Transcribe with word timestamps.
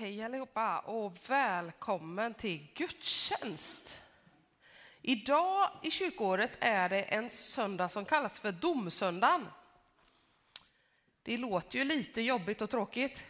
Hej 0.00 0.22
allihopa 0.22 0.78
och 0.78 1.16
välkommen 1.28 2.34
till 2.34 2.68
gudstjänst. 2.74 4.00
Idag 5.02 5.70
i 5.82 5.90
kyrkåret 5.90 6.50
är 6.60 6.88
det 6.88 7.02
en 7.02 7.30
söndag 7.30 7.88
som 7.88 8.04
kallas 8.04 8.38
för 8.38 8.52
domsöndagen. 8.52 9.46
Det 11.22 11.36
låter 11.36 11.78
ju 11.78 11.84
lite 11.84 12.22
jobbigt 12.22 12.62
och 12.62 12.70
tråkigt, 12.70 13.24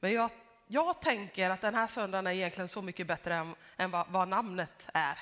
men 0.00 0.12
jag, 0.12 0.30
jag 0.66 1.00
tänker 1.00 1.50
att 1.50 1.60
den 1.60 1.74
här 1.74 1.86
söndagen 1.86 2.26
är 2.26 2.32
egentligen 2.32 2.68
så 2.68 2.82
mycket 2.82 3.06
bättre 3.06 3.34
än, 3.34 3.54
än 3.76 3.90
vad, 3.90 4.08
vad 4.08 4.28
namnet 4.28 4.88
är. 4.94 5.18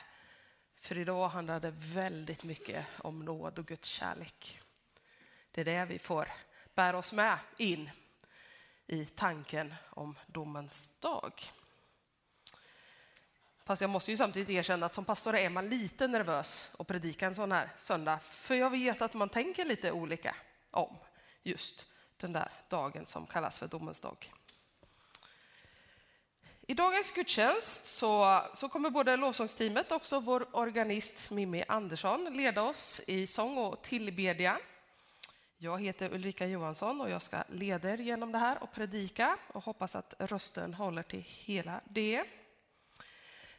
För 0.77 0.99
idag 0.99 1.29
handlar 1.29 1.61
det 1.61 1.73
väldigt 1.77 2.45
mycket 2.45 2.87
om 2.99 3.25
nåd 3.25 3.59
och 3.59 3.67
Guds 3.67 3.89
kärlek. 3.89 4.61
Det 5.51 5.61
är 5.61 5.65
det 5.65 5.85
vi 5.85 5.99
får 5.99 6.29
bära 6.75 6.99
oss 6.99 7.13
med 7.13 7.39
in 7.57 7.91
i 8.93 9.05
tanken 9.05 9.75
om 9.91 10.17
domens 10.27 10.99
dag. 11.01 11.33
Fast 13.65 13.83
jag 13.83 13.91
måste 13.91 14.11
ju 14.11 14.17
samtidigt 14.17 14.51
erkänna 14.51 14.87
att 14.87 14.95
som 14.95 15.05
pastor 15.05 15.37
är 15.37 15.51
man 15.51 15.69
lite 15.69 16.07
nervös 16.07 16.71
att 16.79 16.87
predika 16.87 17.27
en 17.27 17.35
sån 17.35 17.53
här 17.53 17.71
söndag, 17.79 18.19
för 18.19 18.55
jag 18.55 18.71
vet 18.71 19.03
att 19.03 19.15
man 19.15 19.29
tänker 19.29 19.65
lite 19.65 19.93
olika 19.93 20.37
om 20.71 20.97
just 21.43 21.89
den 22.17 22.33
där 22.33 22.51
dagen 22.69 23.07
som 23.07 23.27
kallas 23.27 23.59
för 23.59 23.69
domens 23.69 24.01
dag. 24.01 24.33
I 26.61 26.75
dagens 26.75 27.13
gudstjänst 27.13 27.87
så, 27.87 28.43
så 28.55 28.69
kommer 28.69 28.91
både 28.91 29.17
lovsångsteamet 29.17 29.91
och 29.91 29.97
också 29.97 30.21
vår 30.21 30.57
organist 30.57 31.31
Mimmi 31.31 31.65
Andersson 31.69 32.37
leda 32.37 32.63
oss 32.63 33.01
i 33.07 33.27
sång 33.27 33.59
och 33.59 33.83
tillbedjan. 33.83 34.59
Jag 35.65 35.83
heter 35.83 36.15
Ulrika 36.15 36.47
Johansson 36.47 37.01
och 37.01 37.11
jag 37.11 37.23
ska 37.23 37.43
leda 37.49 37.91
er 37.91 37.99
genom 37.99 38.33
det 38.33 38.39
här 38.39 38.63
och 38.63 38.73
predika 38.73 39.39
och 39.49 39.65
hoppas 39.65 39.97
att 39.97 40.15
rösten 40.19 40.75
håller 40.75 41.03
till 41.03 41.21
hela 41.27 41.81
det. 41.85 42.25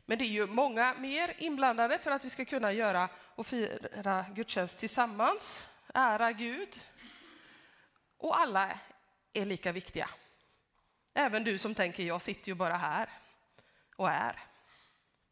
Men 0.06 0.18
det 0.18 0.24
är 0.24 0.30
ju 0.30 0.48
många 0.48 0.94
mer 0.94 1.34
inblandade 1.38 2.00
för 2.00 2.12
att 2.12 2.26
vi 2.26 2.30
ska 2.30 2.46
kunna 2.46 2.74
göra 2.74 3.10
och 3.16 3.48
fira 3.48 4.26
gudstjänst 4.36 4.80
tillsammans, 4.80 5.74
ära 5.94 6.32
Gud. 6.32 6.80
Och 8.18 8.40
alla 8.40 8.80
är 9.34 9.46
lika 9.46 9.72
viktiga. 9.72 10.10
Även 11.14 11.44
du 11.44 11.58
som 11.58 11.76
tänker, 11.76 12.04
jag 12.04 12.22
sitter 12.22 12.48
ju 12.48 12.56
bara 12.56 12.76
här 12.76 13.10
och 13.96 14.10
är. 14.10 14.40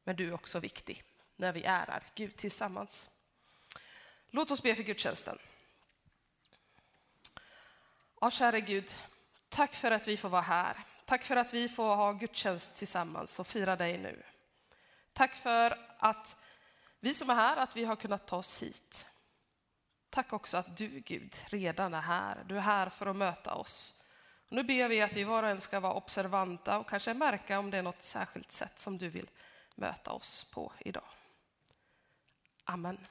Men 0.03 0.15
du 0.15 0.27
är 0.27 0.33
också 0.33 0.59
viktig 0.59 1.03
när 1.35 1.53
vi 1.53 1.63
ärar 1.63 2.03
Gud 2.15 2.37
tillsammans. 2.37 3.11
Låt 4.29 4.51
oss 4.51 4.63
be 4.63 4.75
för 4.75 4.83
gudstjänsten. 4.83 5.39
Ja, 8.23 8.31
käre 8.31 8.61
Gud, 8.61 8.91
tack 9.49 9.75
för 9.75 9.91
att 9.91 10.07
vi 10.07 10.17
får 10.17 10.29
vara 10.29 10.41
här. 10.41 10.77
Tack 11.05 11.23
för 11.23 11.35
att 11.35 11.53
vi 11.53 11.69
får 11.69 11.95
ha 11.95 12.11
gudstjänst 12.11 12.77
tillsammans 12.77 13.39
och 13.39 13.47
fira 13.47 13.75
dig 13.75 13.97
nu. 13.97 14.23
Tack 15.13 15.35
för 15.35 15.77
att 15.97 16.37
vi 16.99 17.13
som 17.13 17.29
är 17.29 17.35
här, 17.35 17.57
att 17.57 17.75
vi 17.75 17.85
har 17.85 17.95
kunnat 17.95 18.27
ta 18.27 18.37
oss 18.37 18.63
hit. 18.63 19.11
Tack 20.09 20.33
också 20.33 20.57
att 20.57 20.77
du, 20.77 20.87
Gud, 20.87 21.35
redan 21.45 21.93
är 21.93 22.01
här. 22.01 22.43
Du 22.47 22.57
är 22.57 22.61
här 22.61 22.89
för 22.89 23.05
att 23.05 23.15
möta 23.15 23.53
oss. 23.53 24.01
Och 24.49 24.55
nu 24.55 24.63
ber 24.63 24.89
vi 24.89 25.01
att 25.01 25.15
vi 25.15 25.23
var 25.23 25.43
och 25.43 25.49
en 25.49 25.61
ska 25.61 25.79
vara 25.79 25.93
observanta 25.93 26.79
och 26.79 26.89
kanske 26.89 27.13
märka 27.13 27.59
om 27.59 27.71
det 27.71 27.77
är 27.77 27.81
något 27.81 28.01
särskilt 28.01 28.51
sätt 28.51 28.79
som 28.79 28.97
du 28.97 29.09
vill 29.09 29.29
möta 29.75 30.11
oss 30.11 30.51
på 30.53 30.73
idag. 30.79 31.09
Amen. 32.63 33.07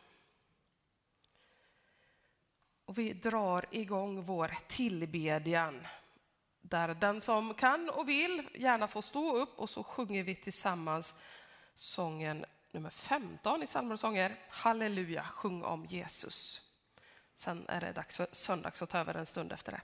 Och 2.90 2.98
vi 2.98 3.12
drar 3.12 3.64
igång 3.70 4.22
vår 4.22 4.54
tillbedjan 4.66 5.86
där 6.60 6.94
den 6.94 7.20
som 7.20 7.54
kan 7.54 7.90
och 7.90 8.08
vill 8.08 8.48
gärna 8.54 8.88
får 8.88 9.02
stå 9.02 9.36
upp 9.36 9.58
och 9.58 9.70
så 9.70 9.82
sjunger 9.82 10.22
vi 10.22 10.34
tillsammans 10.34 11.20
sången 11.74 12.44
nummer 12.72 12.90
15 12.90 13.62
i 13.62 13.66
psalmer 13.66 13.92
och 13.92 14.00
sånger. 14.00 14.36
Halleluja, 14.50 15.24
sjung 15.24 15.62
om 15.62 15.86
Jesus. 15.86 16.70
Sen 17.34 17.64
är 17.68 17.80
det 17.80 17.92
dags 17.92 18.16
för 18.16 18.26
söndags 18.32 18.82
att 18.82 18.90
ta 18.90 18.98
över 18.98 19.14
en 19.14 19.26
stund 19.26 19.52
efter 19.52 19.72
det. 19.72 19.80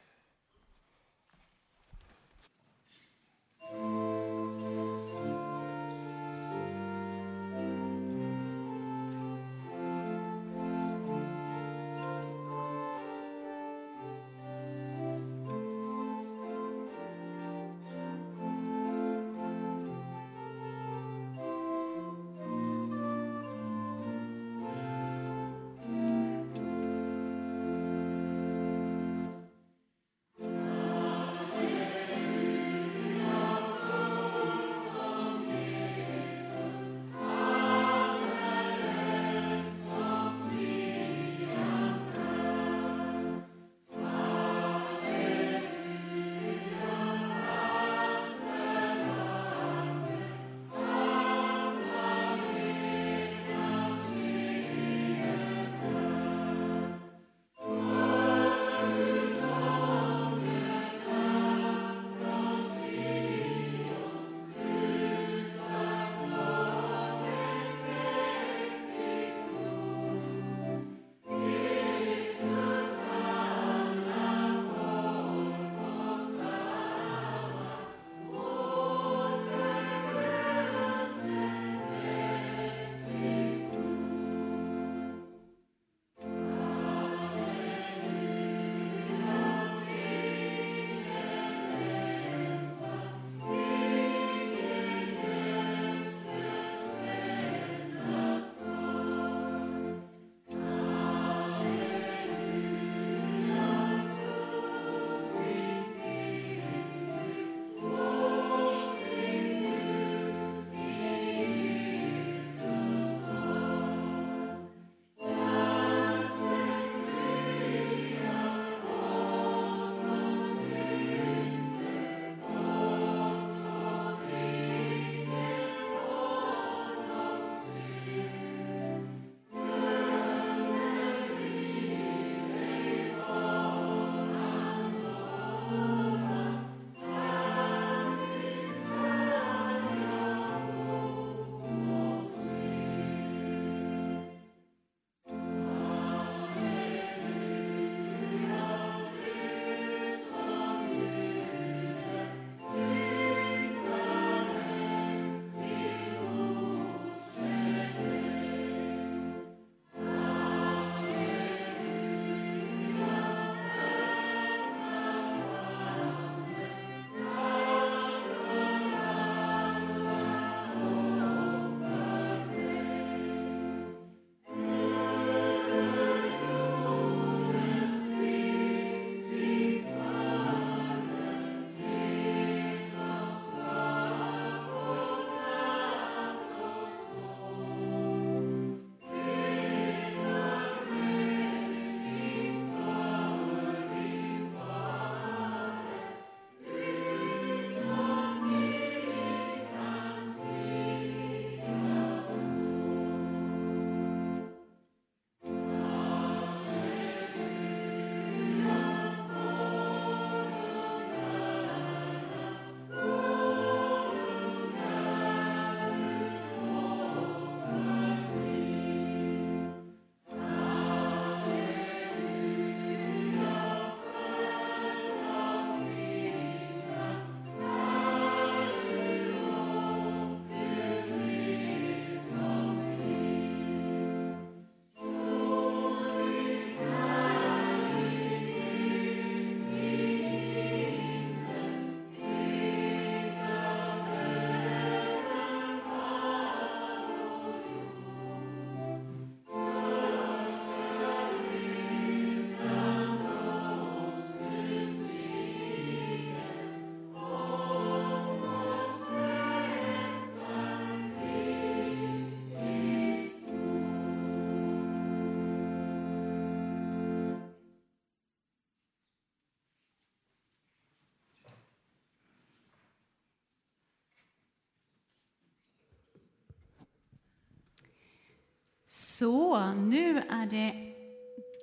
Så, 279.18 279.73
nu 279.75 280.18
är 280.18 280.47
det 280.47 280.95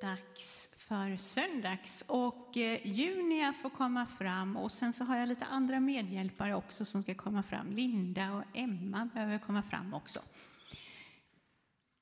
dags 0.01 0.75
för 0.77 1.17
söndags 1.17 2.03
och 2.07 2.57
eh, 2.57 2.87
Junia 2.87 3.53
får 3.53 3.69
komma 3.69 4.05
fram 4.05 4.57
och 4.57 4.71
sen 4.71 4.93
så 4.93 5.03
har 5.03 5.15
jag 5.15 5.27
lite 5.27 5.45
andra 5.45 5.79
medhjälpare 5.79 6.55
också 6.55 6.85
som 6.85 7.03
ska 7.03 7.15
komma 7.15 7.43
fram. 7.43 7.71
Linda 7.71 8.31
och 8.31 8.43
Emma 8.53 9.09
behöver 9.13 9.39
komma 9.39 9.63
fram 9.63 9.93
också. 9.93 10.19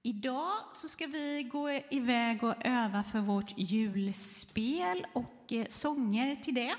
Idag 0.04 0.54
så 0.74 0.88
ska 0.88 1.08
vi 1.08 1.44
gå 1.44 1.70
iväg 1.72 2.44
och 2.44 2.56
öva 2.66 3.04
för 3.04 3.20
vårt 3.20 3.54
julspel 3.58 5.08
och 5.14 5.54
eh, 5.54 5.66
sånger 5.70 6.36
till 6.36 6.56
det. 6.56 6.76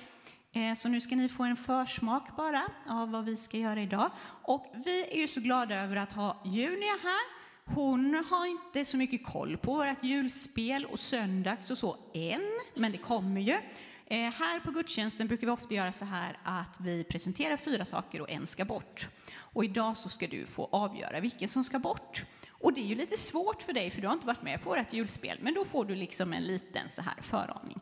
Eh, 0.53 0.75
så 0.75 0.89
nu 0.89 1.01
ska 1.01 1.17
ni 1.17 1.29
få 1.29 1.43
en 1.43 1.57
försmak 1.57 2.37
bara 2.37 2.63
av 2.89 3.11
vad 3.11 3.25
vi 3.25 3.37
ska 3.37 3.59
göra 3.59 3.83
idag. 3.83 4.11
Och 4.43 4.73
vi 4.85 5.07
är 5.11 5.21
ju 5.21 5.29
så 5.29 5.41
glada 5.41 5.75
över 5.75 5.97
att 5.97 6.13
ha 6.13 6.43
Junia 6.45 6.99
här 7.03 7.42
hon 7.65 8.25
har 8.31 8.47
inte 8.47 8.85
så 8.85 8.97
mycket 8.97 9.27
koll 9.27 9.57
på 9.57 9.75
vårt 9.75 10.05
julspel 10.05 10.85
och 10.85 11.01
söndags 11.01 11.71
och 11.71 11.79
så 11.79 11.97
än, 12.15 12.51
men 12.75 12.93
det 12.93 12.99
kommer 12.99 13.41
ju. 13.41 13.59
Eh, 14.07 14.31
här 14.31 14.61
på 14.61 14.71
gudstjänsten 14.71 15.29
brukar 15.29 15.47
vi 15.47 15.53
ofta 15.53 15.75
göra 15.75 15.93
så 15.93 16.05
här 16.05 16.39
att 16.45 16.81
vi 16.81 17.05
presenterar 17.05 17.57
fyra 17.57 17.85
saker 17.85 18.21
och 18.21 18.31
en 18.31 18.47
ska 18.47 18.65
bort. 18.65 19.09
Och 19.35 19.65
idag 19.65 19.97
så 19.97 20.09
ska 20.09 20.27
du 20.27 20.47
få 20.47 20.69
avgöra 20.73 21.21
vilken 21.21 21.49
som 21.49 21.65
ska 21.65 21.79
bort. 21.79 22.25
Och 22.49 22.73
det 22.73 22.81
är 22.81 22.87
ju 22.87 22.95
lite 22.95 23.17
svårt 23.17 23.63
för 23.63 23.73
dig, 23.73 23.91
för 23.91 24.01
du 24.01 24.07
har 24.07 24.15
inte 24.15 24.27
varit 24.27 24.43
med 24.43 24.63
på 24.63 24.71
vårt 24.71 24.93
julspel, 24.93 25.39
men 25.41 25.55
då 25.55 25.65
får 25.65 25.85
du 25.85 25.95
liksom 25.95 26.33
en 26.33 26.43
liten 26.43 26.89
så 26.89 27.03
här 27.03 27.23
föraning. 27.23 27.81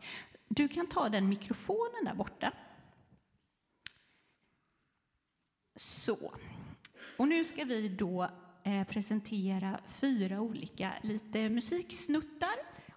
Du 0.48 0.68
kan 0.68 0.86
ta 0.86 1.08
den 1.08 1.28
mikrofonen 1.28 2.04
där 2.04 2.14
borta. 2.14 2.52
Så. 5.76 6.32
Och 7.16 7.28
nu 7.28 7.44
ska 7.44 7.64
vi 7.64 7.88
då 7.88 8.30
Eh, 8.62 8.84
presentera 8.84 9.80
fyra 9.86 10.40
olika 10.40 10.92
lite 11.02 11.48
musiksnuttar 11.48 12.54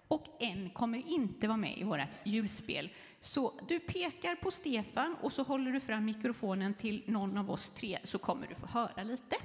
och 0.08 0.26
en 0.40 0.70
kommer 0.70 1.08
inte 1.08 1.48
vara 1.48 1.56
med 1.56 1.78
i 1.78 1.84
vårt 1.84 2.00
julspel. 2.24 2.90
Så 3.20 3.60
du 3.68 3.80
pekar 3.80 4.36
på 4.36 4.50
Stefan 4.50 5.16
och 5.22 5.32
så 5.32 5.42
håller 5.42 5.72
du 5.72 5.80
fram 5.80 6.04
mikrofonen 6.04 6.74
till 6.74 7.02
någon 7.06 7.38
av 7.38 7.50
oss 7.50 7.70
tre 7.70 7.98
så 8.02 8.18
kommer 8.18 8.46
du 8.46 8.54
få 8.54 8.66
höra 8.66 9.02
lite. 9.02 9.36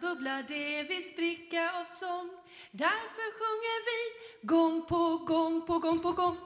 Bubblar, 0.00 0.42
det 0.48 0.82
vid 0.82 1.06
spricka 1.06 1.80
av 1.80 1.84
sång. 1.84 2.30
Därför 2.70 3.32
sjunger 3.38 3.78
vi 3.88 4.00
gång 4.46 4.86
på 4.86 5.18
gång, 5.18 5.66
på 5.66 5.78
gång, 5.78 6.00
på 6.00 6.12
gång. 6.12 6.36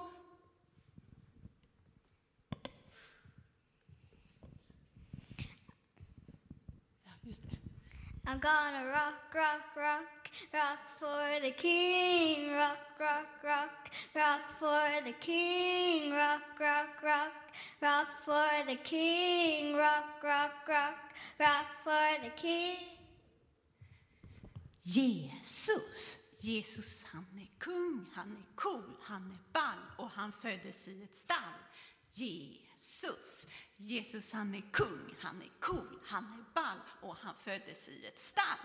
I'm 8.25 8.39
gonna 8.39 8.85
rock, 8.85 9.35
rock, 9.35 9.77
rock. 9.77 10.21
rock 10.53 10.79
for 10.99 11.41
the 11.41 11.53
king, 11.53 12.53
rock, 12.53 12.79
rock, 12.99 13.27
rock, 13.45 13.91
rock 14.15 14.41
for 14.59 15.05
the 15.05 15.15
king, 15.21 16.13
rock, 16.13 16.43
rock, 16.59 17.03
rock, 17.03 17.33
rock 17.81 18.09
for 18.25 18.67
the 18.67 18.77
king, 18.77 19.77
rock, 19.77 20.23
rock, 20.23 20.69
rock, 20.69 20.99
rock 21.39 21.67
for 21.85 22.25
the 22.25 22.31
king. 22.37 23.00
Jesus, 24.83 26.19
Jesus 26.41 27.05
han 27.05 27.27
är 27.35 27.59
kung, 27.59 28.07
han 28.15 28.33
är 28.33 28.57
cool, 28.57 28.97
han 29.03 29.31
är 29.31 29.53
ball 29.53 29.97
och 29.97 30.11
han 30.11 30.33
föddes 30.33 30.89
i 30.89 31.03
ett 31.03 31.17
stall. 31.17 31.61
Jesus, 32.13 33.49
Jesus 33.77 34.33
han 34.33 34.55
är 34.55 34.63
kung, 34.73 35.15
han 35.21 35.43
är 35.43 35.61
cool, 35.61 36.01
han 36.05 36.25
är 36.25 36.55
ball 36.55 36.81
och 37.01 37.17
han 37.17 37.35
föddes 37.35 37.89
i 37.89 38.07
ett 38.07 38.21
stall. 38.21 38.59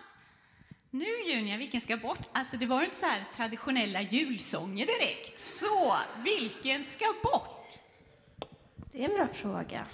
Nu 0.89 1.05
Junia, 1.05 1.57
vilken 1.57 1.81
ska 1.81 1.97
bort? 1.97 2.19
Alltså 2.31 2.57
det 2.57 2.65
var 2.65 2.79
ju 2.79 2.85
inte 2.85 2.97
så 2.97 3.05
här 3.05 3.23
traditionella 3.35 4.01
julsånger 4.01 4.85
direkt. 4.85 5.39
Så, 5.39 5.97
vilken 6.23 6.83
ska 6.83 7.05
bort? 7.23 7.67
Det 8.91 9.03
är 9.03 9.09
en 9.09 9.15
bra 9.15 9.27
fråga. 9.27 9.87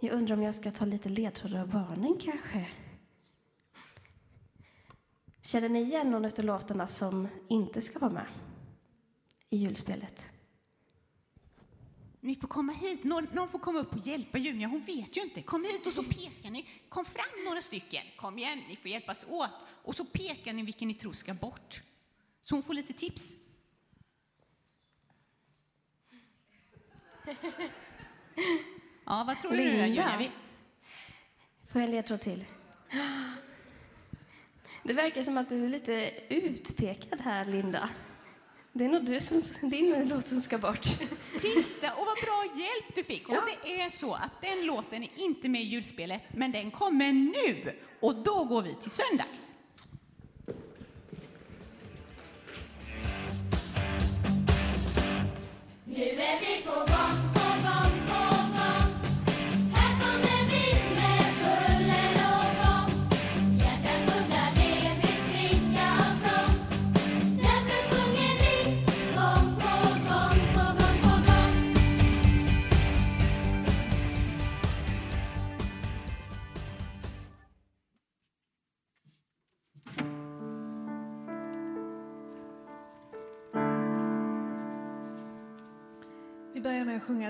Jag 0.00 0.12
undrar 0.12 0.36
om 0.36 0.42
jag 0.42 0.54
ska 0.54 0.70
ta 0.70 0.84
lite 0.84 1.08
ledtrådar 1.08 1.60
av 1.60 1.68
barnen 1.68 2.18
kanske? 2.20 2.66
Känner 5.42 5.68
ni 5.68 5.82
igen 5.82 6.10
någon 6.10 6.24
av 6.24 6.32
låtarna 6.38 6.86
som 6.86 7.28
inte 7.48 7.82
ska 7.82 7.98
vara 7.98 8.12
med 8.12 8.26
i 9.50 9.56
julspelet? 9.56 10.28
Ni 12.20 12.34
får 12.34 12.48
komma 12.48 12.72
hit. 12.72 13.04
Någon, 13.04 13.28
någon, 13.32 13.48
får 13.48 13.58
komma 13.58 13.78
upp 13.78 13.92
och 13.92 14.06
hjälpa 14.06 14.38
Junia. 14.38 14.68
Hon 14.68 14.80
vet 14.80 15.16
ju 15.16 15.22
inte. 15.22 15.42
Kom 15.42 15.64
hit 15.64 15.86
och 15.86 15.92
så 15.92 16.02
pekar 16.02 16.50
ni. 16.50 16.68
Kom 16.88 17.04
fram 17.04 17.44
några 17.44 17.62
stycken. 17.62 18.02
Kom 18.16 18.38
igen, 18.38 18.62
ni 18.68 18.76
får 18.76 18.90
hjälpas 18.90 19.24
åt. 19.28 19.50
Och 19.84 19.96
så 19.96 20.04
pekar 20.04 20.52
ni 20.52 20.62
vilken 20.62 20.88
ni 20.88 20.94
tror 20.94 21.12
ska 21.12 21.34
bort. 21.34 21.82
Så 22.42 22.54
hon 22.54 22.62
får 22.62 22.74
lite 22.74 22.92
tips. 22.92 23.34
Ja, 29.04 29.24
vad 29.26 29.38
tror 29.38 29.50
du 29.50 29.56
Linda. 29.56 29.72
då, 29.72 29.86
Junia? 29.86 30.30
Får 31.66 31.80
jag 31.80 31.88
en 31.88 31.90
ledtråd 31.90 32.20
till? 32.20 32.44
Det 34.84 34.92
verkar 34.92 35.22
som 35.22 35.38
att 35.38 35.48
du 35.48 35.64
är 35.64 35.68
lite 35.68 36.10
utpekad 36.28 37.20
här, 37.20 37.44
Linda. 37.44 37.88
Det 38.72 38.84
är 38.84 38.88
nog 38.88 39.04
du 39.04 39.20
som, 39.20 39.42
din 39.70 40.08
låt 40.08 40.28
som 40.28 40.40
ska 40.40 40.58
bort. 40.58 40.82
Titta, 41.40 41.92
och 41.92 42.06
vad 42.06 42.16
bra 42.24 42.44
hjälp 42.56 42.94
du 42.94 43.04
fick! 43.04 43.24
Ja. 43.28 43.38
Och 43.38 43.44
det 43.64 43.80
är 43.80 43.90
så 43.90 44.14
att 44.14 44.42
den 44.42 44.66
låten 44.66 45.02
är 45.02 45.10
inte 45.16 45.48
med 45.48 45.62
i 45.62 45.64
julspelet, 45.64 46.22
men 46.34 46.52
den 46.52 46.70
kommer 46.70 47.12
nu! 47.12 47.80
Och 48.00 48.14
då 48.14 48.44
går 48.44 48.62
vi 48.62 48.74
till 48.74 48.90
söndags. 48.90 49.52
Nu 55.84 56.02
är 56.02 56.40
vi 56.40 56.62
på 56.64 56.70
gång 56.70 57.31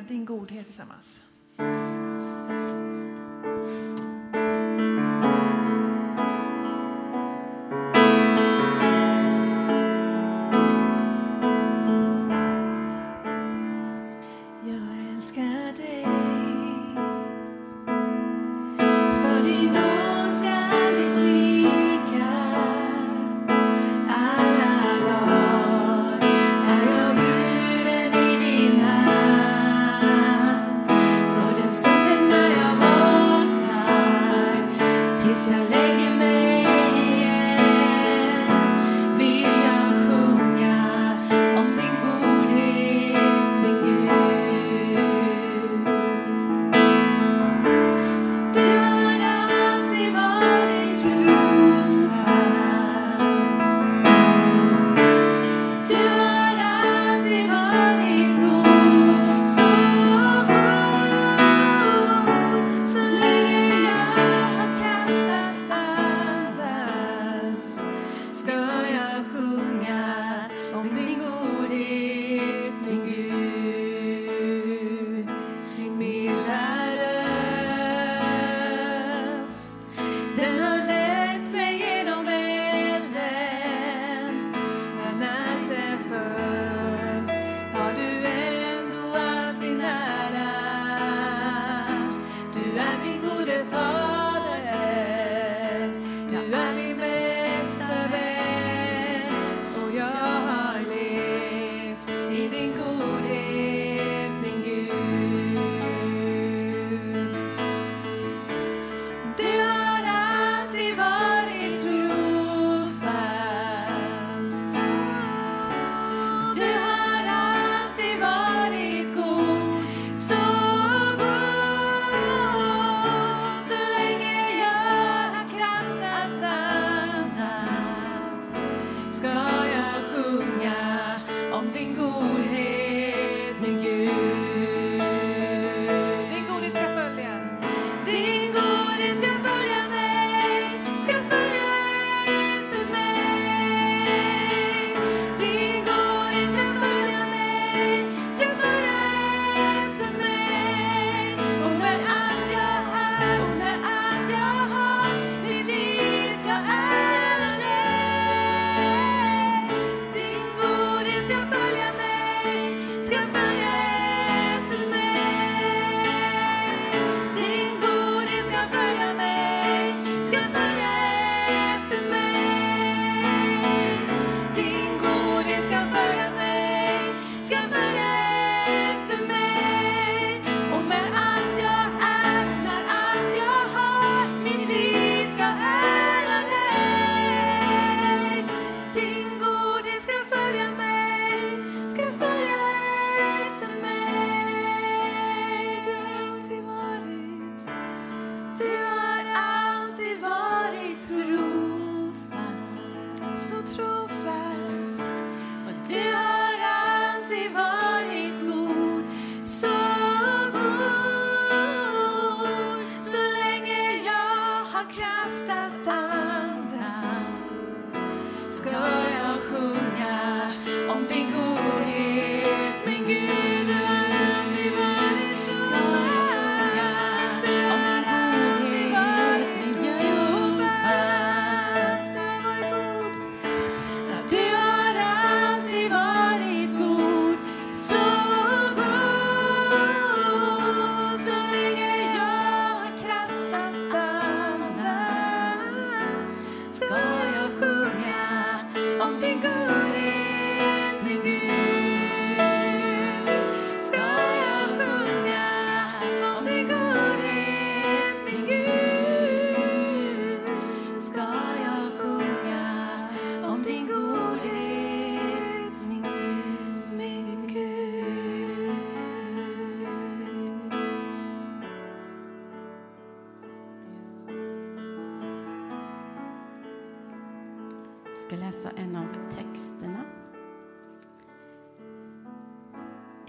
Din 0.09 0.25
godhet 0.25 0.65
tillsammans. 0.65 1.21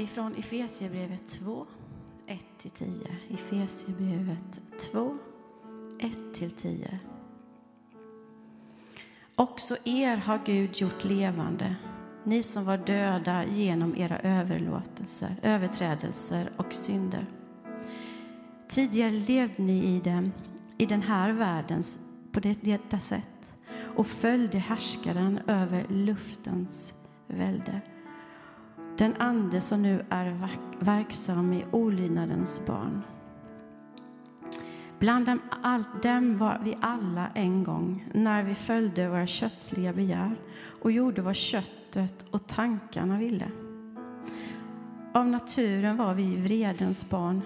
Ifrån 0.03 0.36
Efesierbrevet 0.36 1.27
2, 1.27 1.65
1-10. 2.27 3.07
Efesierbrevet 3.29 4.62
2, 4.91 5.17
1-10. 6.00 6.98
Också 9.36 9.75
er 9.86 10.15
har 10.17 10.39
Gud 10.45 10.81
gjort 10.81 11.03
levande, 11.03 11.75
ni 12.24 12.43
som 12.43 12.65
var 12.65 12.77
döda 12.77 13.45
genom 13.45 13.95
era 13.95 14.19
överlåtelser, 14.19 15.36
överträdelser 15.41 16.51
och 16.57 16.74
synder. 16.74 17.25
Tidigare 18.67 19.12
levde 19.12 19.63
ni 19.63 19.95
i 19.95 20.00
dem, 20.00 20.31
i 20.77 20.86
den 20.86 21.01
här 21.01 21.31
världens 21.31 22.00
på 22.31 22.39
detta 22.39 23.00
sätt 23.00 23.53
och 23.95 24.07
följde 24.07 24.57
härskaren 24.57 25.39
över 25.48 25.86
luftens 25.89 26.93
välde. 27.27 27.81
Den 28.98 29.16
ande 29.20 29.62
som 29.62 29.82
nu 29.82 30.06
är 30.10 30.48
verksam 30.80 31.54
i 31.54 31.66
olydnadens 31.72 32.68
barn. 32.68 33.02
Bland 35.00 35.26
dem, 35.26 35.42
all, 35.62 35.84
dem 36.04 36.38
var 36.38 36.62
vi 36.64 36.78
alla 36.82 37.28
en 37.36 37.64
gång 37.64 38.10
när 38.14 38.44
vi 38.44 38.56
följde 38.56 39.10
våra 39.10 39.28
kötsliga 39.28 39.94
begär 39.94 40.36
och 40.82 40.92
gjorde 40.92 41.22
vad 41.22 41.36
köttet 41.36 42.26
och 42.32 42.48
tankarna 42.48 43.18
ville. 43.18 43.52
Av 45.14 45.28
naturen 45.28 45.98
var 45.98 46.14
vi 46.14 46.36
vredens 46.36 47.10
barn, 47.10 47.42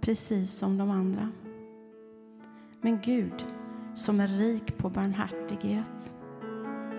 precis 0.00 0.50
som 0.50 0.78
de 0.78 0.90
andra. 0.90 1.28
Men 2.80 3.00
Gud, 3.04 3.44
som 3.94 4.20
är 4.20 4.28
rik 4.28 4.78
på 4.78 4.90
barmhärtighet, 4.90 6.14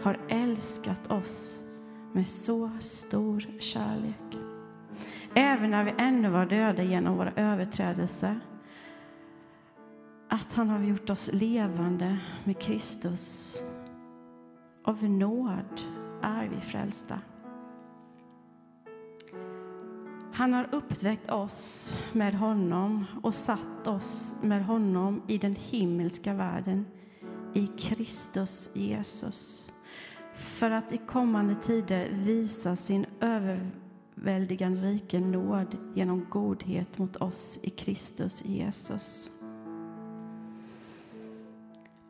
har 0.04 0.18
älskat 0.30 1.12
oss 1.12 1.69
med 2.14 2.28
så 2.28 2.70
stor 2.80 3.46
kärlek. 3.60 4.38
Även 5.34 5.72
när 5.72 5.84
vi 5.84 5.94
ännu 5.98 6.30
var 6.30 6.46
döda 6.46 6.84
genom 6.84 7.18
våra 7.18 7.32
överträdelser 7.36 8.40
att 10.30 10.54
han 10.54 10.70
har 10.70 10.80
gjort 10.80 11.10
oss 11.10 11.30
levande 11.34 12.20
med 12.44 12.60
Kristus. 12.60 13.58
Av 14.84 15.04
nåd 15.04 15.82
är 16.22 16.48
vi 16.48 16.62
frälsta. 16.62 17.20
Han 20.34 20.54
har 20.54 20.70
uppväckt 20.72 21.32
oss 21.32 21.94
med 22.14 22.34
honom 22.34 23.06
och 23.24 23.36
satt 23.36 23.88
oss 23.88 24.36
med 24.42 24.66
honom 24.66 25.22
i 25.28 25.38
den 25.38 25.56
himmelska 25.56 26.34
världen 26.34 26.86
i 27.54 27.68
Kristus 27.68 28.70
Jesus 28.76 29.72
för 30.40 30.72
att 30.72 30.92
i 30.92 30.98
kommande 30.98 31.56
tider 31.56 32.10
visa 32.12 32.76
sin 32.76 33.06
överväldigande 33.20 34.82
rike 34.82 35.20
nåd 35.20 35.78
genom 35.96 36.26
godhet 36.30 36.98
mot 36.98 37.16
oss 37.16 37.60
i 37.64 37.70
Kristus 37.70 38.46
Jesus. 38.46 39.32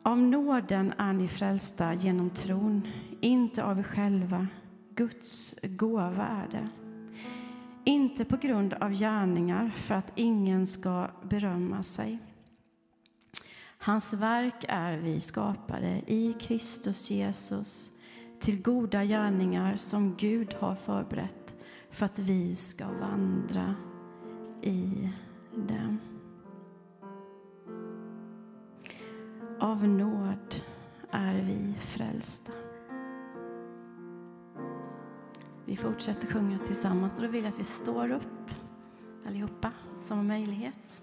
Av 0.02 0.18
nåden 0.18 0.92
är 0.98 1.12
ni 1.12 1.28
frälsta 1.28 1.94
genom 1.94 2.30
tron, 2.30 2.88
inte 3.20 3.64
av 3.64 3.78
er 3.78 3.82
själva. 3.82 4.46
Guds 4.94 5.54
gåva 5.62 6.26
är 6.26 6.48
det. 6.48 6.68
Inte 7.84 8.24
på 8.24 8.36
grund 8.36 8.74
av 8.74 8.92
gärningar, 8.92 9.70
för 9.76 9.94
att 9.94 10.12
ingen 10.14 10.66
ska 10.66 11.08
berömma 11.22 11.82
sig. 11.82 12.18
Hans 13.78 14.12
verk 14.12 14.64
är 14.68 14.96
vi 14.96 15.20
skapade 15.20 16.02
i 16.06 16.32
Kristus 16.40 17.10
Jesus 17.10 17.89
till 18.40 18.62
goda 18.62 19.04
gärningar 19.04 19.76
som 19.76 20.16
Gud 20.16 20.54
har 20.58 20.74
förberett 20.74 21.54
för 21.90 22.06
att 22.06 22.18
vi 22.18 22.54
ska 22.54 22.84
vandra 23.00 23.74
i 24.62 25.08
dem. 25.68 25.98
Av 29.60 29.88
nåd 29.88 30.54
är 31.10 31.34
vi 31.34 31.74
frälsta. 31.80 32.52
Vi 35.64 35.76
fortsätter 35.76 36.26
sjunga 36.26 36.58
tillsammans 36.58 37.16
och 37.16 37.22
då 37.22 37.28
vill 37.28 37.44
jag 37.44 37.52
att 37.52 37.60
vi 37.60 37.64
står 37.64 38.10
upp 38.10 38.50
allihopa 39.26 39.72
som 40.00 40.18
har 40.18 40.24
möjlighet. 40.24 41.02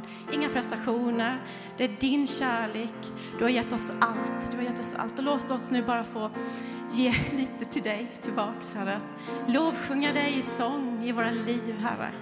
Nåd. 0.00 0.34
Inga 0.34 0.48
prestationer. 0.48 1.42
Det 1.76 1.84
är 1.84 1.96
din 2.00 2.26
kärlek. 2.26 2.94
Du 3.38 3.44
har 3.44 3.50
gett 3.50 3.72
oss 3.72 3.92
allt. 4.00 4.50
Du 4.50 4.56
har 4.56 4.64
gett 4.64 4.80
oss 4.80 4.94
allt. 4.94 5.18
Och 5.18 5.24
låt 5.24 5.50
oss 5.50 5.70
nu 5.70 5.82
bara 5.82 6.04
få 6.04 6.30
ge 6.90 7.12
lite 7.36 7.64
till 7.64 7.82
dig 7.82 8.10
tillbaks, 8.22 8.74
Herre. 8.74 9.00
Lovsjunga 9.48 10.12
dig 10.12 10.38
i 10.38 10.42
sång 10.42 11.04
i 11.04 11.12
våra 11.12 11.30
liv, 11.30 11.74
Herre. 11.78 12.12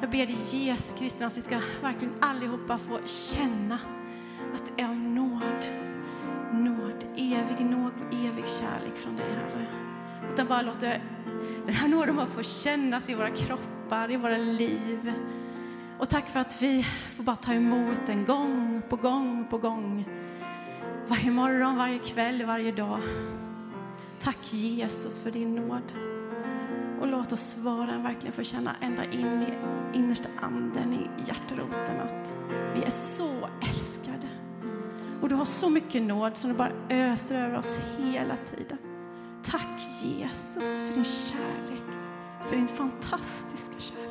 Jag 0.00 0.10
ber 0.10 0.26
dig 0.26 0.66
Jesu 0.66 0.98
Kristus 0.98 1.22
att 1.22 1.38
vi 1.38 1.42
ska 1.42 1.60
verkligen 1.82 2.14
allihopa 2.20 2.78
få 2.78 3.00
känna 3.04 3.78
att 4.54 4.72
det 4.76 4.82
är 4.82 4.88
av 4.88 4.96
nåd, 4.96 5.66
nåd, 6.52 7.04
evig 7.16 7.66
nåd 7.66 7.92
och 8.06 8.14
evig 8.14 8.44
kärlek 8.48 8.96
från 8.96 9.16
dig 9.16 9.26
Herre. 9.34 9.66
Utan 10.32 10.46
bara 10.46 10.62
låta 10.62 10.86
den 11.66 11.74
här 11.74 11.88
nåden 11.88 12.16
bara 12.16 12.26
få 12.26 12.42
kännas 12.42 13.10
i 13.10 13.14
våra 13.14 13.30
kroppar, 13.30 14.10
i 14.10 14.16
våra 14.16 14.36
liv. 14.36 15.12
Och 16.00 16.08
tack 16.08 16.28
för 16.28 16.40
att 16.40 16.62
vi 16.62 16.86
får 17.16 17.24
bara 17.24 17.36
ta 17.36 17.52
emot 17.52 18.06
den 18.06 18.24
gång 18.24 18.82
på 18.88 18.96
gång 18.96 19.46
på 19.50 19.58
gång. 19.58 20.08
Varje 21.08 21.30
morgon, 21.30 21.76
varje 21.76 21.98
kväll, 21.98 22.44
varje 22.44 22.72
dag. 22.72 23.00
Tack 24.18 24.52
Jesus 24.52 25.18
för 25.18 25.30
din 25.30 25.54
nåd. 25.54 25.92
Och 27.00 27.06
låt 27.06 27.32
oss 27.32 27.56
vara 27.58 27.98
verkligen 27.98 28.32
få 28.32 28.42
känna 28.42 28.76
ända 28.80 29.04
in 29.04 29.42
i 29.42 29.52
innersta 29.98 30.28
anden, 30.40 30.94
i 30.94 31.22
hjärteroten 31.26 32.00
att 32.00 32.34
vi 32.74 32.82
är 32.82 32.90
så 32.90 33.48
älskade. 33.68 34.28
Och 35.22 35.28
du 35.28 35.34
har 35.34 35.44
så 35.44 35.70
mycket 35.70 36.02
nåd 36.02 36.36
som 36.36 36.50
du 36.50 36.56
bara 36.56 36.72
öser 36.88 37.46
över 37.46 37.58
oss 37.58 37.80
hela 37.98 38.36
tiden. 38.36 38.78
Tack 39.42 39.80
Jesus 40.02 40.82
för 40.82 40.94
din 40.94 41.04
kärlek, 41.04 41.82
för 42.44 42.56
din 42.56 42.68
fantastiska 42.68 43.80
kärlek. 43.80 44.09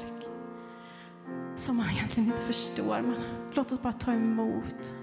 Som 1.59 1.77
man 1.77 1.89
egentligen 1.89 2.29
inte 2.29 2.41
förstår, 2.41 3.01
men 3.01 3.15
låt 3.53 3.71
oss 3.71 3.81
bara 3.81 3.93
ta 3.93 4.13
emot. 4.13 4.93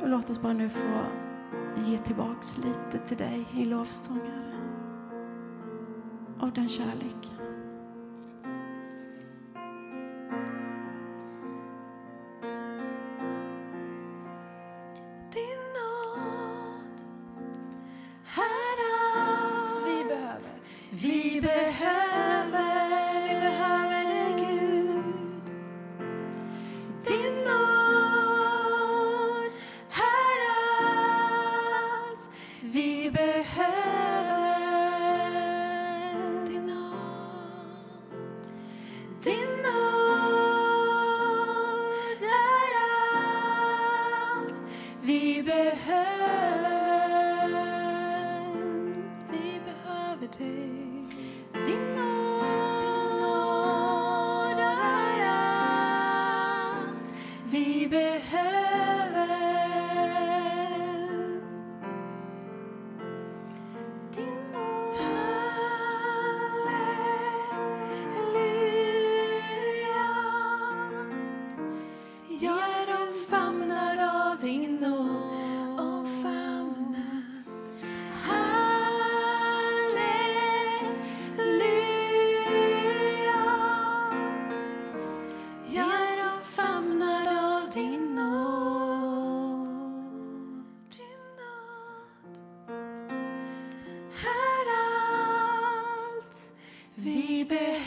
Och 0.00 0.08
låt 0.08 0.30
oss 0.30 0.42
bara 0.42 0.52
nu 0.52 0.68
få 0.68 1.04
ge 1.76 1.98
tillbaks 1.98 2.58
lite 2.58 2.98
till 3.08 3.16
dig 3.16 3.46
i 3.56 3.64
lovsånger 3.64 4.54
av 6.40 6.52
den 6.52 6.68
kärleken. 6.68 7.41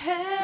Vi 0.06 0.35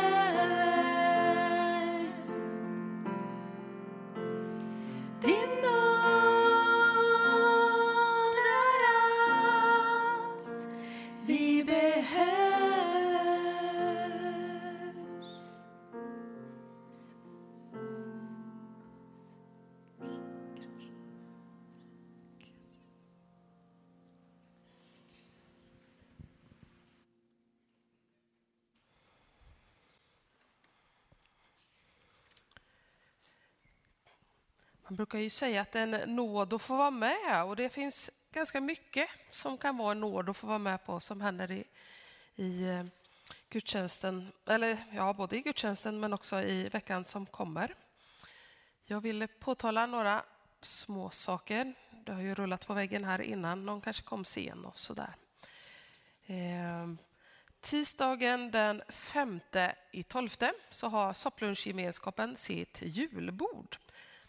Man 34.92 34.96
brukar 34.96 35.20
ju 35.20 35.30
säga 35.30 35.62
att 35.62 35.72
det 35.72 35.80
är 35.80 35.88
en 35.88 36.16
nåd 36.16 36.54
att 36.54 36.62
få 36.62 36.76
vara 36.76 36.92
med 36.92 37.44
och 37.46 37.56
det 37.56 37.70
finns 37.70 38.10
ganska 38.34 38.62
mycket 38.62 39.10
som 39.30 39.58
kan 39.58 39.78
vara 39.78 39.92
en 39.92 40.00
nåd 40.00 40.30
att 40.30 40.38
få 40.38 40.48
vara 40.48 40.58
med 40.58 40.86
på 40.86 41.00
som 41.00 41.22
händer 41.22 41.52
i, 41.52 41.64
i 42.36 42.70
eh, 42.70 42.84
gudstjänsten, 43.50 44.32
eller 44.48 44.78
ja, 44.94 45.14
både 45.14 45.38
i 45.38 45.42
gudstjänsten 45.42 46.00
men 46.00 46.14
också 46.14 46.42
i 46.42 46.70
veckan 46.70 47.06
som 47.06 47.26
kommer. 47.26 47.76
Jag 48.84 49.02
vill 49.02 49.28
påtala 49.40 49.86
några 49.86 50.24
små 50.62 51.10
saker. 51.10 51.74
Det 51.92 52.12
har 52.12 52.22
ju 52.22 52.36
rullat 52.36 52.68
på 52.68 52.74
väggen 52.74 53.04
här 53.04 53.22
innan, 53.22 53.66
någon 53.66 53.82
kanske 53.82 54.04
kom 54.04 54.26
sen 54.26 54.66
och 54.66 54.80
sådär. 54.80 55.16
Eh, 56.26 56.88
tisdagen 57.62 58.52
den 58.52 58.82
femte 58.90 59.76
i 59.92 60.04
tolfte 60.04 60.54
så 60.70 60.88
har 60.88 61.14
sopplunchgemenskapen 61.14 62.36
sitt 62.36 62.82
julbord. 62.82 63.78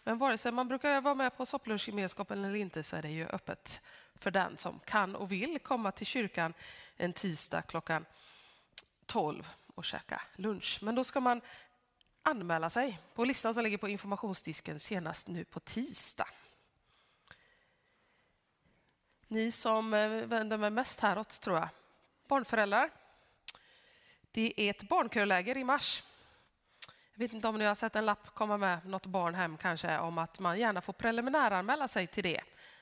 Men 0.03 0.17
vare 0.17 0.37
sig 0.37 0.51
man 0.51 0.67
brukar 0.67 1.01
vara 1.01 1.15
med 1.15 1.37
på 1.37 1.45
sopplunchgemenskapen 1.45 2.45
eller 2.45 2.55
inte 2.55 2.83
så 2.83 2.95
är 2.95 3.01
det 3.01 3.09
ju 3.09 3.27
öppet 3.27 3.81
för 4.15 4.31
den 4.31 4.57
som 4.57 4.79
kan 4.79 5.15
och 5.15 5.31
vill 5.31 5.59
komma 5.59 5.91
till 5.91 6.07
kyrkan 6.07 6.53
en 6.97 7.13
tisdag 7.13 7.61
klockan 7.61 8.05
12 9.05 9.49
och 9.75 9.85
käka 9.85 10.21
lunch. 10.35 10.79
Men 10.81 10.95
då 10.95 11.03
ska 11.03 11.19
man 11.19 11.41
anmäla 12.23 12.69
sig 12.69 12.99
på 13.13 13.25
listan 13.25 13.53
som 13.53 13.63
ligger 13.63 13.77
på 13.77 13.87
informationsdisken 13.87 14.79
senast 14.79 15.27
nu 15.27 15.45
på 15.45 15.59
tisdag. 15.59 16.27
Ni 19.27 19.51
som 19.51 19.93
eh, 19.93 20.09
vänder 20.09 20.57
mig 20.57 20.69
mest 20.69 20.99
häråt, 20.99 21.41
tror 21.41 21.57
jag. 21.57 21.69
Barnföräldrar. 22.27 22.89
Det 24.31 24.53
är 24.57 24.69
ett 24.69 24.89
barnkörläger 24.89 25.57
i 25.57 25.63
mars. 25.63 26.03
Jag 27.13 27.19
vet 27.19 27.33
inte 27.33 27.47
om 27.47 27.57
ni 27.57 27.65
har 27.65 27.75
sett 27.75 27.95
en 27.95 28.05
lapp 28.05 28.35
komma 28.35 28.57
med 28.57 28.85
något 28.85 29.05
barn 29.05 29.35
hem 29.35 29.57
kanske 29.57 29.97
om 29.99 30.17
att 30.17 30.39
man 30.39 30.59
gärna 30.59 30.81
får 30.81 30.93
preliminäranmäla 30.93 31.87
sig 31.87 32.07
till 32.07 32.23
det 32.23 32.41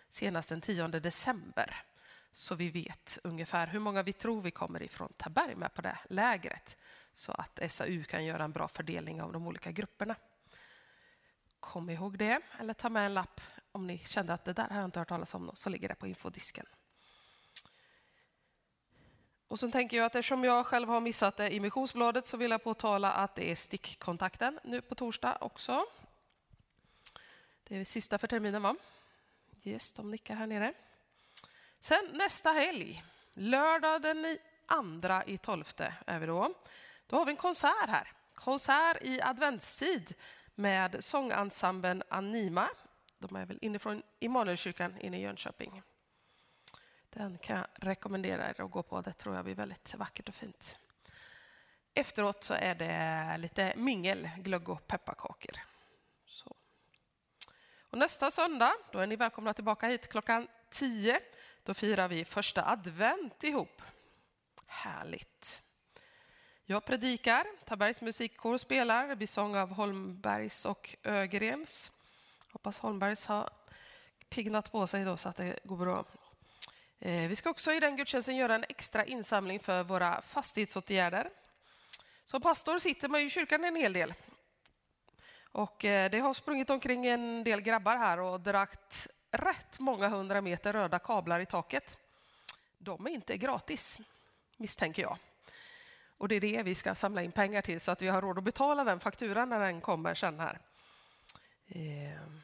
senast 0.10 0.50
den 0.50 0.62
10 0.62 0.88
december. 0.88 1.84
Så 2.32 2.56
vi 2.56 2.70
vet 2.70 3.20
ungefär 3.24 3.68
hur 3.68 3.80
många 3.80 4.04
vi 4.04 4.14
tror 4.14 4.42
vi 4.42 4.52
kommer 4.52 4.84
ifrån 4.84 5.14
Taberg 5.18 5.56
med 5.56 5.74
på 5.74 5.82
det 5.82 5.98
lägret. 6.10 6.78
Så 7.14 7.32
att 7.32 7.60
SAU 7.70 8.04
kan 8.04 8.26
göra 8.26 8.44
en 8.44 8.52
bra 8.52 8.68
fördelning 8.68 9.22
av 9.22 9.34
de 9.34 9.48
olika 9.48 9.72
grupperna. 9.72 10.16
Kom 11.60 11.90
ihåg 11.90 12.18
det, 12.18 12.42
eller 12.60 12.74
ta 12.74 12.90
med 12.90 13.06
en 13.06 13.14
lapp 13.14 13.42
om 13.72 13.88
ni 13.88 13.98
kände 13.98 14.34
att 14.34 14.46
det 14.46 14.54
där 14.54 14.70
har 14.70 14.78
jag 14.78 14.86
inte 14.86 15.00
hört 15.00 15.10
talas 15.10 15.36
om, 15.36 15.52
så 15.54 15.70
ligger 15.70 15.90
det 15.90 15.96
på 15.96 16.08
infodisken. 16.08 16.66
Och 19.52 19.60
så 19.60 19.72
tänker 19.72 19.98
jag 19.98 20.06
att 20.06 20.16
eftersom 20.16 20.44
jag 20.44 20.66
själv 20.66 20.90
har 20.90 21.00
missat 21.00 21.38
det 21.38 21.54
i 21.54 21.60
missionsbladet 21.60 22.28
så 22.28 22.38
vill 22.38 22.52
jag 22.52 22.64
påtala 22.64 23.12
att 23.12 23.36
det 23.36 23.52
är 23.52 23.56
stickkontakten 23.56 24.60
nu 24.64 24.82
på 24.82 24.96
torsdag 24.96 25.38
också. 25.42 25.86
Det 27.64 27.78
är 27.78 27.86
sista 27.86 28.18
för 28.18 28.28
terminen 28.28 28.62
va? 28.62 28.76
Yes, 29.64 29.92
de 29.92 30.12
nickar 30.12 30.36
här 30.36 30.48
nere. 30.48 30.74
Sen 31.80 32.10
nästa 32.14 32.52
helg, 32.52 33.04
lördag 33.34 34.02
den 34.02 34.38
andra 34.66 35.24
i 35.26 35.38
tolfte 35.38 35.94
är 36.06 36.20
vi 36.20 36.26
då. 36.26 36.54
Då 37.08 37.18
har 37.18 37.26
vi 37.26 37.32
en 37.32 37.38
konsert 37.38 37.90
här. 37.90 38.12
Konsert 38.34 38.98
i 39.02 39.22
adventstid 39.22 40.14
med 40.56 41.04
sångensemblen 41.04 42.04
Anima. 42.10 42.70
De 43.20 43.36
är 43.36 43.46
väl 43.46 43.60
inifrån 43.62 44.04
Immanuelskyrkan 44.20 44.98
inne 45.00 45.18
i 45.18 45.22
Jönköping. 45.22 45.82
Den 47.14 47.38
kan 47.38 47.58
jag 47.58 47.68
rekommendera 47.76 48.50
er 48.50 48.62
att 48.62 48.72
gå 48.72 48.84
på. 48.84 49.02
Det 49.02 49.14
tror 49.14 49.36
jag 49.36 49.46
blir 49.46 49.56
väldigt 49.56 49.96
vackert 49.96 50.30
och 50.30 50.36
fint. 50.36 50.80
Efteråt 51.94 52.44
så 52.44 52.54
är 52.54 52.76
det 52.76 53.38
lite 53.38 53.74
mingel, 53.76 54.30
glögg 54.38 54.70
och 54.70 54.88
pepparkakor. 54.88 55.58
Så. 56.26 56.56
Och 57.82 57.98
nästa 57.98 58.32
söndag 58.32 58.72
då 58.92 59.00
är 59.00 59.08
ni 59.08 59.16
välkomna 59.16 59.54
tillbaka 59.54 59.88
hit 59.88 60.08
klockan 60.08 60.48
10. 60.70 61.20
Då 61.64 61.74
firar 61.74 62.08
vi 62.08 62.26
första 62.26 62.66
advent 62.66 63.44
ihop. 63.44 63.82
Härligt. 64.66 65.64
Jag 66.66 66.86
predikar, 66.86 67.46
Tabergs 67.66 68.02
musikkår 68.02 68.58
spelar, 68.58 69.08
det 69.08 69.16
blir 69.16 69.28
sång 69.28 69.56
av 69.56 69.70
Holmbergs 69.70 70.66
och 70.66 70.96
Ögrens. 71.04 71.92
Hoppas 72.52 72.80
Holmbergs 72.80 73.26
har 73.26 73.50
piggnat 74.30 74.72
på 74.72 74.88
sig 74.88 75.06
då 75.06 75.18
så 75.18 75.30
att 75.30 75.36
det 75.36 75.60
går 75.64 75.78
bra. 75.78 76.06
Eh, 77.04 77.28
vi 77.28 77.36
ska 77.36 77.50
också 77.50 77.74
i 77.74 77.80
den 77.80 77.96
gudstjänsten 77.96 78.36
göra 78.36 78.56
en 78.56 78.66
extra 78.70 79.06
insamling 79.06 79.60
för 79.60 79.84
våra 79.84 80.22
fastighetsåtgärder. 80.22 81.30
Som 82.26 82.42
pastor 82.42 82.80
sitter 82.80 83.10
man 83.10 83.22
i 83.22 83.30
kyrkan 83.30 83.64
en 83.64 83.76
hel 83.76 83.94
del. 83.94 84.14
Och 85.52 85.86
eh, 85.86 86.12
det 86.12 86.20
har 86.20 86.34
sprungit 86.34 86.70
omkring 86.70 87.06
en 87.06 87.44
del 87.44 87.62
grabbar 87.62 87.96
här 87.98 88.20
och 88.20 88.40
dragt 88.40 89.08
rätt 89.32 89.80
många 89.80 90.08
hundra 90.08 90.42
meter 90.42 90.74
röda 90.74 91.00
kablar 91.00 91.40
i 91.40 91.46
taket. 91.46 91.98
De 92.78 93.06
är 93.06 93.12
inte 93.12 93.38
gratis, 93.38 94.00
misstänker 94.58 95.02
jag. 95.02 95.18
Och 96.18 96.28
det 96.28 96.36
är 96.36 96.42
det 96.42 96.64
vi 96.64 96.76
ska 96.76 96.96
samla 96.96 97.24
in 97.24 97.32
pengar 97.32 97.62
till 97.62 97.82
så 97.82 97.92
att 97.92 98.02
vi 98.02 98.08
har 98.08 98.22
råd 98.22 98.38
att 98.38 98.44
betala 98.44 98.84
den 98.84 99.00
fakturan 99.00 99.50
när 99.50 99.60
den 99.60 99.82
kommer 99.82 100.14
sen 100.14 100.40
här. 100.40 100.60
Ehm, 101.68 102.41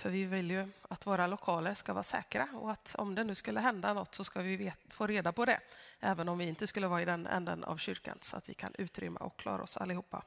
för 0.00 0.10
vi 0.10 0.24
vill 0.24 0.50
ju 0.50 0.68
att 0.88 1.06
våra 1.06 1.26
lokaler 1.26 1.74
ska 1.74 1.92
vara 1.92 2.02
säkra 2.02 2.48
och 2.54 2.70
att 2.70 2.94
om 2.98 3.14
det 3.14 3.24
nu 3.24 3.34
skulle 3.34 3.60
hända 3.60 3.94
något 3.94 4.14
så 4.14 4.24
ska 4.24 4.42
vi 4.42 4.72
få 4.88 5.06
reda 5.06 5.32
på 5.32 5.44
det. 5.44 5.60
Även 6.00 6.28
om 6.28 6.38
vi 6.38 6.44
inte 6.44 6.66
skulle 6.66 6.88
vara 6.88 7.02
i 7.02 7.04
den 7.04 7.26
änden 7.26 7.64
av 7.64 7.76
kyrkan 7.76 8.18
så 8.20 8.36
att 8.36 8.48
vi 8.48 8.54
kan 8.54 8.74
utrymma 8.78 9.20
och 9.20 9.36
klara 9.36 9.62
oss 9.62 9.76
allihopa. 9.76 10.22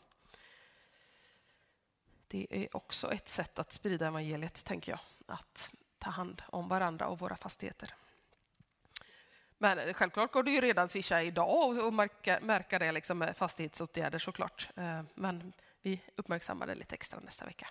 Det 2.28 2.48
är 2.50 2.76
också 2.76 3.12
ett 3.12 3.30
sätt 3.30 3.60
att 3.60 3.72
sprida 3.72 4.08
evangeliet, 4.08 4.66
tänker 4.66 4.92
jag. 4.92 5.00
Att 5.26 5.76
ta 5.98 6.10
hand 6.10 6.42
om 6.46 6.68
varandra 6.68 7.08
och 7.08 7.20
våra 7.20 7.36
fastigheter. 7.36 7.96
Men 9.58 9.94
självklart 9.94 10.32
går 10.32 10.44
det 10.44 10.52
ju 10.52 10.62
redan 10.62 10.86
att 10.86 10.92
swisha 10.92 11.22
idag 11.22 11.86
och 11.86 11.94
märka, 11.94 12.40
märka 12.42 12.80
det 12.80 12.92
liksom 12.92 13.18
med 13.18 13.38
fastighetsåtgärder 13.38 14.20
såklart. 14.20 14.70
Eh, 14.76 15.02
men 15.16 15.54
vi 15.82 16.02
uppmärksammar 16.16 16.68
det 16.68 16.76
lite 16.76 16.96
extra 16.96 17.20
nästa 17.20 17.46
vecka. 17.46 17.68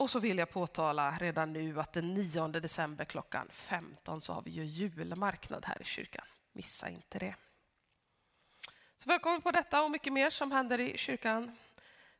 Och 0.00 0.10
så 0.10 0.18
vill 0.18 0.38
jag 0.38 0.50
påtala 0.50 1.16
redan 1.20 1.52
nu 1.52 1.80
att 1.80 1.92
den 1.92 2.14
9 2.14 2.48
december 2.48 3.04
klockan 3.04 3.48
15 3.50 4.20
så 4.20 4.32
har 4.32 4.42
vi 4.42 4.50
ju 4.50 4.64
julmarknad 4.64 5.64
här 5.66 5.82
i 5.82 5.84
kyrkan. 5.84 6.24
Missa 6.52 6.88
inte 6.88 7.18
det. 7.18 7.34
Så 8.98 9.08
välkommen 9.08 9.42
på 9.42 9.50
detta 9.50 9.82
och 9.82 9.90
mycket 9.90 10.12
mer 10.12 10.30
som 10.30 10.52
händer 10.52 10.80
i 10.80 10.98
kyrkan. 10.98 11.56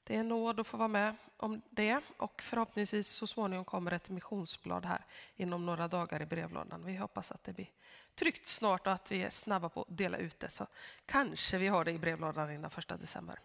Det 0.04 0.16
är 0.16 0.22
nåd 0.22 0.60
att 0.60 0.66
få 0.66 0.76
vara 0.76 0.88
med 0.88 1.16
om 1.36 1.62
det 1.70 2.00
och 2.16 2.42
förhoppningsvis 2.42 3.08
så 3.08 3.26
småningom 3.26 3.64
kommer 3.64 3.92
ett 3.92 4.08
missionsblad 4.08 4.84
här 4.84 5.04
inom 5.36 5.66
några 5.66 5.88
dagar 5.88 6.22
i 6.22 6.26
brevlådan. 6.26 6.84
Vi 6.84 6.96
hoppas 6.96 7.32
att 7.32 7.44
det 7.44 7.52
blir 7.52 7.70
tryckt 8.14 8.46
snart 8.46 8.86
och 8.86 8.92
att 8.92 9.12
vi 9.12 9.22
är 9.22 9.30
snabba 9.30 9.68
på 9.68 9.82
att 9.82 9.96
dela 9.96 10.16
ut 10.16 10.40
det 10.40 10.50
så 10.50 10.66
kanske 11.06 11.58
vi 11.58 11.68
har 11.68 11.84
det 11.84 11.90
i 11.90 11.98
brevlådan 11.98 12.52
innan 12.52 12.70
första 12.70 12.96
december. 12.96 13.38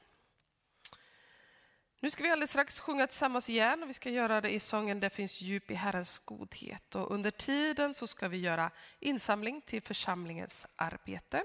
Nu 1.99 2.09
ska 2.09 2.23
vi 2.23 2.29
alldeles 2.29 2.49
strax 2.49 2.79
sjunga 2.79 3.07
tillsammans 3.07 3.49
igen. 3.49 3.83
Vi 3.87 3.93
ska 3.93 4.09
göra 4.09 4.41
det 4.41 4.49
i 4.49 4.59
sången 4.59 4.99
Det 4.99 5.09
finns 5.09 5.41
djup 5.41 5.71
i 5.71 5.73
Herrens 5.73 6.19
godhet. 6.19 6.95
Och 6.95 7.11
under 7.11 7.31
tiden 7.31 7.93
så 7.93 8.07
ska 8.07 8.27
vi 8.27 8.37
göra 8.37 8.71
insamling 8.99 9.61
till 9.61 9.81
församlingens 9.81 10.67
arbete. 10.75 11.43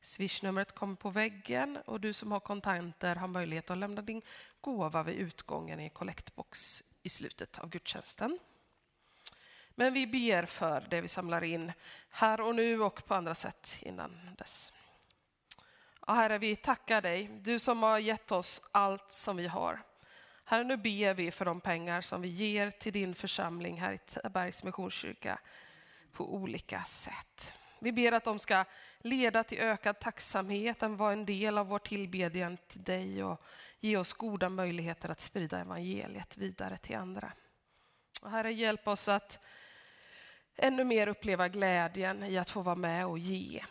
Swishnumret 0.00 0.74
kommer 0.74 0.94
på 0.94 1.10
väggen 1.10 1.78
och 1.86 2.00
du 2.00 2.12
som 2.12 2.32
har 2.32 2.40
kontanter 2.40 3.16
har 3.16 3.28
möjlighet 3.28 3.70
att 3.70 3.78
lämna 3.78 4.02
din 4.02 4.22
gåva 4.60 5.02
vid 5.02 5.14
utgången 5.14 5.80
i 5.80 5.84
en 5.84 5.90
kollektbox 5.90 6.82
i 7.02 7.08
slutet 7.08 7.58
av 7.58 7.68
gudstjänsten. 7.68 8.38
Men 9.74 9.94
vi 9.94 10.06
ber 10.06 10.46
för 10.46 10.86
det 10.90 11.00
vi 11.00 11.08
samlar 11.08 11.44
in 11.44 11.72
här 12.10 12.40
och 12.40 12.54
nu 12.54 12.82
och 12.82 13.06
på 13.06 13.14
andra 13.14 13.34
sätt 13.34 13.78
innan 13.80 14.34
dess. 14.38 14.72
Ja, 16.06 16.12
herre, 16.12 16.38
vi 16.38 16.56
tackar 16.56 17.00
dig, 17.00 17.30
du 17.42 17.58
som 17.58 17.82
har 17.82 17.98
gett 17.98 18.32
oss 18.32 18.62
allt 18.72 19.12
som 19.12 19.36
vi 19.36 19.46
har. 19.46 19.82
Herre, 20.44 20.64
nu 20.64 20.76
ber 20.76 21.14
vi 21.14 21.30
för 21.30 21.44
de 21.44 21.60
pengar 21.60 22.00
som 22.00 22.22
vi 22.22 22.28
ger 22.28 22.70
till 22.70 22.92
din 22.92 23.14
församling 23.14 23.80
här 23.80 23.92
i 24.24 24.28
Bergs 24.28 24.64
Missionskyrka 24.64 25.38
på 26.12 26.34
olika 26.34 26.82
sätt. 26.82 27.54
Vi 27.78 27.92
ber 27.92 28.12
att 28.12 28.24
de 28.24 28.38
ska 28.38 28.64
leda 28.98 29.44
till 29.44 29.58
ökad 29.58 29.98
tacksamhet, 29.98 30.82
att 30.82 30.90
vara 30.90 31.12
en 31.12 31.26
del 31.26 31.58
av 31.58 31.66
vår 31.66 31.78
tillbedjan 31.78 32.56
till 32.56 32.84
dig 32.84 33.24
och 33.24 33.42
ge 33.80 33.96
oss 33.96 34.12
goda 34.12 34.48
möjligheter 34.48 35.08
att 35.08 35.20
sprida 35.20 35.60
evangeliet 35.60 36.36
vidare 36.36 36.76
till 36.76 36.96
andra. 36.96 37.32
Och 38.22 38.30
herre, 38.30 38.52
hjälp 38.52 38.88
oss 38.88 39.08
att 39.08 39.44
ännu 40.56 40.84
mer 40.84 41.08
uppleva 41.08 41.48
glädjen 41.48 42.22
i 42.22 42.38
att 42.38 42.50
få 42.50 42.60
vara 42.60 42.76
med 42.76 43.06
och 43.06 43.18
ge. 43.18 43.64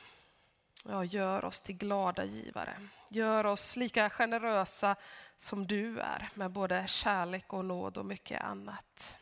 Ja, 0.84 1.04
gör 1.04 1.46
oss 1.46 1.62
till 1.62 1.78
glada 1.78 2.26
givare. 2.26 2.90
Gör 3.10 3.46
oss 3.46 3.76
lika 3.76 4.10
generösa 4.10 4.96
som 5.38 5.68
du 5.68 6.00
är 6.00 6.30
med 6.34 6.52
både 6.52 6.88
kärlek 6.88 7.54
och 7.54 7.66
nåd 7.66 7.98
och 7.98 8.06
mycket 8.06 8.42
annat. 8.42 9.20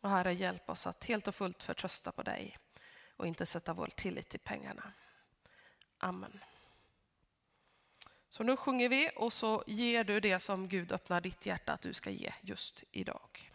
Och 0.00 0.10
Herre, 0.10 0.32
hjälp 0.32 0.70
oss 0.70 0.86
att 0.86 1.04
helt 1.04 1.28
och 1.28 1.34
fullt 1.34 1.62
förtrösta 1.62 2.12
på 2.12 2.22
dig 2.22 2.58
och 3.16 3.26
inte 3.26 3.46
sätta 3.46 3.72
vår 3.72 3.86
tillit 3.86 4.28
till 4.28 4.40
pengarna. 4.40 4.92
Amen. 5.98 6.40
Så 8.28 8.42
nu 8.42 8.56
sjunger 8.56 8.88
vi 8.88 9.10
och 9.16 9.32
så 9.32 9.64
ger 9.66 10.04
du 10.04 10.20
det 10.20 10.38
som 10.38 10.68
Gud 10.68 10.92
öppnar 10.92 11.20
ditt 11.20 11.46
hjärta 11.46 11.72
att 11.72 11.80
du 11.82 11.92
ska 11.92 12.10
ge 12.10 12.32
just 12.40 12.84
idag. 12.90 13.49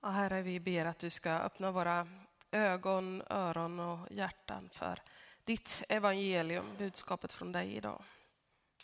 Ja, 0.00 0.08
Herre, 0.08 0.42
vi 0.42 0.60
ber 0.60 0.86
att 0.86 0.98
du 0.98 1.10
ska 1.10 1.30
öppna 1.30 1.70
våra 1.70 2.08
ögon, 2.50 3.22
öron 3.30 3.80
och 3.80 4.08
hjärtan 4.10 4.68
för 4.72 5.02
ditt 5.44 5.84
evangelium, 5.88 6.76
budskapet 6.78 7.32
från 7.32 7.52
dig 7.52 7.76
idag. 7.76 8.04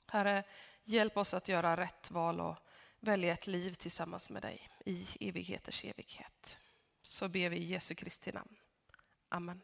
Herre, 0.09 0.45
hjälp 0.85 1.17
oss 1.17 1.35
att 1.35 1.49
göra 1.49 1.77
rätt 1.77 2.11
val 2.11 2.41
och 2.41 2.57
välja 3.01 3.33
ett 3.33 3.47
liv 3.47 3.73
tillsammans 3.73 4.31
med 4.31 4.43
dig 4.43 4.69
i 4.85 5.07
evigheters 5.21 5.85
evighet. 5.85 6.61
Så 7.03 7.29
ber 7.29 7.51
vi 7.51 7.57
i 7.57 7.65
Jesu 7.65 7.95
Kristi 7.95 8.33
namn. 8.33 8.57
Amen. 9.29 9.61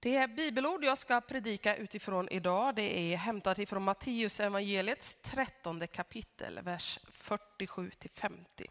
Det 0.00 0.30
bibelord 0.30 0.84
jag 0.84 0.98
ska 0.98 1.20
predika 1.20 1.76
utifrån 1.76 2.28
idag 2.28 2.74
det 2.74 2.98
är 2.98 3.16
hämtat 3.16 3.58
ifrån 3.58 3.82
Matteus 3.82 4.40
evangeliets 4.40 5.16
trettonde 5.16 5.86
kapitel, 5.86 6.60
vers 6.62 6.98
47-50. 7.10 8.66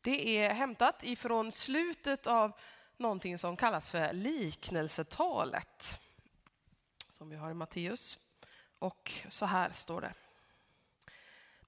Det 0.00 0.38
är 0.38 0.54
hämtat 0.54 1.04
ifrån 1.04 1.52
slutet 1.52 2.26
av 2.26 2.52
någonting 2.96 3.38
som 3.38 3.56
kallas 3.56 3.90
för 3.90 4.12
liknelsetalet, 4.12 6.00
som 7.08 7.28
vi 7.30 7.36
har 7.36 7.50
i 7.50 7.54
Matteus. 7.54 8.18
Och 8.78 9.12
så 9.28 9.46
här 9.46 9.70
står 9.70 10.00
det. 10.00 10.14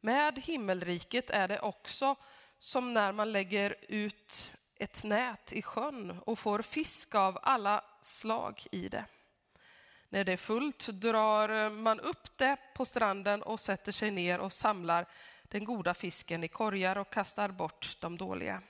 Med 0.00 0.38
himmelriket 0.38 1.30
är 1.30 1.48
det 1.48 1.60
också 1.60 2.16
som 2.58 2.94
när 2.94 3.12
man 3.12 3.32
lägger 3.32 3.76
ut 3.88 4.56
ett 4.76 5.04
nät 5.04 5.52
i 5.52 5.62
sjön 5.62 6.20
och 6.26 6.38
får 6.38 6.62
fisk 6.62 7.14
av 7.14 7.38
alla 7.42 7.84
slag 8.00 8.66
i 8.72 8.88
det. 8.88 9.04
När 10.08 10.24
det 10.24 10.32
är 10.32 10.36
fullt 10.36 10.86
drar 10.86 11.70
man 11.70 12.00
upp 12.00 12.38
det 12.38 12.56
på 12.74 12.84
stranden 12.84 13.42
och 13.42 13.60
sätter 13.60 13.92
sig 13.92 14.10
ner 14.10 14.38
och 14.38 14.52
samlar 14.52 15.06
den 15.42 15.64
goda 15.64 15.94
fisken 15.94 16.44
i 16.44 16.48
korgar 16.48 16.98
och 16.98 17.10
kastar 17.10 17.48
bort 17.48 17.96
de 18.00 18.16
dåliga. 18.18 18.62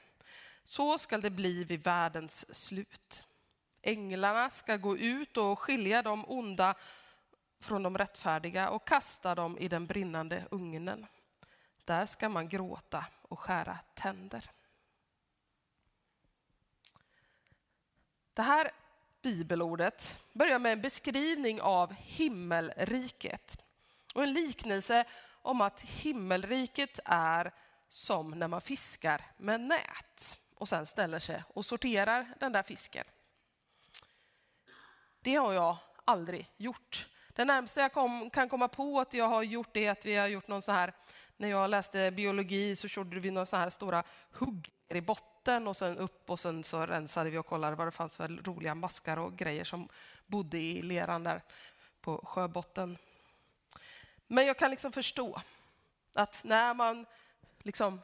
Så 0.65 0.99
skall 0.99 1.21
det 1.21 1.31
bli 1.31 1.65
vid 1.65 1.85
världens 1.85 2.55
slut. 2.55 3.25
Änglarna 3.83 4.51
ska 4.51 4.77
gå 4.77 4.97
ut 4.97 5.37
och 5.37 5.59
skilja 5.59 6.03
de 6.03 6.25
onda 6.29 6.75
från 7.61 7.83
de 7.83 7.99
rättfärdiga 7.99 8.71
och 8.71 8.87
kasta 8.87 9.35
dem 9.35 9.59
i 9.59 9.69
den 9.69 9.87
brinnande 9.87 10.45
ugnen. 10.51 11.07
Där 11.85 12.07
ska 12.07 12.29
man 12.29 12.49
gråta 12.49 13.07
och 13.23 13.41
skära 13.41 13.79
tänder. 13.95 14.51
Det 18.35 18.43
här 18.43 18.71
bibelordet 19.23 20.25
börjar 20.33 20.59
med 20.59 20.73
en 20.73 20.81
beskrivning 20.81 21.61
av 21.61 21.93
himmelriket 21.95 23.65
och 24.15 24.23
en 24.23 24.33
liknelse 24.33 25.05
om 25.43 25.61
att 25.61 25.81
himmelriket 25.81 27.01
är 27.05 27.53
som 27.89 28.31
när 28.31 28.49
man 28.49 28.61
fiskar 28.61 29.23
med 29.37 29.61
nät 29.61 30.39
och 30.55 30.69
sen 30.69 30.87
ställer 30.87 31.19
sig 31.19 31.43
och 31.49 31.65
sorterar 31.65 32.35
den 32.41 32.53
där 32.53 32.63
fisken. 32.63 33.05
Det 35.21 35.35
har 35.35 35.53
jag 35.53 35.77
aldrig 36.05 36.51
gjort. 36.57 37.09
Det 37.35 37.45
närmaste 37.45 37.81
jag 37.81 37.93
kom, 37.93 38.31
kan 38.31 38.49
komma 38.49 38.69
på 38.69 39.01
att 39.01 39.15
jag 39.15 39.29
har 39.29 39.43
gjort 39.43 39.69
det 39.73 39.87
är 39.87 39.91
att 39.91 40.07
vi 40.07 40.17
har 40.17 40.27
gjort 40.27 40.49
någon 40.49 40.63
så 40.63 40.73
här, 40.73 40.93
när 41.37 41.49
jag 41.49 41.71
läste 41.71 42.11
biologi 42.11 42.77
så 42.77 42.87
gjorde 42.87 43.21
vi 43.21 43.31
några 43.31 43.47
så 43.47 43.57
här 43.57 43.71
stora 43.71 44.05
hugg 44.33 44.73
i 44.97 45.01
botten 45.01 45.69
och 45.69 45.77
sen 45.77 45.99
upp 45.99 46.31
och 46.31 46.41
sen 46.41 46.65
så 46.65 46.87
rensade 46.87 47.31
vi 47.31 47.39
och 47.39 47.47
kollade 47.47 47.77
vad 47.77 47.87
det 47.87 47.91
fanns 47.91 48.17
för 48.17 48.29
roliga 48.29 48.75
maskar 48.75 49.17
och 49.17 49.37
grejer 49.37 49.65
som 49.65 49.89
bodde 50.27 50.59
i 50.59 50.83
leran 50.83 51.25
där 51.25 51.43
på 52.01 52.21
sjöbotten. 52.25 52.99
Men 54.27 54.47
jag 54.47 54.59
kan 54.59 54.71
liksom 54.71 54.93
förstå 54.93 55.41
att 56.13 56.45
när 56.45 56.75
man 56.75 57.07
liksom 57.63 58.01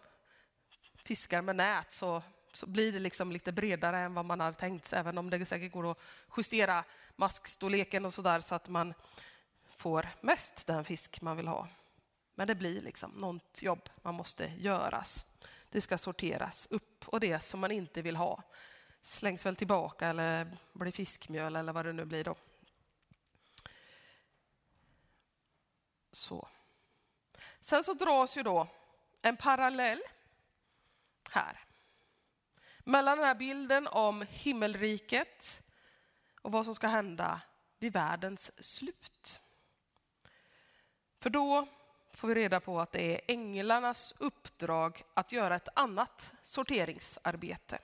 fiskar 1.04 1.42
med 1.42 1.56
nät 1.56 1.92
så, 1.92 2.22
så 2.52 2.66
blir 2.66 2.92
det 2.92 2.98
liksom 2.98 3.32
lite 3.32 3.52
bredare 3.52 3.98
än 3.98 4.14
vad 4.14 4.24
man 4.24 4.40
hade 4.40 4.56
tänkt 4.56 4.86
sig, 4.86 4.98
även 4.98 5.18
om 5.18 5.30
det 5.30 5.46
säkert 5.46 5.72
går 5.72 5.90
att 5.90 5.98
justera 6.36 6.84
maskstorleken 7.16 8.04
och 8.04 8.14
sådär 8.14 8.40
så 8.40 8.54
att 8.54 8.68
man 8.68 8.94
får 9.76 10.08
mest 10.20 10.66
den 10.66 10.84
fisk 10.84 11.20
man 11.20 11.36
vill 11.36 11.48
ha. 11.48 11.68
Men 12.34 12.46
det 12.48 12.54
blir 12.54 12.80
liksom 12.80 13.10
något 13.10 13.62
jobb 13.62 13.88
man 14.02 14.14
måste 14.14 14.52
göras. 14.58 15.26
Det 15.70 15.80
ska 15.80 15.98
sorteras 15.98 16.66
upp 16.70 17.08
och 17.08 17.20
det 17.20 17.40
som 17.40 17.60
man 17.60 17.70
inte 17.70 18.02
vill 18.02 18.16
ha 18.16 18.42
slängs 19.02 19.46
väl 19.46 19.56
tillbaka 19.56 20.06
eller 20.06 20.56
blir 20.72 20.92
fiskmjöl 20.92 21.56
eller 21.56 21.72
vad 21.72 21.84
det 21.84 21.92
nu 21.92 22.04
blir 22.04 22.24
då. 22.24 22.36
Så. 26.12 26.48
Sen 27.60 27.84
så 27.84 27.92
dras 27.92 28.36
ju 28.36 28.42
då 28.42 28.68
en 29.22 29.36
parallell 29.36 30.00
här 31.32 31.66
mellan 32.84 33.18
den 33.18 33.26
här 33.26 33.34
bilden 33.34 33.86
om 33.86 34.26
himmelriket 34.30 35.62
och 36.42 36.52
vad 36.52 36.64
som 36.64 36.74
ska 36.74 36.86
hända 36.86 37.40
vid 37.78 37.92
världens 37.92 38.64
slut. 38.64 39.40
För 41.18 41.30
då 41.30 41.68
får 42.16 42.28
vi 42.28 42.34
reda 42.34 42.60
på 42.60 42.80
att 42.80 42.92
det 42.92 43.14
är 43.14 43.20
änglarnas 43.28 44.14
uppdrag 44.18 45.02
att 45.14 45.32
göra 45.32 45.56
ett 45.56 45.68
annat 45.74 46.32
sorteringsarbete. 46.42 47.78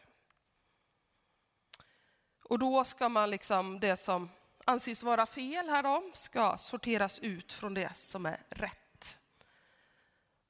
Och 2.44 2.58
då 2.58 2.84
ska 2.84 3.08
man 3.08 3.30
liksom, 3.30 3.80
det 3.80 3.96
som 3.96 4.28
anses 4.64 5.02
vara 5.02 5.26
fel 5.26 5.68
här 5.68 6.16
ska 6.16 6.58
sorteras 6.58 7.18
ut 7.18 7.52
från 7.52 7.74
det 7.74 7.96
som 7.96 8.26
är 8.26 8.42
rätt. 8.50 9.18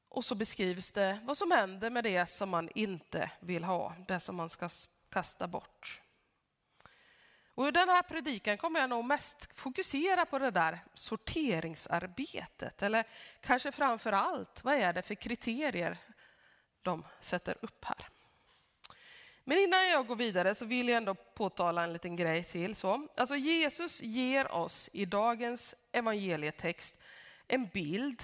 Och 0.09 0.25
så 0.25 0.35
beskrivs 0.35 0.91
det 0.91 1.21
vad 1.23 1.39
som 1.39 1.51
händer 1.51 1.91
med 1.91 2.05
det 2.05 2.27
som 2.27 2.49
man 2.49 2.69
inte 2.75 3.31
vill 3.41 3.65
ha, 3.65 3.95
det 4.09 4.21
som 4.21 4.37
man 4.37 4.51
ska 4.51 4.69
kasta 5.11 5.49
bort. 5.49 6.02
Och 7.63 7.69
I 7.69 7.71
den 7.71 7.89
här 7.89 8.03
predikan 8.03 8.59
kommer 8.59 8.81
jag 8.81 8.91
nog 8.91 9.05
mest 9.05 9.49
fokusera 9.55 10.25
på 10.25 10.39
det 10.39 10.51
där 10.51 10.79
sorteringsarbetet. 10.95 12.83
Eller 12.83 13.05
kanske 13.41 13.73
framför 13.73 14.13
allt, 14.13 14.65
vad 14.65 14.75
är 14.75 14.93
det 14.93 15.03
för 15.03 15.15
kriterier 15.15 15.99
de 16.83 17.05
sätter 17.21 17.57
upp 17.61 17.85
här? 17.85 18.09
Men 19.45 19.59
innan 19.59 19.89
jag 19.89 20.07
går 20.07 20.17
vidare 20.17 20.55
så 20.55 20.65
vill 20.65 20.89
jag 20.89 20.97
ändå 20.97 21.15
påtala 21.15 21.83
en 21.83 21.93
liten 21.93 22.17
grej 22.17 22.45
till. 22.45 22.75
Så. 22.75 23.09
Alltså 23.17 23.37
Jesus 23.37 24.03
ger 24.03 24.53
oss 24.53 24.91
i 24.93 25.05
dagens 25.05 25.75
evangelietext 25.93 27.01
en 27.49 27.67
bild 27.67 28.23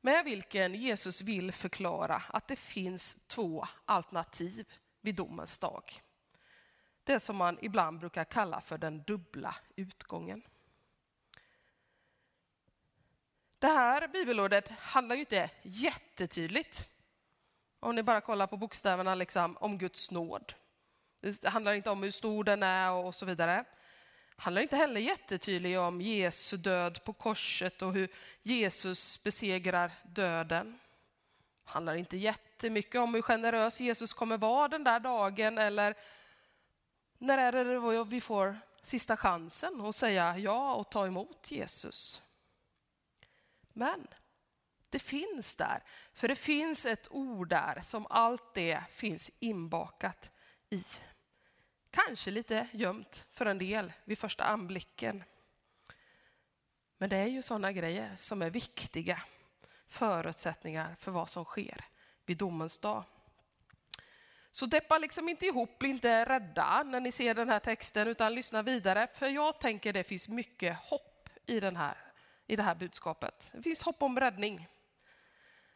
med 0.00 0.24
vilken 0.24 0.74
Jesus 0.74 1.22
vill 1.22 1.52
förklara 1.52 2.22
att 2.28 2.48
det 2.48 2.56
finns 2.56 3.18
två 3.26 3.66
alternativ 3.84 4.66
vid 5.00 5.14
domens 5.14 5.58
dag 5.58 6.03
det 7.04 7.20
som 7.20 7.36
man 7.36 7.58
ibland 7.62 7.98
brukar 7.98 8.24
kalla 8.24 8.60
för 8.60 8.78
den 8.78 9.02
dubbla 9.02 9.54
utgången. 9.76 10.42
Det 13.58 13.66
här 13.66 14.08
bibelordet 14.08 14.68
handlar 14.68 15.16
ju 15.16 15.20
inte 15.20 15.50
jättetydligt, 15.62 16.88
om 17.80 17.96
ni 17.96 18.02
bara 18.02 18.20
kollar 18.20 18.46
på 18.46 18.56
bokstäverna, 18.56 19.14
liksom, 19.14 19.56
om 19.56 19.78
Guds 19.78 20.10
nåd. 20.10 20.54
Det 21.20 21.48
handlar 21.48 21.72
inte 21.72 21.90
om 21.90 22.02
hur 22.02 22.10
stor 22.10 22.44
den 22.44 22.62
är 22.62 22.90
och 22.90 23.14
så 23.14 23.26
vidare. 23.26 23.64
Det 24.36 24.42
handlar 24.42 24.62
inte 24.62 24.76
heller 24.76 25.00
jättetydligt 25.00 25.78
om 25.78 26.00
Jesu 26.00 26.56
död 26.56 27.04
på 27.04 27.12
korset 27.12 27.82
och 27.82 27.92
hur 27.92 28.08
Jesus 28.42 29.22
besegrar 29.22 29.92
döden. 30.02 30.78
Det 31.64 31.70
handlar 31.70 31.94
inte 31.94 32.16
jättemycket 32.16 33.00
om 33.00 33.14
hur 33.14 33.22
generös 33.22 33.80
Jesus 33.80 34.14
kommer 34.14 34.38
vara 34.38 34.68
den 34.68 34.84
där 34.84 35.00
dagen 35.00 35.58
eller 35.58 35.94
när 37.26 37.38
är 37.38 37.52
det 37.64 38.04
vi 38.04 38.20
får 38.20 38.58
sista 38.82 39.16
chansen 39.16 39.80
att 39.80 39.96
säga 39.96 40.38
ja 40.38 40.74
och 40.74 40.90
ta 40.90 41.06
emot 41.06 41.50
Jesus? 41.50 42.22
Men 43.72 44.06
det 44.90 44.98
finns 44.98 45.56
där, 45.56 45.82
för 46.12 46.28
det 46.28 46.36
finns 46.36 46.86
ett 46.86 47.08
ord 47.10 47.48
där 47.48 47.80
som 47.80 48.06
allt 48.10 48.54
det 48.54 48.82
finns 48.90 49.30
inbakat 49.38 50.30
i. 50.70 50.84
Kanske 51.90 52.30
lite 52.30 52.68
gömt 52.72 53.26
för 53.30 53.46
en 53.46 53.58
del 53.58 53.92
vid 54.04 54.18
första 54.18 54.44
anblicken. 54.44 55.24
Men 56.98 57.10
det 57.10 57.16
är 57.16 57.26
ju 57.26 57.42
sådana 57.42 57.72
grejer 57.72 58.16
som 58.16 58.42
är 58.42 58.50
viktiga 58.50 59.22
förutsättningar 59.86 60.94
för 60.94 61.10
vad 61.10 61.28
som 61.28 61.44
sker 61.44 61.84
vid 62.26 62.36
domens 62.36 62.78
dag. 62.78 63.04
Så 64.54 64.66
deppa 64.66 64.98
liksom 64.98 65.28
inte 65.28 65.46
ihop, 65.46 65.78
bli 65.78 65.88
inte 65.88 66.24
rädda 66.24 66.82
när 66.82 67.00
ni 67.00 67.12
ser 67.12 67.34
den 67.34 67.48
här 67.48 67.58
texten, 67.58 68.08
utan 68.08 68.34
lyssna 68.34 68.62
vidare. 68.62 69.08
För 69.14 69.26
jag 69.26 69.60
tänker 69.60 69.92
det 69.92 70.04
finns 70.04 70.28
mycket 70.28 70.76
hopp 70.78 71.28
i, 71.46 71.60
den 71.60 71.76
här, 71.76 71.98
i 72.46 72.56
det 72.56 72.62
här 72.62 72.74
budskapet. 72.74 73.50
Det 73.54 73.62
finns 73.62 73.82
hopp 73.82 74.02
om 74.02 74.20
räddning. 74.20 74.68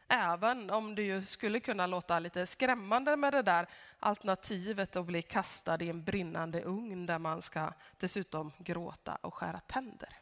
Även 0.07 0.69
om 0.69 0.95
det 0.95 1.01
ju 1.01 1.21
skulle 1.21 1.59
kunna 1.59 1.87
låta 1.87 2.19
lite 2.19 2.45
skrämmande 2.45 3.15
med 3.15 3.33
det 3.33 3.41
där 3.41 3.67
alternativet 3.99 4.95
att 4.95 5.05
bli 5.05 5.21
kastad 5.21 5.83
i 5.83 5.89
en 5.89 6.03
brinnande 6.03 6.61
ugn 6.61 7.05
där 7.05 7.19
man 7.19 7.41
ska 7.41 7.73
dessutom 7.97 8.51
gråta 8.59 9.15
och 9.15 9.33
skära 9.33 9.57
tänder. 9.57 10.19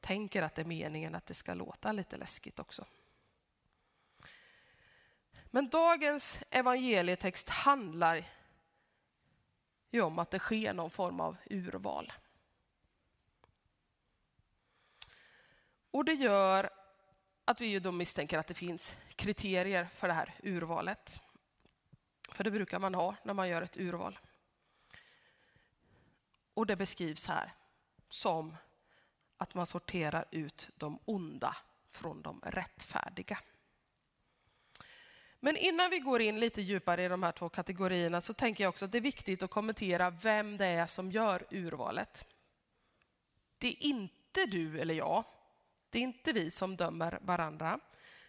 Tänker 0.00 0.42
att 0.42 0.54
det 0.54 0.62
är 0.62 0.66
meningen 0.66 1.14
att 1.14 1.26
det 1.26 1.34
ska 1.34 1.54
låta 1.54 1.92
lite 1.92 2.16
läskigt 2.16 2.60
också. 2.60 2.86
Men 5.50 5.68
dagens 5.68 6.42
evangelietext 6.50 7.48
handlar 7.48 8.24
ju 9.90 10.02
om 10.02 10.18
att 10.18 10.30
det 10.30 10.38
sker 10.38 10.72
någon 10.72 10.90
form 10.90 11.20
av 11.20 11.36
urval. 11.50 12.12
Och 15.90 16.04
det 16.04 16.14
gör 16.14 16.70
att 17.44 17.60
vi 17.60 17.66
ju 17.66 17.80
då 17.80 17.92
misstänker 17.92 18.38
att 18.38 18.46
det 18.46 18.54
finns 18.54 18.96
kriterier 19.16 19.84
för 19.84 20.08
det 20.08 20.14
här 20.14 20.34
urvalet. 20.42 21.20
För 22.32 22.44
det 22.44 22.50
brukar 22.50 22.78
man 22.78 22.94
ha 22.94 23.14
när 23.22 23.34
man 23.34 23.48
gör 23.48 23.62
ett 23.62 23.76
urval. 23.76 24.18
Och 26.54 26.66
det 26.66 26.76
beskrivs 26.76 27.26
här 27.26 27.52
som 28.08 28.56
att 29.36 29.54
man 29.54 29.66
sorterar 29.66 30.24
ut 30.30 30.70
de 30.76 30.98
onda 31.04 31.56
från 31.90 32.22
de 32.22 32.40
rättfärdiga. 32.40 33.38
Men 35.40 35.56
innan 35.56 35.90
vi 35.90 35.98
går 35.98 36.20
in 36.20 36.40
lite 36.40 36.62
djupare 36.62 37.04
i 37.04 37.08
de 37.08 37.22
här 37.22 37.32
två 37.32 37.48
kategorierna 37.48 38.20
så 38.20 38.34
tänker 38.34 38.64
jag 38.64 38.68
också 38.68 38.84
att 38.84 38.92
det 38.92 38.98
är 38.98 39.02
viktigt 39.02 39.42
att 39.42 39.50
kommentera 39.50 40.10
vem 40.10 40.56
det 40.56 40.66
är 40.66 40.86
som 40.86 41.12
gör 41.12 41.46
urvalet. 41.50 42.24
Det 43.58 43.68
är 43.68 43.82
inte 43.82 44.46
du 44.46 44.80
eller 44.80 44.94
jag. 44.94 45.24
Det 45.90 45.98
är 45.98 46.02
inte 46.02 46.32
vi 46.32 46.50
som 46.50 46.76
dömer 46.76 47.18
varandra. 47.22 47.80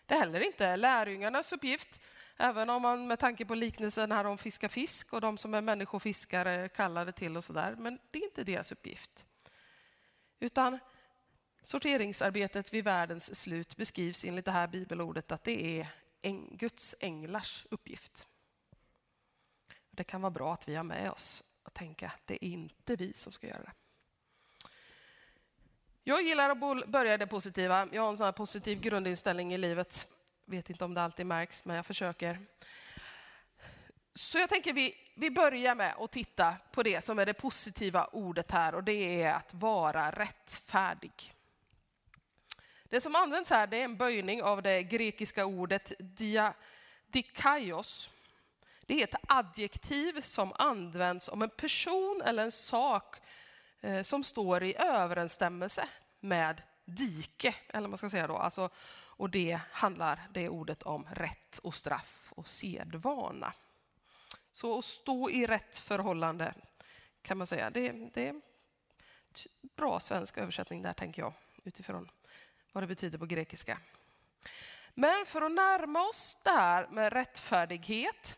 Det 0.05 0.16
är 0.16 0.20
heller 0.20 0.39
inte 0.39 0.76
lärjungarnas 0.76 1.51
uppgift, 1.51 2.01
även 2.38 2.70
om 2.70 2.82
man 2.82 3.07
med 3.07 3.20
tanke 3.20 3.45
på 3.45 3.55
liknelsen 3.55 4.12
här 4.12 4.26
om 4.26 4.38
fiska 4.38 4.70
fisk 4.70 5.14
och 5.14 5.22
de 5.22 5.38
som 5.38 5.53
är 5.53 5.62
människofiskare 5.62 6.70
kallar 6.70 7.05
det 7.05 7.12
till 7.12 7.38
och 7.38 7.43
sådär. 7.43 7.76
Men 7.78 7.99
det 8.12 8.20
är 8.20 8.24
inte 8.24 8.43
deras 8.43 8.72
uppgift. 8.72 9.28
Utan 10.39 10.80
sorteringsarbetet 11.64 12.74
vid 12.74 12.84
världens 12.84 13.41
slut 13.41 13.78
beskrivs 13.78 14.26
enligt 14.26 14.45
det 14.45 14.51
här 14.51 14.68
bibelordet 14.68 15.32
att 15.32 15.43
det 15.43 15.80
är 15.80 15.88
Guds 16.51 16.95
änglars 16.99 17.65
uppgift. 17.70 18.28
Det 19.91 20.03
kan 20.03 20.22
vara 20.22 20.32
bra 20.32 20.53
att 20.53 20.70
vi 20.70 20.76
har 20.76 20.84
med 20.84 21.11
oss 21.11 21.43
och 21.63 21.74
tänka 21.74 22.07
att 22.07 22.22
det 22.26 22.45
är 22.45 22.47
inte 22.47 22.95
vi 22.95 23.13
som 23.13 23.32
ska 23.32 23.47
göra 23.47 23.63
det. 23.63 23.74
Jag 26.03 26.22
gillar 26.22 26.49
att 26.49 26.88
börja 26.88 27.17
det 27.17 27.28
positiva. 27.28 27.88
Jag 27.91 28.01
har 28.01 28.09
en 28.09 28.17
sån 28.17 28.26
här 28.26 28.32
positiv 28.32 28.80
grundinställning 28.80 29.53
i 29.53 29.57
livet. 29.57 30.11
Vet 30.45 30.70
inte 30.70 30.86
om 30.86 30.93
det 30.93 31.01
alltid 31.01 31.26
märks, 31.26 31.65
men 31.65 31.76
jag 31.76 31.86
försöker. 31.86 32.39
Så 34.13 34.38
jag 34.38 34.49
tänker 34.49 34.74
vi, 34.74 34.95
vi 35.15 35.32
börjar 35.32 35.76
med 35.76 35.95
att 35.97 36.11
titta 36.11 36.55
på 36.72 36.84
det 36.84 37.03
som 37.03 37.20
är 37.20 37.26
det 37.26 37.34
positiva 37.34 38.05
ordet 38.05 38.51
här 38.51 38.76
och 38.76 38.84
det 38.84 39.24
är 39.24 39.34
att 39.34 39.53
vara 39.53 40.11
rättfärdig. 40.11 41.34
Det 42.90 43.02
som 43.02 43.16
används 43.16 43.50
här 43.50 43.68
det 43.68 43.78
är 43.78 43.84
en 43.84 43.98
böjning 43.98 44.44
av 44.44 44.62
det 44.62 44.84
grekiska 44.84 45.46
ordet 45.46 45.94
dia, 46.00 46.54
dikaios. 47.08 48.10
Det 48.86 49.00
är 49.00 49.04
ett 49.04 49.22
adjektiv 49.28 50.22
som 50.22 50.54
används 50.56 51.28
om 51.28 51.42
en 51.42 51.50
person 51.50 52.22
eller 52.26 52.44
en 52.44 52.52
sak 52.52 53.16
eh, 53.82 54.02
som 54.02 54.24
står 54.24 54.64
i 54.64 54.76
överensstämmelse 54.78 55.88
med 56.20 56.62
dike, 56.86 57.56
eller 57.68 57.88
man 57.88 57.98
ska 57.98 58.10
säga 58.10 58.28
då. 58.28 58.38
Alltså, 58.38 58.70
och 58.92 59.30
det 59.30 59.60
handlar 59.72 60.28
det 60.34 60.50
ordet 60.50 60.84
om 60.84 61.08
rätt 61.12 61.58
och 61.58 61.74
straff 61.74 62.34
och 62.36 62.48
sedvana. 62.48 63.54
Så 64.52 64.80
att 64.80 64.86
stå 64.86 65.30
i 65.30 65.48
rätt 65.48 65.78
förhållande 65.78 66.54
kan 67.22 67.38
man 67.38 67.48
säga. 67.48 67.70
Det, 67.70 67.92
det 68.14 68.28
är 68.28 68.42
bra 69.76 70.00
svensk 70.00 70.38
översättning 70.38 70.82
där 70.82 70.94
tänker 70.94 71.22
jag 71.22 71.34
utifrån 71.64 72.10
vad 72.72 72.84
det 72.84 72.88
betyder 72.88 73.17
på 73.17 73.26
grekiska. 73.26 73.78
Men 74.93 75.26
för 75.26 75.41
att 75.41 75.51
närma 75.51 76.01
oss 76.01 76.38
det 76.43 76.49
här 76.49 76.88
med 76.88 77.13
rättfärdighet, 77.13 78.38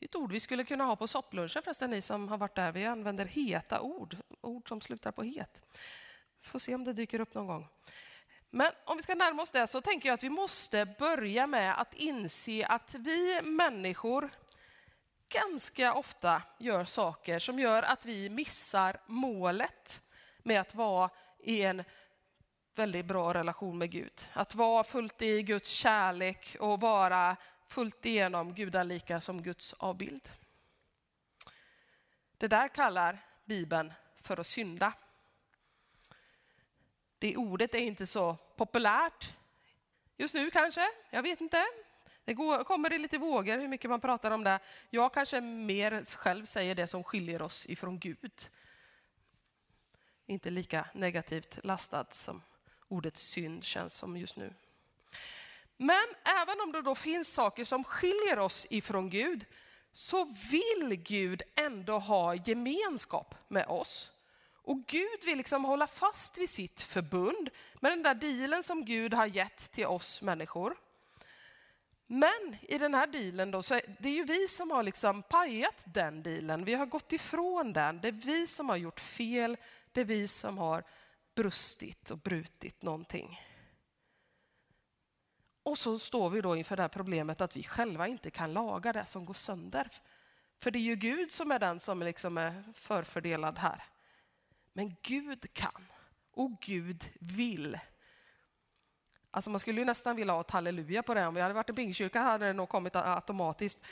ett 0.00 0.14
ord 0.14 0.32
vi 0.32 0.40
skulle 0.40 0.64
kunna 0.64 0.84
ha 0.84 0.96
på 0.96 1.06
sopplunchen 1.06 1.62
förresten, 1.62 1.90
ni 1.90 2.02
som 2.02 2.28
har 2.28 2.38
varit 2.38 2.54
där. 2.54 2.72
Vi 2.72 2.86
använder 2.86 3.24
heta 3.24 3.80
ord, 3.80 4.16
ord 4.40 4.68
som 4.68 4.80
slutar 4.80 5.12
på 5.12 5.22
het. 5.22 5.62
Får 6.42 6.58
se 6.58 6.74
om 6.74 6.84
det 6.84 6.92
dyker 6.92 7.20
upp 7.20 7.34
någon 7.34 7.46
gång. 7.46 7.68
Men 8.50 8.70
om 8.84 8.96
vi 8.96 9.02
ska 9.02 9.14
närma 9.14 9.42
oss 9.42 9.50
det 9.50 9.66
så 9.66 9.80
tänker 9.80 10.08
jag 10.08 10.14
att 10.14 10.22
vi 10.22 10.30
måste 10.30 10.86
börja 10.98 11.46
med 11.46 11.80
att 11.80 11.94
inse 11.94 12.66
att 12.66 12.94
vi 12.94 13.40
människor 13.42 14.30
ganska 15.28 15.94
ofta 15.94 16.42
gör 16.58 16.84
saker 16.84 17.38
som 17.38 17.58
gör 17.58 17.82
att 17.82 18.06
vi 18.06 18.30
missar 18.30 19.00
målet 19.06 20.02
med 20.42 20.60
att 20.60 20.74
vara 20.74 21.10
i 21.38 21.62
en 21.62 21.84
väldigt 22.80 23.06
bra 23.06 23.34
relation 23.34 23.78
med 23.78 23.90
Gud. 23.90 24.28
Att 24.32 24.54
vara 24.54 24.84
fullt 24.84 25.22
i 25.22 25.42
Guds 25.42 25.70
kärlek 25.70 26.56
och 26.60 26.80
vara 26.80 27.36
fullt 27.66 28.06
igenom 28.06 28.54
gudalika 28.54 29.20
som 29.20 29.42
Guds 29.42 29.72
avbild. 29.72 30.30
Det 32.38 32.48
där 32.48 32.68
kallar 32.68 33.18
Bibeln 33.44 33.92
för 34.16 34.40
att 34.40 34.46
synda. 34.46 34.92
Det 37.18 37.36
ordet 37.36 37.74
är 37.74 37.78
inte 37.78 38.06
så 38.06 38.36
populärt 38.56 39.34
just 40.16 40.34
nu 40.34 40.50
kanske, 40.50 40.88
jag 41.10 41.22
vet 41.22 41.40
inte. 41.40 41.64
Det 42.24 42.34
går, 42.34 42.64
kommer 42.64 42.92
i 42.92 42.98
lite 42.98 43.18
vågor 43.18 43.58
hur 43.58 43.68
mycket 43.68 43.90
man 43.90 44.00
pratar 44.00 44.30
om 44.30 44.44
det. 44.44 44.58
Jag 44.90 45.14
kanske 45.14 45.40
mer 45.40 46.04
själv 46.16 46.44
säger 46.44 46.74
det 46.74 46.86
som 46.86 47.04
skiljer 47.04 47.42
oss 47.42 47.66
ifrån 47.66 47.98
Gud. 47.98 48.50
Inte 50.26 50.50
lika 50.50 50.88
negativt 50.94 51.58
lastad 51.62 52.06
som 52.10 52.42
ordet 52.90 53.16
synd 53.16 53.64
känns 53.64 53.94
som 53.94 54.16
just 54.16 54.36
nu. 54.36 54.54
Men 55.76 56.06
även 56.42 56.60
om 56.60 56.72
det 56.72 56.82
då 56.82 56.94
finns 56.94 57.32
saker 57.32 57.64
som 57.64 57.84
skiljer 57.84 58.38
oss 58.38 58.66
ifrån 58.70 59.10
Gud 59.10 59.44
så 59.92 60.24
vill 60.50 60.96
Gud 60.96 61.42
ändå 61.56 61.98
ha 61.98 62.34
gemenskap 62.34 63.34
med 63.48 63.66
oss. 63.66 64.12
Och 64.62 64.86
Gud 64.86 65.24
vill 65.24 65.38
liksom 65.38 65.64
hålla 65.64 65.86
fast 65.86 66.38
vid 66.38 66.48
sitt 66.48 66.82
förbund 66.82 67.50
med 67.80 67.92
den 67.92 68.02
där 68.02 68.14
dealen 68.14 68.62
som 68.62 68.84
Gud 68.84 69.14
har 69.14 69.26
gett 69.26 69.72
till 69.72 69.86
oss 69.86 70.22
människor. 70.22 70.76
Men 72.06 72.56
i 72.62 72.78
den 72.78 72.94
här 72.94 73.06
dealen 73.06 73.50
då, 73.50 73.62
så 73.62 73.74
är 73.74 73.82
det 73.98 74.08
är 74.08 74.12
ju 74.12 74.24
vi 74.24 74.48
som 74.48 74.70
har 74.70 74.82
liksom 74.82 75.22
pajat 75.22 75.84
den 75.84 76.22
dealen. 76.22 76.64
Vi 76.64 76.74
har 76.74 76.86
gått 76.86 77.12
ifrån 77.12 77.72
den. 77.72 78.00
Det 78.00 78.08
är 78.08 78.12
vi 78.12 78.46
som 78.46 78.68
har 78.68 78.76
gjort 78.76 79.00
fel. 79.00 79.56
Det 79.92 80.00
är 80.00 80.04
vi 80.04 80.28
som 80.28 80.58
har 80.58 80.84
brustit 81.40 82.10
och 82.10 82.18
brutit 82.18 82.82
någonting. 82.82 83.40
Och 85.62 85.78
så 85.78 85.98
står 85.98 86.30
vi 86.30 86.40
då 86.40 86.56
inför 86.56 86.76
det 86.76 86.82
här 86.82 86.88
problemet 86.88 87.40
att 87.40 87.56
vi 87.56 87.62
själva 87.62 88.06
inte 88.06 88.30
kan 88.30 88.52
laga 88.52 88.92
det 88.92 89.04
som 89.04 89.24
går 89.24 89.34
sönder. 89.34 89.88
För 90.58 90.70
det 90.70 90.78
är 90.78 90.80
ju 90.80 90.96
Gud 90.96 91.32
som 91.32 91.50
är 91.52 91.58
den 91.58 91.80
som 91.80 92.02
liksom 92.02 92.38
är 92.38 92.62
förfördelad 92.72 93.58
här. 93.58 93.84
Men 94.72 94.96
Gud 95.02 95.52
kan 95.52 95.86
och 96.30 96.60
Gud 96.60 97.04
vill. 97.20 97.78
Alltså 99.30 99.50
man 99.50 99.60
skulle 99.60 99.80
ju 99.80 99.84
nästan 99.84 100.16
vilja 100.16 100.34
ha 100.34 100.40
ett 100.40 100.50
halleluja 100.50 101.02
på 101.02 101.14
det. 101.14 101.26
Om 101.26 101.34
vi 101.34 101.40
hade 101.40 101.54
varit 101.54 101.68
en 101.68 101.76
pingkyrka 101.76 102.20
hade 102.20 102.46
det 102.46 102.52
nog 102.52 102.68
kommit 102.68 102.96
automatiskt. 102.96 103.84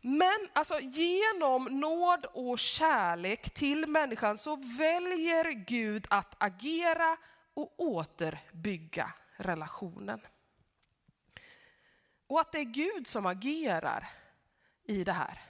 Men 0.00 0.48
alltså 0.52 0.80
genom 0.80 1.64
nåd 1.64 2.26
och 2.32 2.58
kärlek 2.58 3.50
till 3.50 3.86
människan 3.86 4.38
så 4.38 4.56
väljer 4.56 5.52
Gud 5.52 6.06
att 6.10 6.34
agera 6.38 7.16
och 7.54 7.74
återbygga 7.76 9.12
relationen. 9.36 10.20
Och 12.26 12.40
att 12.40 12.52
det 12.52 12.58
är 12.58 12.64
Gud 12.64 13.06
som 13.06 13.26
agerar 13.26 14.08
i 14.84 15.04
det 15.04 15.12
här. 15.12 15.42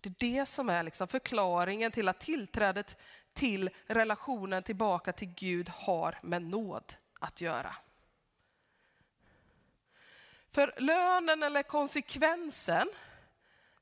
Det 0.00 0.08
är 0.08 0.14
det 0.18 0.46
som 0.46 0.68
är 0.68 0.82
liksom 0.82 1.08
förklaringen 1.08 1.92
till 1.92 2.08
att 2.08 2.20
tillträdet 2.20 2.98
till 3.32 3.70
relationen 3.86 4.62
tillbaka 4.62 5.12
till 5.12 5.28
Gud 5.28 5.68
har 5.68 6.18
med 6.22 6.42
nåd 6.42 6.94
att 7.20 7.40
göra. 7.40 7.76
För 10.50 10.74
lönen 10.76 11.42
eller 11.42 11.62
konsekvensen 11.62 12.88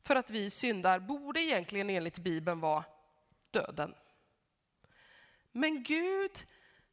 för 0.03 0.16
att 0.16 0.30
vi 0.30 0.51
syndar 0.51 0.98
borde 0.98 1.40
egentligen 1.40 1.90
enligt 1.90 2.18
Bibeln 2.18 2.61
vara 2.61 2.84
döden. 3.51 3.94
Men 5.53 5.82
Gud 5.82 6.46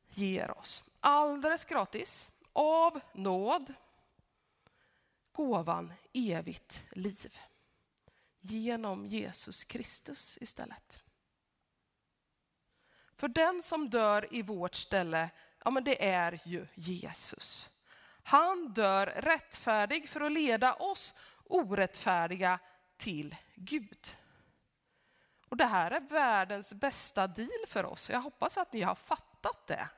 ger 0.09 0.57
oss 0.57 0.83
alldeles 0.99 1.65
gratis, 1.65 2.31
av 2.53 2.99
nåd, 3.13 3.73
gåvan 5.31 5.93
evigt 6.13 6.83
liv 6.91 7.37
genom 8.39 9.05
Jesus 9.05 9.63
Kristus 9.63 10.37
istället. 10.41 11.03
För 13.15 13.27
den 13.27 13.63
som 13.63 13.89
dör 13.89 14.27
i 14.33 14.41
vårt 14.41 14.75
ställe, 14.75 15.29
ja 15.63 15.71
men 15.71 15.83
det 15.83 16.05
är 16.07 16.39
ju 16.45 16.67
Jesus. 16.75 17.71
Han 18.23 18.73
dör 18.73 19.07
rättfärdig 19.07 20.09
för 20.09 20.21
att 20.21 20.31
leda 20.31 20.73
oss 20.73 21.15
orättfärdiga 21.43 22.59
till 22.97 23.35
Gud. 23.55 24.17
Och 25.49 25.57
det 25.57 25.65
här 25.65 25.91
är 25.91 25.99
världens 25.99 26.73
bästa 26.73 27.27
deal 27.27 27.67
för 27.67 27.85
oss. 27.85 28.09
Jag 28.09 28.19
hoppas 28.19 28.57
att 28.57 28.73
ni 28.73 28.81
har 28.81 28.95
fattat 28.95 29.67
det. 29.67 29.89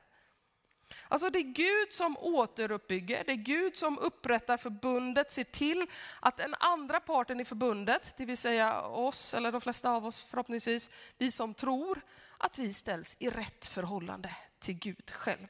Alltså 1.08 1.30
det 1.30 1.38
är 1.38 1.52
Gud 1.52 1.92
som 1.92 2.16
återuppbygger, 2.18 3.24
det 3.24 3.32
är 3.32 3.36
Gud 3.36 3.76
som 3.76 3.98
upprättar 3.98 4.56
förbundet, 4.56 5.32
ser 5.32 5.44
till 5.44 5.86
att 6.20 6.36
den 6.36 6.54
andra 6.60 7.00
parten 7.00 7.40
i 7.40 7.44
förbundet, 7.44 8.14
det 8.16 8.24
vill 8.24 8.38
säga 8.38 8.82
oss, 8.82 9.34
eller 9.34 9.52
de 9.52 9.60
flesta 9.60 9.90
av 9.90 10.06
oss 10.06 10.22
förhoppningsvis, 10.22 10.90
vi 11.18 11.32
som 11.32 11.54
tror, 11.54 12.00
att 12.38 12.58
vi 12.58 12.72
ställs 12.72 13.16
i 13.20 13.30
rätt 13.30 13.66
förhållande 13.66 14.36
till 14.58 14.78
Gud 14.78 15.10
själv. 15.10 15.48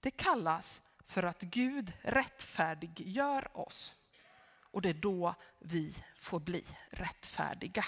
Det 0.00 0.10
kallas 0.10 0.82
för 1.06 1.22
att 1.22 1.40
Gud 1.40 1.92
rättfärdiggör 2.02 3.56
oss. 3.58 3.94
Och 4.70 4.82
det 4.82 4.88
är 4.88 4.94
då 4.94 5.34
vi 5.58 5.94
får 6.16 6.40
bli 6.40 6.64
rättfärdiga. 6.90 7.84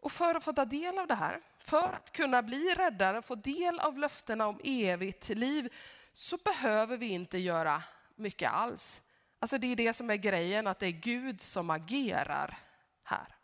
Och 0.00 0.12
för 0.12 0.34
att 0.34 0.44
få 0.44 0.52
ta 0.52 0.64
del 0.64 0.98
av 0.98 1.06
det 1.06 1.14
här, 1.14 1.42
för 1.58 1.88
att 1.88 2.12
kunna 2.12 2.42
bli 2.42 2.74
räddare 2.74 3.18
och 3.18 3.24
få 3.24 3.34
del 3.34 3.80
av 3.80 3.98
löftena 3.98 4.46
om 4.46 4.60
evigt 4.64 5.28
liv, 5.28 5.72
så 6.12 6.36
behöver 6.36 6.96
vi 6.96 7.06
inte 7.06 7.38
göra 7.38 7.82
mycket 8.14 8.50
alls. 8.50 9.02
Alltså 9.38 9.58
det 9.58 9.66
är 9.66 9.76
det 9.76 9.92
som 9.92 10.10
är 10.10 10.16
grejen, 10.16 10.66
att 10.66 10.78
det 10.78 10.86
är 10.86 10.90
Gud 10.90 11.40
som 11.40 11.70
agerar 11.70 12.58
här. 13.02 13.36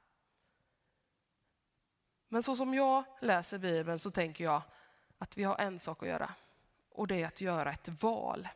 Men 2.28 2.43
så 2.43 2.57
som 2.57 2.74
jag 2.74 3.05
läser 3.20 3.59
Bibeln 3.59 3.99
så 3.99 4.11
tänker 4.11 4.45
jag 4.45 4.62
att 5.18 5.37
vi 5.37 5.45
har 5.45 5.59
en 5.59 5.78
sak 5.78 6.03
att 6.03 6.09
göra 6.09 6.35
och 6.91 7.07
det 7.07 7.22
är 7.22 7.26
att 7.26 7.41
göra 7.41 7.72
ett 7.72 7.89
val. 8.03 8.49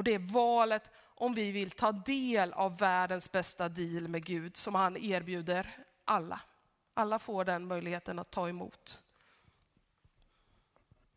Och 0.00 0.04
det 0.04 0.14
är 0.14 0.18
valet 0.18 0.90
om 0.96 1.34
vi 1.34 1.50
vill 1.50 1.70
ta 1.70 1.92
del 1.92 2.52
av 2.52 2.78
världens 2.78 3.32
bästa 3.32 3.68
deal 3.68 4.08
med 4.08 4.24
Gud 4.24 4.56
som 4.56 4.74
han 4.74 4.96
erbjuder 4.96 5.76
alla. 6.04 6.40
Alla 6.94 7.18
får 7.18 7.44
den 7.44 7.66
möjligheten 7.66 8.18
att 8.18 8.30
ta 8.30 8.48
emot. 8.48 9.02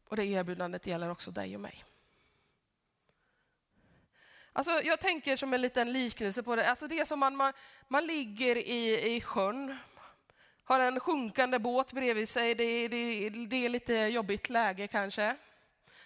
Och 0.09 0.15
det 0.15 0.25
erbjudandet 0.25 0.88
gäller 0.88 1.11
också 1.11 1.31
dig 1.31 1.55
och 1.55 1.61
mig. 1.61 1.84
Alltså, 4.53 4.71
jag 4.71 4.99
tänker 4.99 5.36
som 5.36 5.53
en 5.53 5.61
liten 5.61 5.93
liknelse 5.93 6.43
på 6.43 6.55
det. 6.55 6.69
Alltså, 6.69 6.88
det 6.88 6.99
är 6.99 7.05
som 7.05 7.19
man, 7.19 7.36
man, 7.36 7.53
man 7.88 8.07
ligger 8.07 8.55
i, 8.55 9.15
i 9.15 9.21
sjön, 9.21 9.77
har 10.63 10.79
en 10.79 10.99
sjunkande 10.99 11.59
båt 11.59 11.93
bredvid 11.93 12.29
sig. 12.29 12.55
Det, 12.55 12.88
det, 12.88 13.29
det 13.29 13.65
är 13.65 13.69
lite 13.69 13.93
jobbigt 13.93 14.49
läge 14.49 14.88
kanske. 14.88 15.36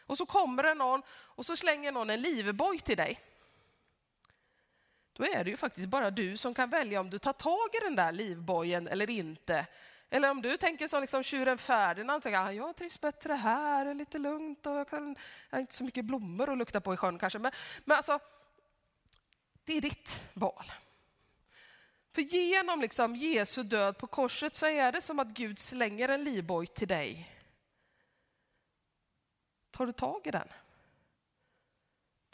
Och 0.07 0.17
så 0.17 0.25
kommer 0.25 0.63
det 0.63 0.73
någon 0.73 1.01
och 1.38 1.46
så 1.46 1.58
slänger 1.58 1.92
någon 1.92 2.10
en 2.10 2.22
livboj 2.22 2.80
till 2.80 2.98
dig. 2.98 3.20
Då 5.14 5.26
är 5.26 5.44
det 5.44 5.50
ju 5.50 5.58
faktiskt 5.58 5.88
bara 5.88 6.12
du 6.12 6.38
som 6.38 6.54
kan 6.54 6.70
välja 6.70 7.00
om 7.00 7.10
du 7.10 7.20
tar 7.20 7.34
tag 7.34 7.70
i 7.74 7.84
den 7.84 7.96
där 7.96 8.12
livbojen 8.12 8.88
eller 8.88 9.10
inte. 9.10 9.68
Eller 10.10 10.32
om 10.32 10.42
du 10.42 10.58
tänker 10.58 10.88
som 10.88 11.02
liksom 11.02 11.24
tjuren 11.24 11.58
Ferdinand, 11.58 12.24
tänker, 12.24 12.40
ah, 12.40 12.52
jag 12.52 12.76
trivs 12.76 13.02
bättre 13.02 13.34
här, 13.34 13.86
det 13.86 13.92
är 13.92 13.96
lite 13.96 14.20
lugnt 14.20 14.66
och 14.66 14.74
jag, 14.74 14.90
kan, 14.90 15.16
jag 15.50 15.58
har 15.58 15.62
inte 15.62 15.74
så 15.74 15.84
mycket 15.84 16.06
blommor 16.06 16.52
att 16.52 16.58
lukta 16.58 16.82
på 16.82 16.94
i 16.94 16.98
sjön 16.98 17.20
kanske. 17.20 17.40
Men, 17.40 17.52
men 17.86 17.98
alltså, 17.98 18.20
det 19.64 19.74
är 19.74 19.82
ditt 19.82 20.24
val. 20.34 20.72
För 22.12 22.22
genom 22.22 22.82
liksom 22.82 23.16
Jesu 23.16 23.64
död 23.64 23.98
på 23.98 24.08
korset 24.08 24.56
så 24.56 24.66
är 24.66 24.92
det 24.92 25.02
som 25.02 25.20
att 25.20 25.28
Gud 25.28 25.60
slänger 25.60 26.10
en 26.10 26.24
livboj 26.24 26.68
till 26.68 26.88
dig. 26.88 27.34
Tar 29.72 29.86
du 29.86 29.92
tag 29.92 30.28
i 30.28 30.32
den? 30.32 30.48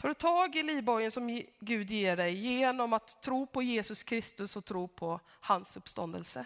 Får 0.04 0.08
du 0.08 0.14
tag 0.14 0.56
i 0.56 0.64
livbojen 0.64 1.12
som 1.12 1.43
Gud 1.60 1.91
ger 1.91 2.18
dig 2.18 2.34
genom 2.34 2.93
att 2.93 3.22
tro 3.22 3.47
på 3.47 3.62
Jesus 3.62 4.04
Kristus 4.04 4.56
och 4.56 4.66
tro 4.66 4.88
på 4.88 5.20
hans 5.28 5.78
uppståndelse? 5.78 6.45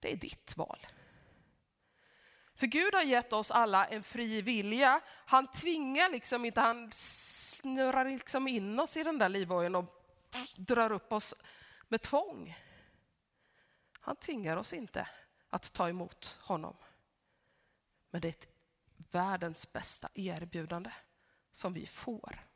Det 0.00 0.12
är 0.12 0.16
ditt 0.16 0.56
val. 0.56 0.86
För 2.54 2.66
Gud 2.66 2.94
har 2.94 3.02
gett 3.02 3.32
oss 3.32 3.50
alla 3.50 3.86
en 3.86 4.02
fri 4.02 4.42
vilja. 4.42 5.00
Han 5.06 5.46
tvingar 5.46 6.10
liksom 6.10 6.44
inte, 6.44 6.60
han 6.60 6.90
snurrar 6.92 8.04
liksom 8.04 8.48
in 8.48 8.80
oss 8.80 8.96
i 8.96 9.02
den 9.02 9.18
där 9.18 9.28
livbojen 9.28 9.74
och 9.74 9.84
drar 10.56 10.92
upp 10.92 11.12
oss 11.12 11.34
med 11.88 12.02
tvång. 12.02 12.56
Han 14.00 14.16
tvingar 14.16 14.56
oss 14.56 14.72
inte 14.72 15.08
att 15.48 15.72
ta 15.72 15.88
emot 15.88 16.38
honom. 16.40 16.76
Men 18.10 18.20
det 18.20 18.28
är 18.28 18.32
ett 18.32 18.59
världens 19.10 19.72
bästa 19.72 20.08
erbjudande 20.14 20.90
som 21.52 21.72
vi 21.72 21.86
får. 21.86 22.46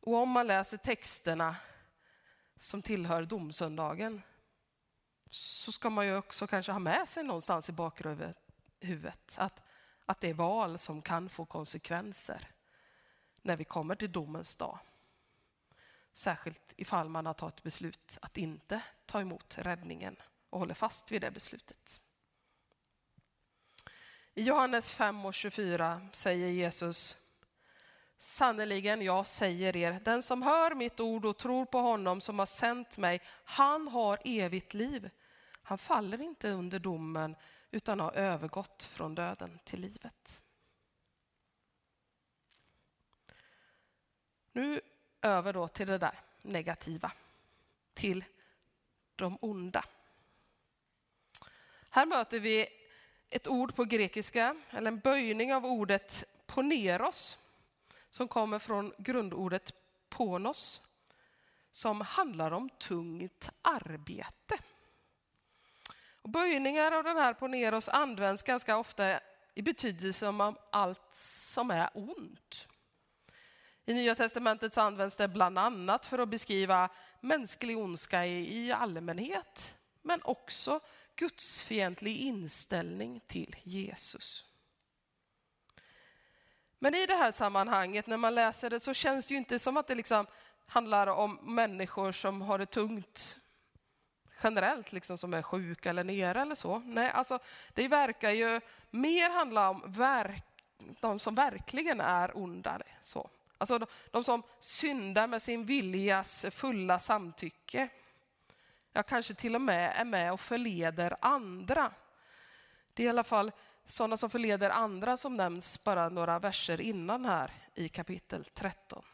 Och 0.00 0.14
om 0.14 0.28
man 0.28 0.46
läser 0.46 0.76
texterna 0.76 1.56
som 2.56 2.82
tillhör 2.82 3.22
domsöndagen 3.22 4.22
så 5.30 5.72
ska 5.72 5.90
man 5.90 6.06
ju 6.06 6.16
också 6.16 6.46
kanske 6.46 6.72
ha 6.72 6.78
med 6.78 7.08
sig 7.08 7.24
någonstans 7.24 7.68
i 7.68 7.72
bakhuvudet 7.72 9.38
att, 9.38 9.64
att 10.06 10.20
det 10.20 10.30
är 10.30 10.34
val 10.34 10.78
som 10.78 11.02
kan 11.02 11.28
få 11.28 11.44
konsekvenser 11.44 12.50
när 13.42 13.56
vi 13.56 13.64
kommer 13.64 13.94
till 13.94 14.12
domens 14.12 14.56
dag. 14.56 14.78
Särskilt 16.12 16.74
ifall 16.76 17.08
man 17.08 17.26
har 17.26 17.34
tagit 17.34 17.62
beslut 17.62 18.18
att 18.22 18.36
inte 18.36 18.82
ta 19.06 19.20
emot 19.20 19.58
räddningen 19.58 20.16
och 20.50 20.58
håller 20.58 20.74
fast 20.74 21.12
vid 21.12 21.20
det 21.20 21.30
beslutet. 21.30 22.00
I 24.34 24.42
Johannes 24.42 24.92
5 24.92 25.24
och 25.24 25.34
24 25.34 26.08
säger 26.12 26.48
Jesus 26.48 27.16
Sannerligen, 28.16 29.02
jag 29.02 29.26
säger 29.26 29.76
er, 29.76 30.00
den 30.04 30.22
som 30.22 30.42
hör 30.42 30.74
mitt 30.74 31.00
ord 31.00 31.24
och 31.24 31.36
tror 31.36 31.64
på 31.64 31.78
honom 31.78 32.20
som 32.20 32.38
har 32.38 32.46
sänt 32.46 32.98
mig, 32.98 33.20
han 33.44 33.88
har 33.88 34.18
evigt 34.24 34.74
liv. 34.74 35.10
Han 35.62 35.78
faller 35.78 36.20
inte 36.20 36.50
under 36.50 36.78
domen 36.78 37.36
utan 37.70 38.00
har 38.00 38.12
övergått 38.12 38.84
från 38.84 39.14
döden 39.14 39.58
till 39.64 39.80
livet. 39.80 40.42
Nu 44.52 44.80
över 45.22 45.52
då 45.52 45.68
till 45.68 45.86
det 45.86 45.98
där 45.98 46.20
negativa, 46.42 47.12
till 47.94 48.24
de 49.16 49.38
onda. 49.40 49.84
Här 51.90 52.06
möter 52.06 52.40
vi 52.40 52.81
ett 53.32 53.48
ord 53.48 53.74
på 53.74 53.84
grekiska, 53.84 54.56
eller 54.70 54.88
en 54.88 54.98
böjning 54.98 55.54
av 55.54 55.66
ordet 55.66 56.24
poneros, 56.46 57.38
som 58.10 58.28
kommer 58.28 58.58
från 58.58 58.92
grundordet 58.98 59.74
ponos, 60.08 60.82
som 61.70 62.00
handlar 62.00 62.50
om 62.50 62.70
tungt 62.70 63.50
arbete. 63.62 64.58
Och 66.22 66.28
böjningar 66.28 66.92
av 66.92 67.04
den 67.04 67.16
här 67.16 67.34
poneros 67.34 67.88
används 67.88 68.42
ganska 68.42 68.76
ofta 68.76 69.20
i 69.54 69.62
betydelse 69.62 70.28
om 70.28 70.56
allt 70.70 71.14
som 71.14 71.70
är 71.70 71.90
ont. 71.94 72.68
I 73.84 73.94
Nya 73.94 74.14
testamentet 74.14 74.74
så 74.74 74.80
används 74.80 75.16
det 75.16 75.28
bland 75.28 75.58
annat 75.58 76.06
för 76.06 76.18
att 76.18 76.28
beskriva 76.28 76.88
mänsklig 77.20 77.78
ondska 77.78 78.26
i 78.26 78.72
allmänhet, 78.72 79.76
men 80.02 80.22
också 80.22 80.80
gudsfientlig 81.16 82.16
inställning 82.16 83.20
till 83.26 83.56
Jesus. 83.62 84.44
Men 86.78 86.94
i 86.94 87.06
det 87.06 87.14
här 87.14 87.32
sammanhanget, 87.32 88.06
när 88.06 88.16
man 88.16 88.34
läser 88.34 88.70
det, 88.70 88.80
så 88.80 88.94
känns 88.94 89.26
det 89.26 89.34
ju 89.34 89.38
inte 89.38 89.58
som 89.58 89.76
att 89.76 89.86
det 89.86 89.94
liksom 89.94 90.26
handlar 90.66 91.06
om 91.06 91.38
människor 91.42 92.12
som 92.12 92.42
har 92.42 92.58
det 92.58 92.66
tungt 92.66 93.38
generellt, 94.42 94.92
liksom 94.92 95.18
som 95.18 95.34
är 95.34 95.42
sjuka 95.42 95.90
eller 95.90 96.04
nere 96.04 96.40
eller 96.40 96.54
så. 96.54 96.78
Nej, 96.78 97.10
alltså, 97.10 97.38
det 97.74 97.88
verkar 97.88 98.30
ju 98.30 98.60
mer 98.90 99.30
handla 99.30 99.70
om 99.70 99.82
verk, 99.86 100.44
de 101.00 101.18
som 101.18 101.34
verkligen 101.34 102.00
är 102.00 102.36
onda. 102.36 102.80
Så. 103.02 103.30
Alltså 103.58 103.78
de, 103.78 103.86
de 104.10 104.24
som 104.24 104.42
syndar 104.60 105.26
med 105.26 105.42
sin 105.42 105.64
viljas 105.64 106.46
fulla 106.50 106.98
samtycke. 106.98 107.88
Jag 108.92 109.06
kanske 109.06 109.34
till 109.34 109.54
och 109.54 109.60
med 109.60 109.92
är 109.96 110.04
med 110.04 110.32
och 110.32 110.40
förleder 110.40 111.16
andra. 111.20 111.92
Det 112.94 113.02
är 113.02 113.06
i 113.06 113.10
alla 113.10 113.24
fall 113.24 113.52
sådana 113.84 114.16
som 114.16 114.30
förleder 114.30 114.70
andra 114.70 115.16
som 115.16 115.36
nämns 115.36 115.84
bara 115.84 116.08
några 116.08 116.38
verser 116.38 116.80
innan 116.80 117.24
här 117.24 117.52
i 117.74 117.88
kapitel 117.88 118.44
13. 118.54 119.04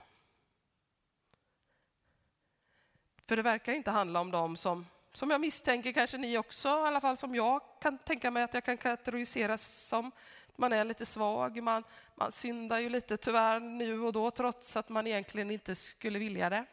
För 3.26 3.36
det 3.36 3.42
verkar 3.42 3.72
inte 3.72 3.90
handla 3.90 4.20
om 4.20 4.30
dem 4.30 4.56
som, 4.56 4.86
som 5.12 5.30
jag 5.30 5.40
misstänker, 5.40 5.92
kanske 5.92 6.18
ni 6.18 6.38
också, 6.38 6.68
i 6.68 6.72
alla 6.72 7.00
fall 7.00 7.16
som 7.16 7.34
jag 7.34 7.60
kan 7.80 7.98
tänka 7.98 8.30
mig 8.30 8.42
att 8.42 8.54
jag 8.54 8.64
kan 8.64 8.76
kategoriseras 8.76 9.86
som. 9.88 10.10
Man 10.56 10.72
är 10.72 10.84
lite 10.84 11.06
svag, 11.06 11.62
man, 11.62 11.84
man 12.14 12.32
syndar 12.32 12.78
ju 12.78 12.88
lite 12.88 13.16
tyvärr 13.16 13.60
nu 13.60 14.00
och 14.00 14.12
då 14.12 14.30
trots 14.30 14.76
att 14.76 14.88
man 14.88 15.06
egentligen 15.06 15.50
inte 15.50 15.74
skulle 15.74 16.18
vilja 16.18 16.50
det. 16.50 16.64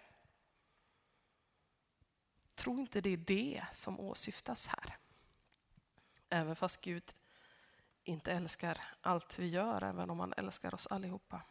Tro 2.55 2.79
inte 2.79 3.01
det 3.01 3.13
är 3.13 3.17
det 3.17 3.61
som 3.71 3.99
åsyftas 3.99 4.67
här. 4.67 4.97
Även 6.29 6.55
fast 6.55 6.81
Gud 6.81 7.03
inte 8.03 8.31
älskar 8.31 8.77
allt 9.01 9.39
vi 9.39 9.47
gör, 9.47 9.83
även 9.83 10.09
om 10.09 10.19
han 10.19 10.33
älskar 10.37 10.73
oss 10.73 10.87
allihopa. 10.87 11.41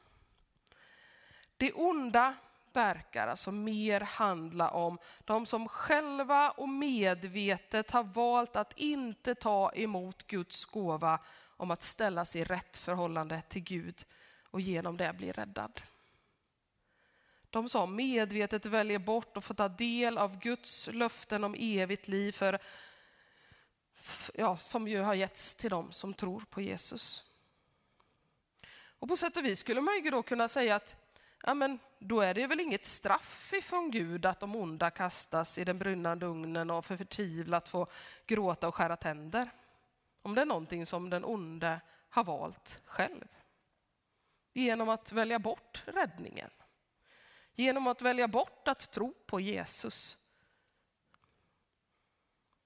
Det 1.56 1.72
onda 1.72 2.34
verkar 2.72 3.28
alltså 3.28 3.52
mer 3.52 4.00
handla 4.00 4.70
om 4.70 4.98
de 5.24 5.46
som 5.46 5.68
själva 5.68 6.50
och 6.50 6.68
medvetet 6.68 7.90
har 7.90 8.04
valt 8.04 8.56
att 8.56 8.78
inte 8.78 9.34
ta 9.34 9.72
emot 9.74 10.26
Guds 10.26 10.64
gåva 10.64 11.18
om 11.56 11.70
att 11.70 11.82
ställas 11.82 12.36
i 12.36 12.44
rätt 12.44 12.78
förhållande 12.78 13.42
till 13.48 13.62
Gud 13.62 14.04
och 14.50 14.60
genom 14.60 14.96
det 14.96 15.12
bli 15.12 15.32
räddad. 15.32 15.82
De 17.54 17.68
som 17.68 17.96
medvetet 17.96 18.66
väljer 18.66 18.98
bort 18.98 19.36
att 19.36 19.44
få 19.44 19.54
ta 19.54 19.68
del 19.68 20.18
av 20.18 20.38
Guds 20.38 20.88
löften 20.92 21.44
om 21.44 21.54
evigt 21.58 22.08
liv 22.08 22.32
för, 22.32 22.58
ja, 24.34 24.56
som 24.56 24.88
ju 24.88 25.00
har 25.00 25.14
getts 25.14 25.56
till 25.56 25.70
dem 25.70 25.92
som 25.92 26.14
tror 26.14 26.44
på 26.50 26.60
Jesus. 26.60 27.24
Och 28.98 29.08
på 29.08 29.16
sätt 29.16 29.36
och 29.36 29.44
vis 29.44 29.58
skulle 29.58 29.80
man 29.80 29.94
ju 30.04 30.10
då 30.10 30.22
kunna 30.22 30.48
säga 30.48 30.76
att 30.76 30.96
ja, 31.42 31.54
men 31.54 31.78
då 31.98 32.20
är 32.20 32.34
det 32.34 32.46
väl 32.46 32.60
inget 32.60 32.86
straff 32.86 33.52
ifrån 33.52 33.90
Gud 33.90 34.26
att 34.26 34.40
de 34.40 34.56
onda 34.56 34.90
kastas 34.90 35.58
i 35.58 35.64
den 35.64 35.78
brinnande 35.78 36.26
ugnen 36.26 36.70
och 36.70 36.84
för 36.84 36.96
förtvivlat 36.96 37.68
få 37.68 37.86
gråta 38.26 38.68
och 38.68 38.74
skära 38.74 38.96
tänder. 38.96 39.50
Om 40.22 40.34
det 40.34 40.40
är 40.40 40.46
någonting 40.46 40.86
som 40.86 41.10
den 41.10 41.24
onde 41.24 41.80
har 42.08 42.24
valt 42.24 42.80
själv. 42.84 43.28
Genom 44.52 44.88
att 44.88 45.12
välja 45.12 45.38
bort 45.38 45.82
räddningen. 45.86 46.50
Genom 47.54 47.86
att 47.86 48.02
välja 48.02 48.28
bort 48.28 48.68
att 48.68 48.90
tro 48.90 49.14
på 49.26 49.40
Jesus. 49.40 50.18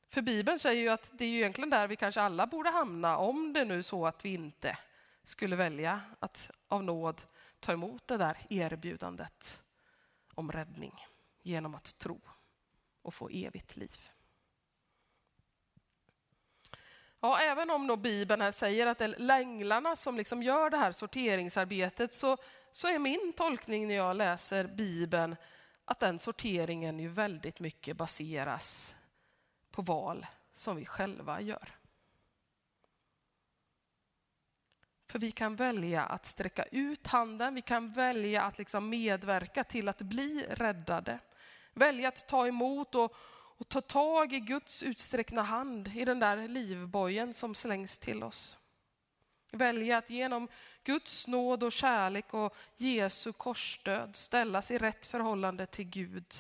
För 0.09 0.23
Bibeln 0.23 0.59
säger 0.59 0.83
ju 0.83 0.89
att 0.89 1.11
det 1.13 1.25
är 1.25 1.29
ju 1.29 1.39
egentligen 1.39 1.71
där 1.71 1.89
vi 1.89 1.97
kanske 1.97 2.21
alla 2.21 2.47
borde 2.47 2.71
hamna 2.71 3.17
om 3.17 3.53
det 3.53 3.65
nu 3.65 3.79
är 3.79 3.83
så 3.83 4.07
att 4.07 4.25
vi 4.25 4.35
inte 4.35 4.79
skulle 5.25 5.57
välja 5.57 6.01
att 6.21 6.51
av 6.69 6.85
nåd 6.85 7.23
ta 7.61 7.73
emot 7.73 8.07
det 8.07 8.17
där 8.17 8.37
erbjudandet 8.51 9.63
om 10.35 10.53
räddning 10.53 10.95
genom 11.43 11.75
att 11.75 11.99
tro 11.99 12.21
och 13.03 13.15
få 13.15 13.29
evigt 13.29 13.77
liv. 13.77 14.11
Ja, 17.21 17.39
även 17.41 17.71
om 17.71 17.87
då 17.87 17.97
Bibeln 17.97 18.43
här 18.43 18.51
säger 18.51 18.87
att 18.87 18.99
det 18.99 19.05
är 19.05 19.31
änglarna 19.31 19.97
som 19.97 20.17
liksom 20.17 20.43
gör 20.43 20.71
det 20.71 20.77
här 20.77 20.93
sorteringsarbetet 20.93 22.15
så, 22.15 22.37
så 22.73 22.89
är 22.89 22.99
min 22.99 23.33
tolkning 23.37 23.89
när 23.89 23.95
jag 23.95 24.17
läser 24.17 24.67
Bibeln 24.67 25.37
att 25.85 26.01
den 26.01 26.19
sorteringen 26.19 27.01
ju 27.01 27.09
väldigt 27.09 27.61
mycket 27.61 27.97
baseras 27.97 28.95
på 29.71 29.83
val 29.83 30.27
som 30.53 30.77
vi 30.77 30.87
själva 30.87 31.41
gör. 31.41 31.79
För 35.11 35.19
vi 35.19 35.31
kan 35.31 35.57
välja 35.57 36.05
att 36.05 36.27
sträcka 36.27 36.65
ut 36.65 37.07
handen, 37.07 37.55
vi 37.55 37.63
kan 37.63 37.93
välja 37.93 38.43
att 38.43 38.59
liksom 38.59 38.89
medverka 38.89 39.65
till 39.65 39.89
att 39.89 40.03
bli 40.03 40.47
räddade. 40.51 41.19
Välja 41.75 42.09
att 42.09 42.29
ta 42.29 42.47
emot 42.47 42.95
och, 42.95 43.17
och 43.59 43.69
ta 43.69 43.81
tag 43.81 44.33
i 44.33 44.41
Guds 44.41 44.83
utsträckta 44.83 45.41
hand 45.41 45.89
i 45.89 46.05
den 46.05 46.21
där 46.21 46.49
livbojen 46.49 47.35
som 47.35 47.55
slängs 47.55 47.99
till 47.99 48.23
oss. 48.23 48.59
Välja 49.53 49.99
att 49.99 50.11
genom 50.11 50.49
Guds 50.89 51.27
nåd 51.27 51.63
och 51.63 51.73
kärlek 51.73 52.35
och 52.35 52.57
Jesu 52.77 53.33
korsdöd 53.33 54.17
ställas 54.17 54.71
i 54.71 54.79
rätt 54.79 55.07
förhållande 55.07 55.67
till 55.67 55.85
Gud 55.85 56.35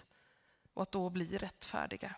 och 0.74 0.82
att 0.82 0.92
då 0.92 1.11
bli 1.11 1.38
rättfärdiga. 1.38 2.14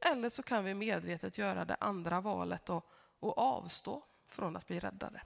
Eller 0.00 0.30
så 0.30 0.42
kan 0.42 0.64
vi 0.64 0.74
medvetet 0.74 1.38
göra 1.38 1.64
det 1.64 1.76
andra 1.80 2.20
valet 2.20 2.70
och, 2.70 2.86
och 3.20 3.38
avstå 3.38 4.02
från 4.28 4.56
att 4.56 4.66
bli 4.66 4.80
räddade. 4.80 5.22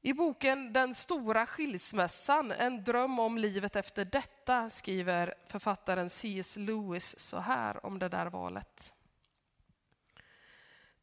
I 0.00 0.12
boken 0.12 0.72
Den 0.72 0.94
stora 0.94 1.46
skilsmässan, 1.46 2.52
en 2.52 2.84
dröm 2.84 3.18
om 3.18 3.38
livet 3.38 3.76
efter 3.76 4.04
detta 4.04 4.70
skriver 4.70 5.34
författaren 5.46 6.10
C.S. 6.10 6.56
Lewis 6.56 7.18
så 7.18 7.38
här 7.38 7.86
om 7.86 7.98
det 7.98 8.08
där 8.08 8.26
valet. 8.26 8.94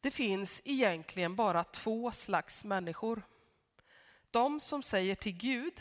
Det 0.00 0.10
finns 0.10 0.62
egentligen 0.64 1.36
bara 1.36 1.64
två 1.64 2.12
slags 2.12 2.64
människor. 2.64 3.22
De 4.30 4.60
som 4.60 4.82
säger 4.82 5.14
till 5.14 5.36
Gud, 5.36 5.80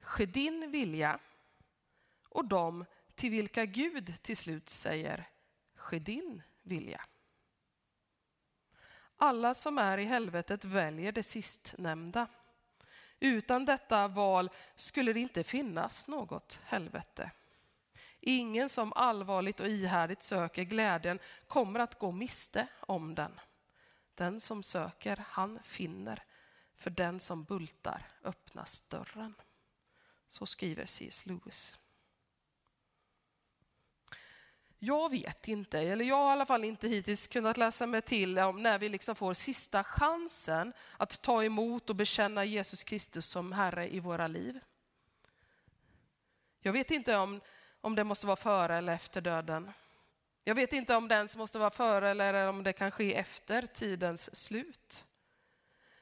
ske 0.00 0.26
din 0.26 0.70
vilja, 0.70 1.18
och 2.28 2.44
de 2.44 2.84
till 3.14 3.30
vilka 3.30 3.64
Gud 3.64 4.22
till 4.22 4.36
slut 4.36 4.68
säger, 4.68 5.28
ske 5.74 5.98
din 5.98 6.42
vilja. 6.62 7.00
Alla 9.16 9.54
som 9.54 9.78
är 9.78 9.98
i 9.98 10.04
helvetet 10.04 10.64
väljer 10.64 11.12
det 11.12 11.22
sistnämnda. 11.22 12.26
Utan 13.20 13.64
detta 13.64 14.08
val 14.08 14.50
skulle 14.76 15.12
det 15.12 15.20
inte 15.20 15.44
finnas 15.44 16.08
något 16.08 16.60
helvete. 16.64 17.30
Ingen 18.28 18.68
som 18.68 18.92
allvarligt 18.92 19.60
och 19.60 19.68
ihärdigt 19.68 20.22
söker 20.22 20.62
glädjen 20.62 21.18
kommer 21.46 21.80
att 21.80 21.98
gå 21.98 22.12
miste 22.12 22.66
om 22.80 23.14
den. 23.14 23.40
Den 24.14 24.40
som 24.40 24.62
söker, 24.62 25.24
han 25.28 25.58
finner. 25.62 26.24
För 26.74 26.90
den 26.90 27.20
som 27.20 27.44
bultar 27.44 28.08
öppnas 28.24 28.80
dörren. 28.80 29.34
Så 30.28 30.46
skriver 30.46 30.86
C.S. 30.86 31.26
Lewis. 31.26 31.76
Jag 34.78 35.10
vet 35.10 35.48
inte, 35.48 35.80
eller 35.80 36.04
jag 36.04 36.16
har 36.16 36.28
i 36.28 36.32
alla 36.32 36.46
fall 36.46 36.64
inte 36.64 36.88
hittills 36.88 37.26
kunnat 37.26 37.56
läsa 37.56 37.86
mig 37.86 38.02
till 38.02 38.38
om 38.38 38.62
när 38.62 38.78
vi 38.78 38.88
liksom 38.88 39.16
får 39.16 39.34
sista 39.34 39.84
chansen 39.84 40.72
att 40.96 41.22
ta 41.22 41.44
emot 41.44 41.90
och 41.90 41.96
bekänna 41.96 42.44
Jesus 42.44 42.84
Kristus 42.84 43.26
som 43.26 43.52
Herre 43.52 43.94
i 43.94 44.00
våra 44.00 44.26
liv. 44.26 44.60
Jag 46.60 46.72
vet 46.72 46.90
inte 46.90 47.16
om, 47.16 47.40
om 47.86 47.94
det 47.94 48.04
måste 48.04 48.26
vara 48.26 48.36
före 48.36 48.76
eller 48.76 48.94
efter 48.94 49.20
döden. 49.20 49.72
Jag 50.44 50.54
vet 50.54 50.72
inte 50.72 50.96
om 50.96 51.08
det 51.08 51.14
ens 51.14 51.36
måste 51.36 51.58
vara 51.58 51.70
före 51.70 52.10
eller 52.10 52.48
om 52.48 52.62
det 52.62 52.72
kan 52.72 52.90
ske 52.90 53.14
efter 53.14 53.66
tidens 53.66 54.36
slut. 54.36 55.06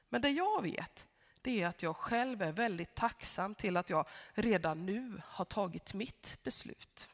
Men 0.08 0.22
det 0.22 0.30
jag 0.30 0.62
vet, 0.62 1.08
det 1.42 1.62
är 1.62 1.66
att 1.66 1.82
jag 1.82 1.96
själv 1.96 2.42
är 2.42 2.52
väldigt 2.52 2.94
tacksam 2.94 3.54
till 3.54 3.76
att 3.76 3.90
jag 3.90 4.06
redan 4.32 4.86
nu 4.86 5.20
har 5.26 5.44
tagit 5.44 5.94
mitt 5.94 6.38
beslut. 6.42 7.08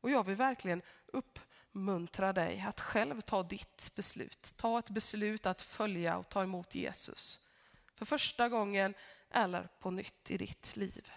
Och 0.00 0.10
jag 0.10 0.26
vill 0.26 0.36
verkligen 0.36 0.82
uppmuntra 1.06 2.32
dig 2.32 2.64
att 2.68 2.80
själv 2.80 3.20
ta 3.20 3.42
ditt 3.42 3.92
beslut. 3.94 4.52
Ta 4.56 4.78
ett 4.78 4.90
beslut 4.90 5.46
att 5.46 5.62
följa 5.62 6.18
och 6.18 6.28
ta 6.28 6.42
emot 6.42 6.74
Jesus. 6.74 7.40
För 7.94 8.04
första 8.04 8.48
gången 8.48 8.94
eller 9.30 9.68
på 9.80 9.90
nytt 9.90 10.30
i 10.30 10.36
ditt 10.36 10.76
liv. 10.76 11.12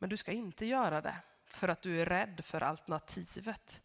Men 0.00 0.10
du 0.10 0.16
ska 0.16 0.32
inte 0.32 0.66
göra 0.66 1.00
det 1.00 1.16
för 1.46 1.68
att 1.68 1.82
du 1.82 2.00
är 2.00 2.06
rädd 2.06 2.44
för 2.44 2.60
alternativet. 2.60 3.82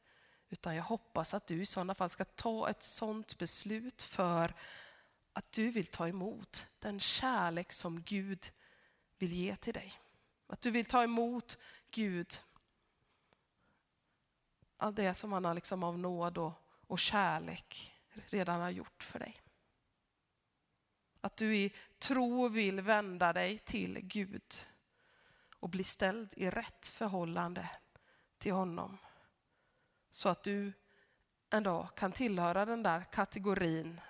Utan 0.49 0.75
jag 0.75 0.83
hoppas 0.83 1.33
att 1.33 1.47
du 1.47 1.61
i 1.61 1.65
sådana 1.65 1.95
fall 1.95 2.09
ska 2.09 2.25
ta 2.25 2.69
ett 2.69 2.83
sådant 2.83 3.37
beslut 3.37 4.01
för 4.01 4.53
att 5.33 5.51
du 5.51 5.69
vill 5.69 5.85
ta 5.85 6.07
emot 6.07 6.67
den 6.79 6.99
kärlek 6.99 7.73
som 7.73 8.01
Gud 8.01 8.51
vill 9.17 9.33
ge 9.33 9.55
till 9.55 9.73
dig. 9.73 9.93
Att 10.47 10.61
du 10.61 10.71
vill 10.71 10.85
ta 10.85 11.03
emot 11.03 11.57
Gud 11.91 12.39
Allt 14.77 14.95
det 14.95 15.13
som 15.13 15.33
han 15.33 15.45
har 15.45 15.53
liksom 15.53 15.83
av 15.83 15.99
nåd 15.99 16.37
och, 16.37 16.53
och 16.87 16.99
kärlek 16.99 17.93
redan 18.25 18.61
har 18.61 18.69
gjort 18.69 19.03
för 19.03 19.19
dig. 19.19 19.41
Att 21.21 21.37
du 21.37 21.57
i 21.57 21.73
tro 21.99 22.47
vill 22.47 22.81
vända 22.81 23.33
dig 23.33 23.57
till 23.57 23.99
Gud 24.01 24.53
och 25.65 25.69
bli 25.69 25.83
ställd 25.83 26.33
i 26.37 26.49
rätt 26.49 26.87
förhållande 26.87 27.69
till 28.37 28.53
honom. 28.53 28.97
Så 30.09 30.29
att 30.29 30.43
du 30.43 30.73
en 31.49 31.63
dag 31.63 31.95
kan 31.95 32.11
tillhöra 32.11 32.65
den 32.65 32.83
där 32.83 33.03
kategorin 33.11 34.01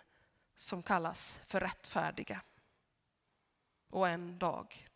som 0.55 0.83
kallas 0.83 1.39
för 1.45 1.59
rättfärdiga. 1.59 2.41
Och 3.89 4.09
en 4.09 4.39
dag 4.39 4.87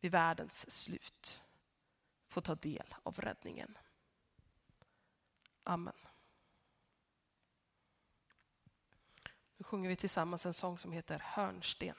vid 0.00 0.12
världens 0.12 0.70
slut 0.70 1.44
få 2.28 2.40
ta 2.40 2.54
del 2.54 2.94
av 3.02 3.20
räddningen. 3.20 3.78
Amen. 5.64 5.98
Nu 9.56 9.64
sjunger 9.64 9.88
vi 9.88 9.96
tillsammans 9.96 10.46
en 10.46 10.54
sång 10.54 10.78
som 10.78 10.92
heter 10.92 11.18
Hörnsten. 11.18 11.96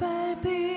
Mitt 0.00 0.44
hopp 0.44 0.67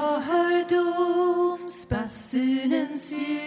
jag 0.00 0.20
hör 0.20 0.64
domsbasunens 0.68 3.12
ljud 3.12 3.39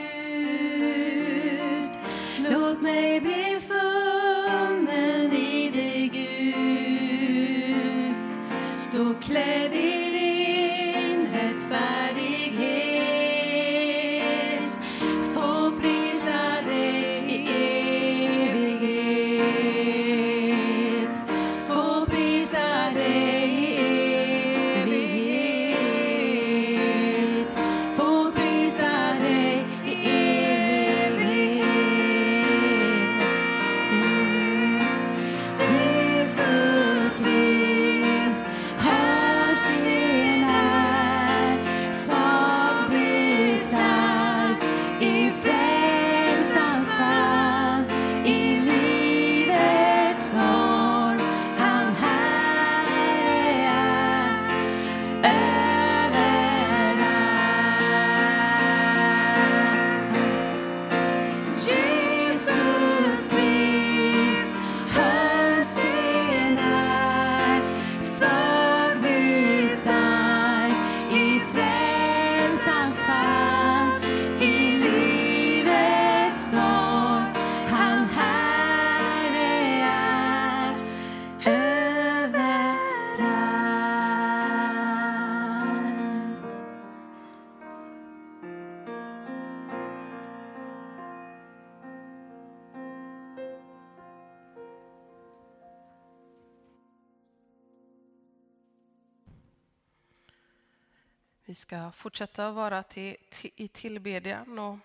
fortsätta 102.04 102.52
vara 102.52 102.84
till, 102.84 103.16
till, 103.30 103.52
i 103.56 103.68
tillbedjan. 103.68 104.60
Och 104.60 104.78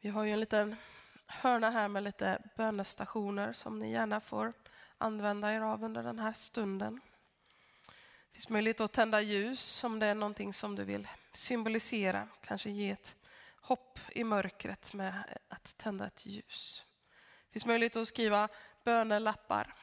vi 0.00 0.08
har 0.08 0.24
ju 0.24 0.32
en 0.32 0.40
liten 0.40 0.76
hörna 1.26 1.70
här 1.70 1.88
med 1.88 2.02
lite 2.02 2.38
bönestationer 2.56 3.52
som 3.52 3.78
ni 3.78 3.92
gärna 3.92 4.20
får 4.20 4.52
använda 4.98 5.52
er 5.52 5.60
av 5.60 5.84
under 5.84 6.02
den 6.02 6.18
här 6.18 6.32
stunden. 6.32 7.00
Det 7.86 8.32
finns 8.32 8.48
möjlighet 8.48 8.80
att 8.80 8.92
tända 8.92 9.20
ljus 9.20 9.84
om 9.84 9.98
det 9.98 10.06
är 10.06 10.14
någonting 10.14 10.52
som 10.52 10.76
du 10.76 10.84
vill 10.84 11.08
symbolisera, 11.32 12.28
kanske 12.40 12.70
ge 12.70 12.90
ett 12.90 13.16
hopp 13.60 13.98
i 14.08 14.24
mörkret 14.24 14.94
med 14.94 15.38
att 15.48 15.78
tända 15.78 16.06
ett 16.06 16.26
ljus. 16.26 16.84
Det 17.46 17.52
finns 17.52 17.66
möjlighet 17.66 17.96
att 17.96 18.08
skriva 18.08 18.48
bönelappar. 18.84 19.74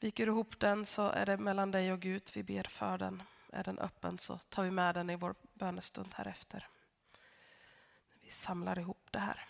Viker 0.00 0.26
du 0.26 0.32
ihop 0.32 0.60
den 0.60 0.86
så 0.86 1.08
är 1.08 1.26
det 1.26 1.36
mellan 1.36 1.70
dig 1.70 1.92
och 1.92 2.00
Gud. 2.00 2.30
Vi 2.34 2.42
ber 2.42 2.64
för 2.64 2.98
den. 2.98 3.22
Är 3.58 3.64
den 3.64 3.78
öppen 3.78 4.18
så 4.18 4.38
tar 4.38 4.62
vi 4.62 4.70
med 4.70 4.94
den 4.94 5.10
i 5.10 5.16
vår 5.16 5.34
bönestund 5.54 6.14
här 6.14 6.26
efter. 6.26 6.68
Vi 8.20 8.30
samlar 8.30 8.78
ihop 8.78 9.08
det 9.10 9.18
här. 9.18 9.46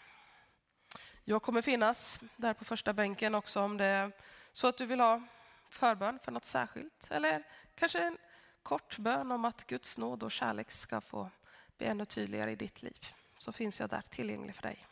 Jag 1.25 1.43
kommer 1.43 1.63
finnas 1.63 2.21
där 2.37 2.55
på 2.55 2.65
första 2.65 2.93
bänken 2.93 3.35
också 3.35 3.61
om 3.61 3.77
det 3.77 3.85
är 3.85 4.13
så 4.53 4.67
att 4.67 4.77
du 4.77 4.87
vill 4.87 5.01
ha 5.01 5.23
förbön 5.71 6.19
för 6.23 6.33
något 6.33 6.45
särskilt. 6.45 7.11
Eller 7.11 7.43
kanske 7.75 7.99
en 7.99 8.19
kort 8.63 8.99
bön 8.99 9.33
om 9.33 9.45
att 9.45 9.67
Guds 9.67 9.99
nåd 9.99 10.23
och 10.23 10.33
kärlek 10.33 10.71
ska 10.71 11.01
få 11.01 11.31
bli 11.77 11.87
ännu 11.87 12.05
tydligare 12.05 12.53
i 12.53 12.57
ditt 12.57 12.83
liv. 12.83 13.07
Så 13.39 13.53
finns 13.53 13.81
jag 13.81 13.91
där 13.91 14.01
tillgänglig 14.01 14.55
för 14.55 14.63
dig. 14.63 14.87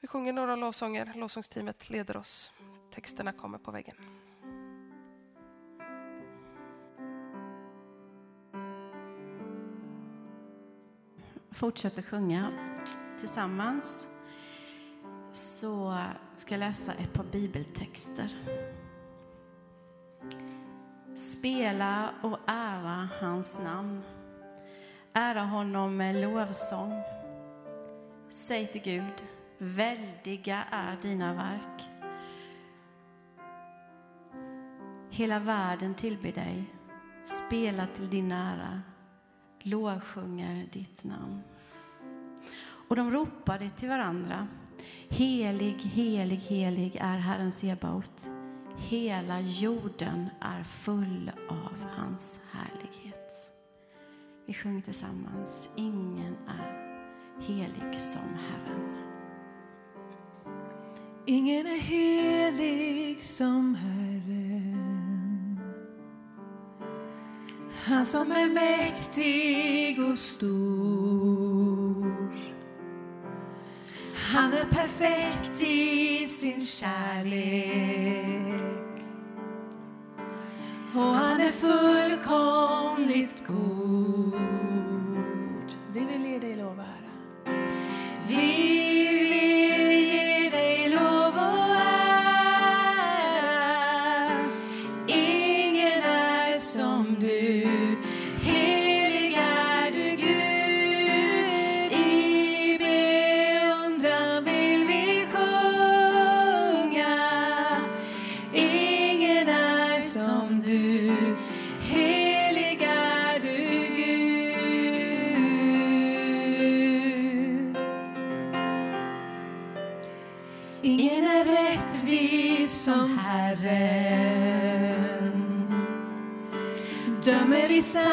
Vi 0.00 0.08
sjunger 0.08 0.32
några 0.32 0.56
lovsånger. 0.56 1.12
Lovsångsteamet 1.14 1.90
leder 1.90 2.16
oss. 2.16 2.52
Texterna 2.90 3.32
kommer 3.32 3.58
på 3.58 3.70
väggen. 3.70 4.27
Fortsätter 11.58 12.02
sjunga 12.02 12.52
tillsammans 13.18 14.08
så 15.32 15.98
ska 16.36 16.54
jag 16.54 16.58
läsa 16.58 16.92
ett 16.92 17.12
par 17.12 17.24
bibeltexter. 17.24 18.34
Spela 21.14 22.10
och 22.22 22.38
ära 22.46 23.08
hans 23.20 23.58
namn. 23.58 24.02
Ära 25.12 25.40
honom 25.40 25.96
med 25.96 26.16
lovsång. 26.16 27.02
Säg 28.30 28.66
till 28.66 28.82
Gud, 28.82 29.24
väldiga 29.58 30.64
är 30.70 30.96
dina 31.02 31.34
verk. 31.34 31.88
Hela 35.10 35.38
världen 35.38 35.94
tillber 35.94 36.32
dig, 36.32 36.64
spela 37.24 37.86
till 37.86 38.10
din 38.10 38.32
ära, 38.32 38.82
lovsjunger 39.62 40.68
ditt 40.72 41.04
namn. 41.04 41.42
Och 42.88 42.96
de 42.96 43.10
ropade 43.10 43.70
till 43.70 43.88
varandra, 43.88 44.48
helig, 45.08 45.76
helig, 45.78 46.36
helig 46.36 46.96
är 46.96 47.18
Herren 47.18 47.52
Sebaot. 47.52 48.30
Hela 48.76 49.40
jorden 49.40 50.28
är 50.40 50.62
full 50.62 51.30
av 51.48 51.74
hans 51.96 52.40
härlighet. 52.52 53.52
Vi 54.46 54.54
sjunger 54.54 54.82
tillsammans, 54.82 55.68
ingen 55.76 56.36
är 56.48 56.88
helig 57.40 57.98
som 57.98 58.38
Herren. 58.48 58.96
Ingen 61.26 61.66
är 61.66 61.80
helig 61.80 63.24
som 63.24 63.74
Herren. 63.74 64.07
Han 67.88 68.06
som 68.06 68.32
är 68.32 68.48
mäktig 68.48 70.00
och 70.10 70.18
stor. 70.18 70.48
Han 74.14 74.52
är 74.52 74.64
perfekt 74.64 75.62
i 75.62 76.26
sin 76.26 76.60
kärlek. 76.60 77.74
Och 80.94 81.14
han 81.14 81.40
är 81.40 81.50
fullkomligt 81.50 83.46
god. 83.46 84.34
Vi 85.92 86.00
vill 86.00 86.26
ge 86.26 86.38
dig 86.38 86.56
lov 86.56 86.78
och 86.78 86.84
ära. 86.84 87.08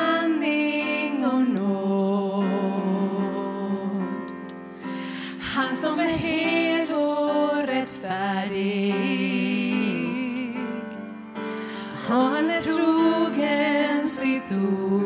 Sanning 0.05 1.25
och 1.25 1.49
nåd. 1.49 2.45
Han 5.39 5.75
som 5.75 5.99
är 5.99 6.07
hel 6.07 6.91
och 6.91 7.67
rättfärdig 7.67 8.95
och 12.07 12.13
han 12.13 12.49
är 12.49 12.59
trogen 12.59 14.09
sitt 14.09 14.57
ord. 14.57 15.04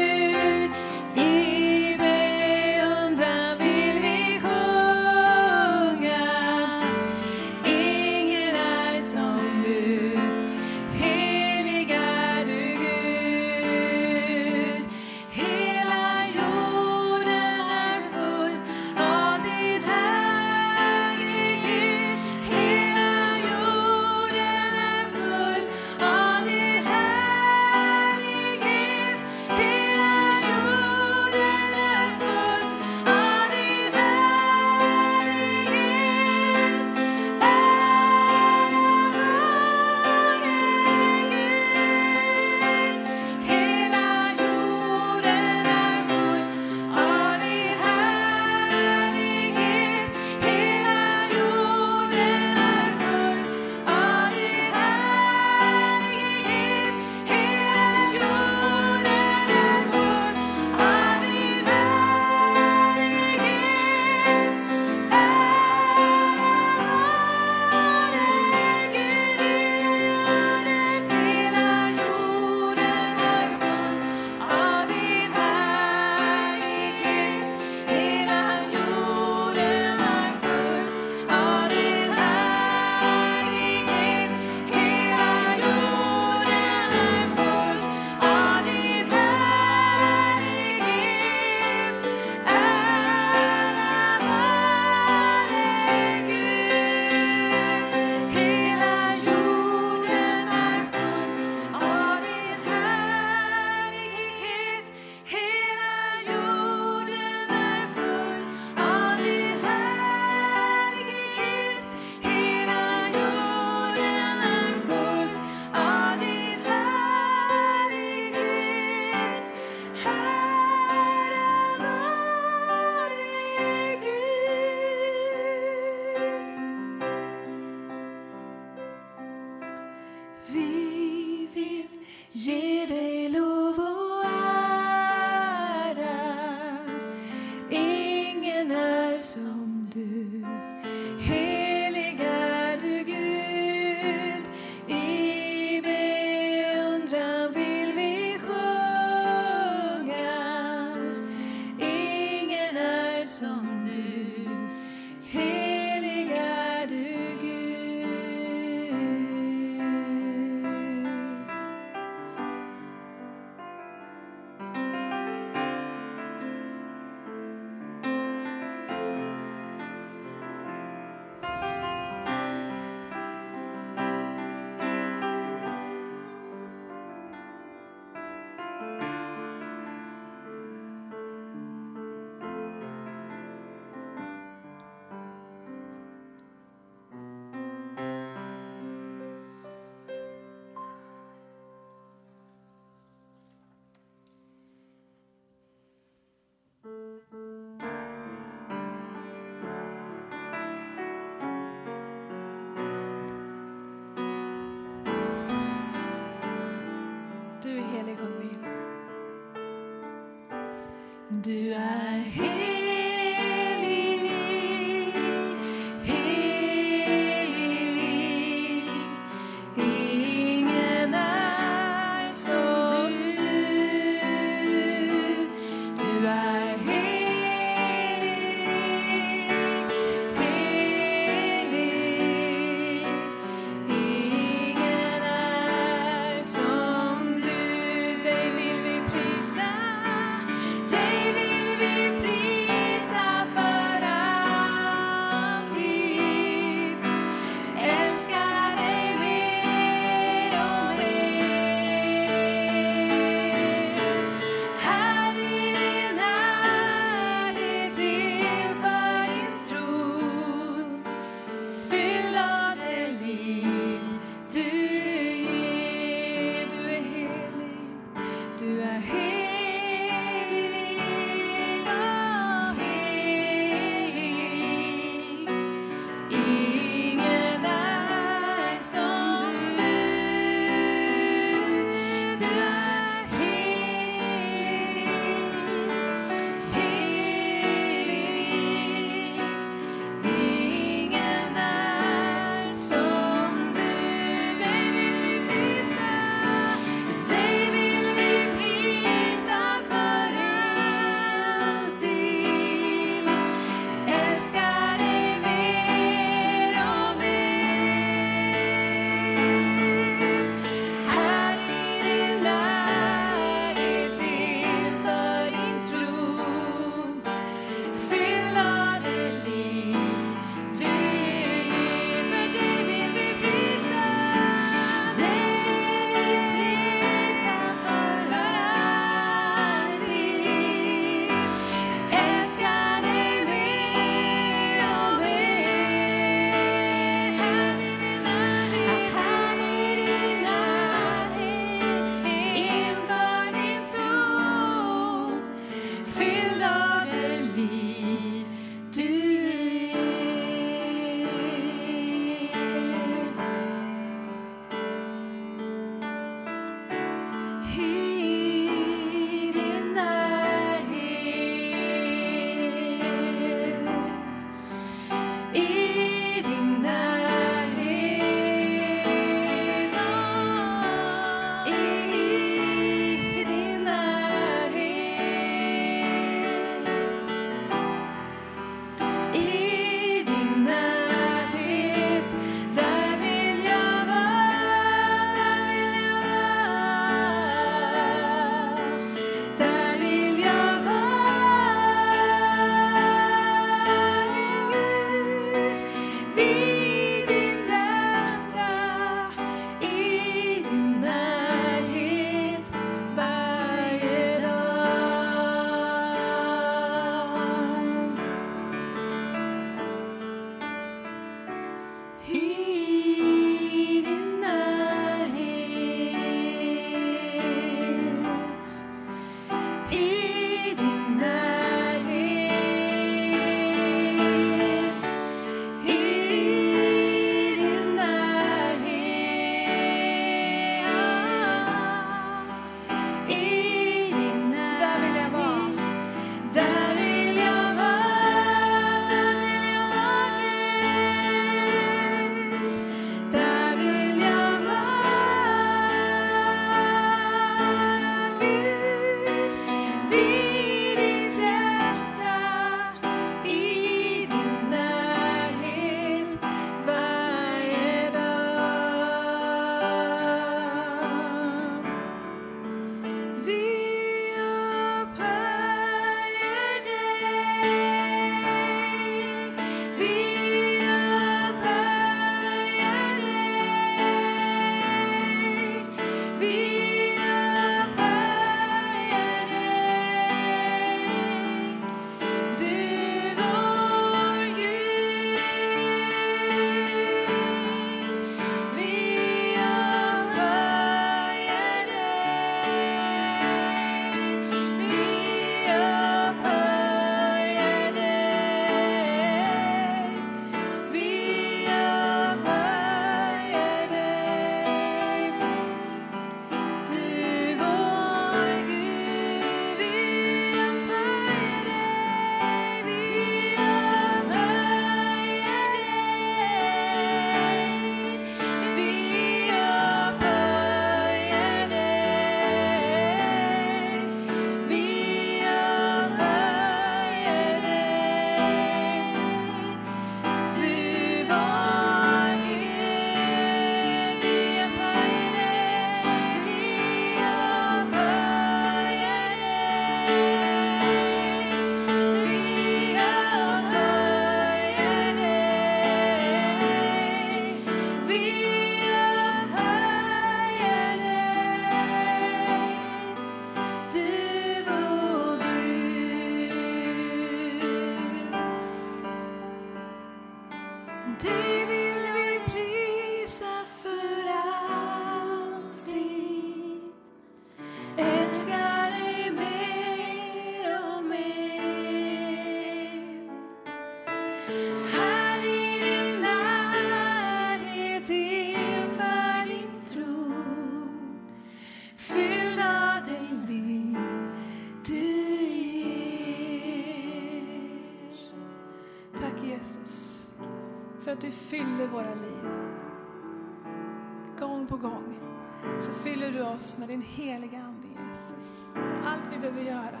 Oss 596.78 596.80
med 596.80 596.88
din 596.88 597.02
heliga 597.02 597.58
Ande 597.58 597.86
Jesus. 597.88 598.66
Allt 599.04 599.30
vi 599.34 599.38
behöver 599.38 599.62
göra 599.62 600.00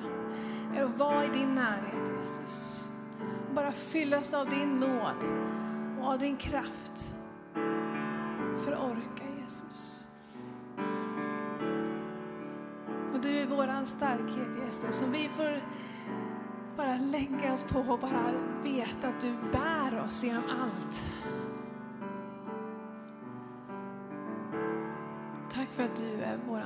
är 0.74 0.84
att 0.84 0.98
vara 0.98 1.24
i 1.24 1.28
din 1.28 1.54
närhet 1.54 2.12
Jesus. 2.18 2.84
Bara 3.54 3.72
fyllas 3.72 4.34
av 4.34 4.50
din 4.50 4.80
nåd 4.80 5.24
och 6.00 6.06
av 6.06 6.18
din 6.18 6.36
kraft 6.36 7.12
för 8.64 8.72
att 8.72 8.80
orka 8.80 9.24
Jesus. 9.42 10.06
Och 13.14 13.20
du 13.22 13.38
är 13.38 13.46
våran 13.46 13.86
starkhet 13.86 14.48
Jesus. 14.66 14.96
Så 14.96 15.06
vi 15.06 15.28
får 15.28 15.60
bara 16.76 16.96
lägga 16.96 17.54
oss 17.54 17.64
på 17.64 17.78
och 17.78 17.98
bara 17.98 18.32
veta 18.62 19.08
att 19.08 19.20
du 19.20 19.34
bär 19.52 20.04
oss 20.04 20.22
genom 20.22 20.44
allt. 20.62 21.04
För 25.78 25.84
att 25.84 25.96
du 25.96 26.22
är 26.22 26.38
vår 26.48 26.62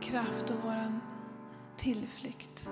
kraft 0.00 0.50
och 0.50 0.56
vår 0.64 1.00
tillflykt. 1.76 2.68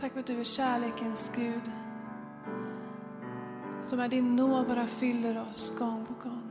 Tack 0.00 0.12
för 0.12 0.20
att 0.20 0.26
du 0.26 0.40
är 0.40 0.44
kärlekens 0.44 1.32
Gud. 1.36 1.70
Som 3.82 4.00
är 4.00 4.08
din 4.08 4.36
nåd 4.36 4.68
bara 4.68 4.86
fyller 4.86 5.42
oss 5.42 5.78
gång 5.78 6.06
på 6.06 6.28
gång. 6.28 6.45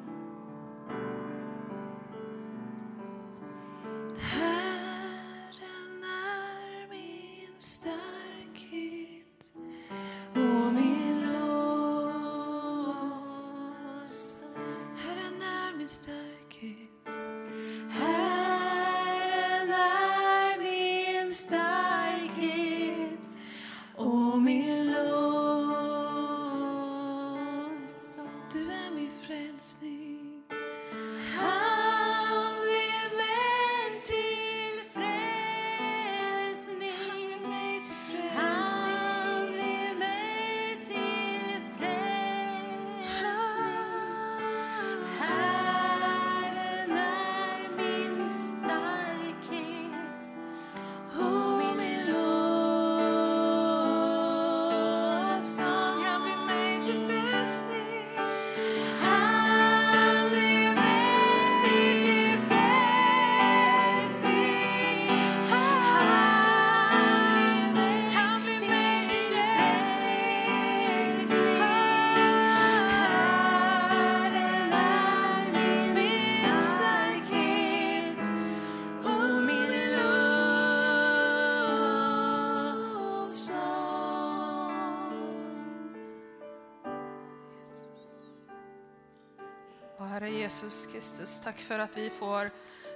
Jesus 90.45 90.85
Kristus, 90.85 91.39
tack 91.39 91.59
för 91.59 91.79
att 91.79 91.97
vi 91.97 92.09
får 92.09 92.51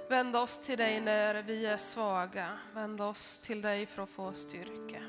vända 0.08 0.40
oss 0.40 0.58
till 0.58 0.78
dig 0.78 1.00
när 1.00 1.42
vi 1.42 1.66
är 1.66 1.76
svaga. 1.76 2.58
Vända 2.74 3.04
oss 3.04 3.42
till 3.42 3.62
dig 3.62 3.86
för 3.86 4.02
att 4.02 4.08
få 4.08 4.32
styrka. 4.32 5.02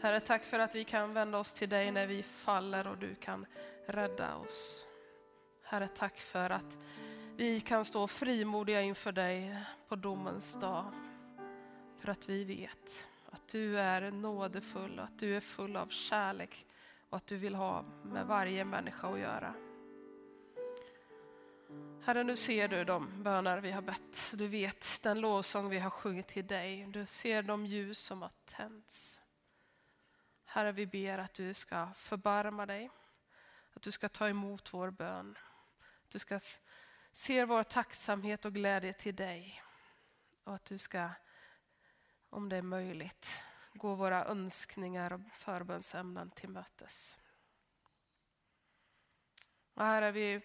Herre, 0.00 0.20
tack 0.20 0.44
för 0.44 0.58
att 0.58 0.74
vi 0.74 0.84
kan 0.84 1.14
vända 1.14 1.38
oss 1.38 1.52
till 1.52 1.68
dig 1.68 1.90
när 1.90 2.06
vi 2.06 2.22
faller 2.22 2.86
och 2.86 2.98
du 2.98 3.14
kan 3.14 3.46
rädda 3.86 4.36
oss. 4.36 4.86
Herre, 5.62 5.88
tack 5.88 6.18
för 6.18 6.50
att 6.50 6.78
vi 7.36 7.60
kan 7.60 7.84
stå 7.84 8.06
frimodiga 8.06 8.80
inför 8.80 9.12
dig 9.12 9.56
på 9.88 9.96
domens 9.96 10.60
dag. 10.60 10.84
För 12.00 12.08
att 12.08 12.28
vi 12.28 12.44
vet 12.44 13.08
att 13.30 13.48
du 13.48 13.78
är 13.78 14.10
nådefull 14.10 14.98
och 14.98 15.04
att 15.04 15.18
du 15.18 15.36
är 15.36 15.40
full 15.40 15.76
av 15.76 15.88
kärlek 15.88 16.66
och 17.10 17.16
att 17.16 17.26
du 17.26 17.36
vill 17.36 17.54
ha 17.54 17.84
med 18.04 18.26
varje 18.26 18.64
människa 18.64 19.08
att 19.08 19.18
göra. 19.18 19.54
Herre, 22.04 22.24
nu 22.24 22.36
ser 22.36 22.68
du 22.68 22.84
de 22.84 23.22
böner 23.22 23.58
vi 23.58 23.70
har 23.70 23.82
bett. 23.82 24.34
Du 24.34 24.48
vet 24.48 25.02
den 25.02 25.20
lovsång 25.20 25.68
vi 25.68 25.78
har 25.78 25.90
sjungit 25.90 26.26
till 26.26 26.46
dig. 26.46 26.86
Du 26.86 27.06
ser 27.06 27.42
de 27.42 27.66
ljus 27.66 27.98
som 27.98 28.22
har 28.22 28.32
tänts. 28.44 29.22
Herre, 30.44 30.72
vi 30.72 30.86
ber 30.86 31.18
att 31.18 31.34
du 31.34 31.54
ska 31.54 31.92
förbarma 31.94 32.66
dig. 32.66 32.90
Att 33.74 33.82
du 33.82 33.92
ska 33.92 34.08
ta 34.08 34.28
emot 34.28 34.72
vår 34.74 34.90
bön. 34.90 35.38
Att 36.04 36.10
du 36.10 36.18
ska 36.18 36.40
se 37.12 37.44
vår 37.44 37.62
tacksamhet 37.62 38.44
och 38.44 38.54
glädje 38.54 38.92
till 38.92 39.16
dig. 39.16 39.62
Och 40.44 40.54
att 40.54 40.64
du 40.64 40.78
ska, 40.78 41.10
om 42.30 42.48
det 42.48 42.56
är 42.56 42.62
möjligt, 42.62 43.44
gå 43.72 43.94
våra 43.94 44.24
önskningar 44.24 45.12
och 45.12 45.20
förbönsämnen 45.32 46.30
till 46.30 46.48
mötes. 46.48 47.18
Och 49.74 49.84
Herre, 49.84 50.12
vi 50.12 50.40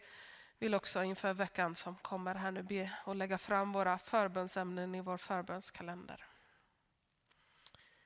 vill 0.60 0.76
också 0.76 1.03
inför 1.03 1.34
veckan 1.34 1.76
som 1.76 1.95
kommer 1.95 2.36
här 2.36 2.52
nu 2.52 2.64
be 2.64 2.91
och 3.06 3.15
lägga 3.15 3.38
fram 3.38 3.72
våra 3.72 3.98
förbönsämnen 3.98 4.95
i 4.95 5.02
vår 5.02 5.18
förbönskalender. 5.18 6.26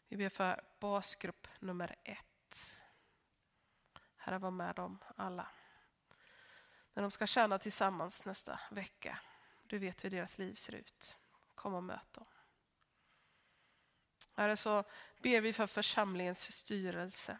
Vi 0.08 0.18
ber 0.18 0.30
för 0.30 0.62
basgrupp 0.80 1.48
nummer 1.60 1.96
ett. 2.04 2.86
Herre, 4.16 4.38
var 4.38 4.52
med 4.52 4.76
dem 4.76 5.00
alla. 5.16 5.48
När 6.94 7.02
de 7.02 7.12
ska 7.12 7.28
tjäna 7.28 7.60
tillsammans 7.60 8.26
nästa 8.26 8.60
vecka. 8.72 9.20
Du 9.64 9.80
vet 9.80 10.04
hur 10.06 10.10
deras 10.10 10.38
liv 10.38 10.54
ser 10.54 10.76
ut. 10.76 11.18
Kom 11.56 11.74
och 11.74 11.84
möt 11.84 12.14
dem. 12.14 12.26
Herre, 14.34 14.58
så 14.58 14.84
ber 15.18 15.42
vi 15.42 15.54
för 15.54 15.68
församlingens 15.68 16.52
styrelse. 16.52 17.38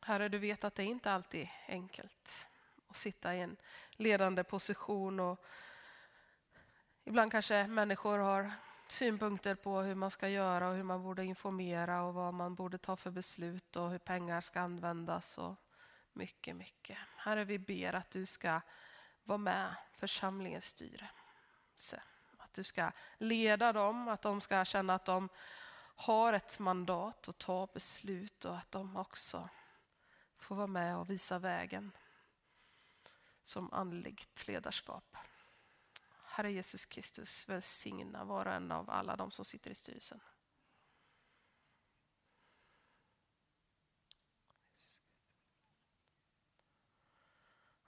Herre, 0.00 0.28
du 0.28 0.38
vet 0.38 0.64
att 0.64 0.74
det 0.74 0.84
inte 0.84 1.12
alltid 1.12 1.40
är 1.40 1.50
enkelt 1.68 2.48
och 2.94 2.98
sitta 2.98 3.34
i 3.34 3.40
en 3.40 3.56
ledande 3.90 4.44
position 4.44 5.20
och 5.20 5.44
ibland 7.04 7.32
kanske 7.32 7.66
människor 7.66 8.18
har 8.18 8.50
synpunkter 8.88 9.54
på 9.54 9.80
hur 9.80 9.94
man 9.94 10.10
ska 10.10 10.28
göra 10.28 10.68
och 10.68 10.74
hur 10.74 10.82
man 10.82 11.02
borde 11.02 11.24
informera 11.24 12.02
och 12.02 12.14
vad 12.14 12.34
man 12.34 12.54
borde 12.54 12.78
ta 12.78 12.96
för 12.96 13.10
beslut 13.10 13.76
och 13.76 13.90
hur 13.90 13.98
pengar 13.98 14.40
ska 14.40 14.60
användas 14.60 15.38
och 15.38 15.54
mycket, 16.12 16.56
mycket. 16.56 16.98
Herre, 17.16 17.44
vi 17.44 17.58
ber 17.58 17.92
att 17.92 18.10
du 18.10 18.26
ska 18.26 18.60
vara 19.24 19.38
med 19.38 19.74
församlingens 19.92 20.64
styrelse. 20.64 22.02
Att 22.38 22.54
du 22.54 22.64
ska 22.64 22.90
leda 23.18 23.72
dem, 23.72 24.08
att 24.08 24.22
de 24.22 24.40
ska 24.40 24.64
känna 24.64 24.94
att 24.94 25.04
de 25.04 25.28
har 25.96 26.32
ett 26.32 26.58
mandat 26.58 27.28
att 27.28 27.38
ta 27.38 27.66
beslut 27.66 28.44
och 28.44 28.56
att 28.56 28.70
de 28.70 28.96
också 28.96 29.48
får 30.38 30.56
vara 30.56 30.66
med 30.66 30.96
och 30.96 31.10
visa 31.10 31.38
vägen 31.38 31.92
som 33.44 33.72
andligt 33.72 34.48
ledarskap. 34.48 35.16
Herre 36.24 36.52
Jesus 36.52 36.86
Kristus, 36.86 37.48
välsigna 37.48 38.24
var 38.24 38.46
och 38.46 38.52
en 38.52 38.72
av 38.72 38.90
alla 38.90 39.16
de 39.16 39.30
som 39.30 39.44
sitter 39.44 39.70
i 39.70 39.74
styrelsen. 39.74 40.20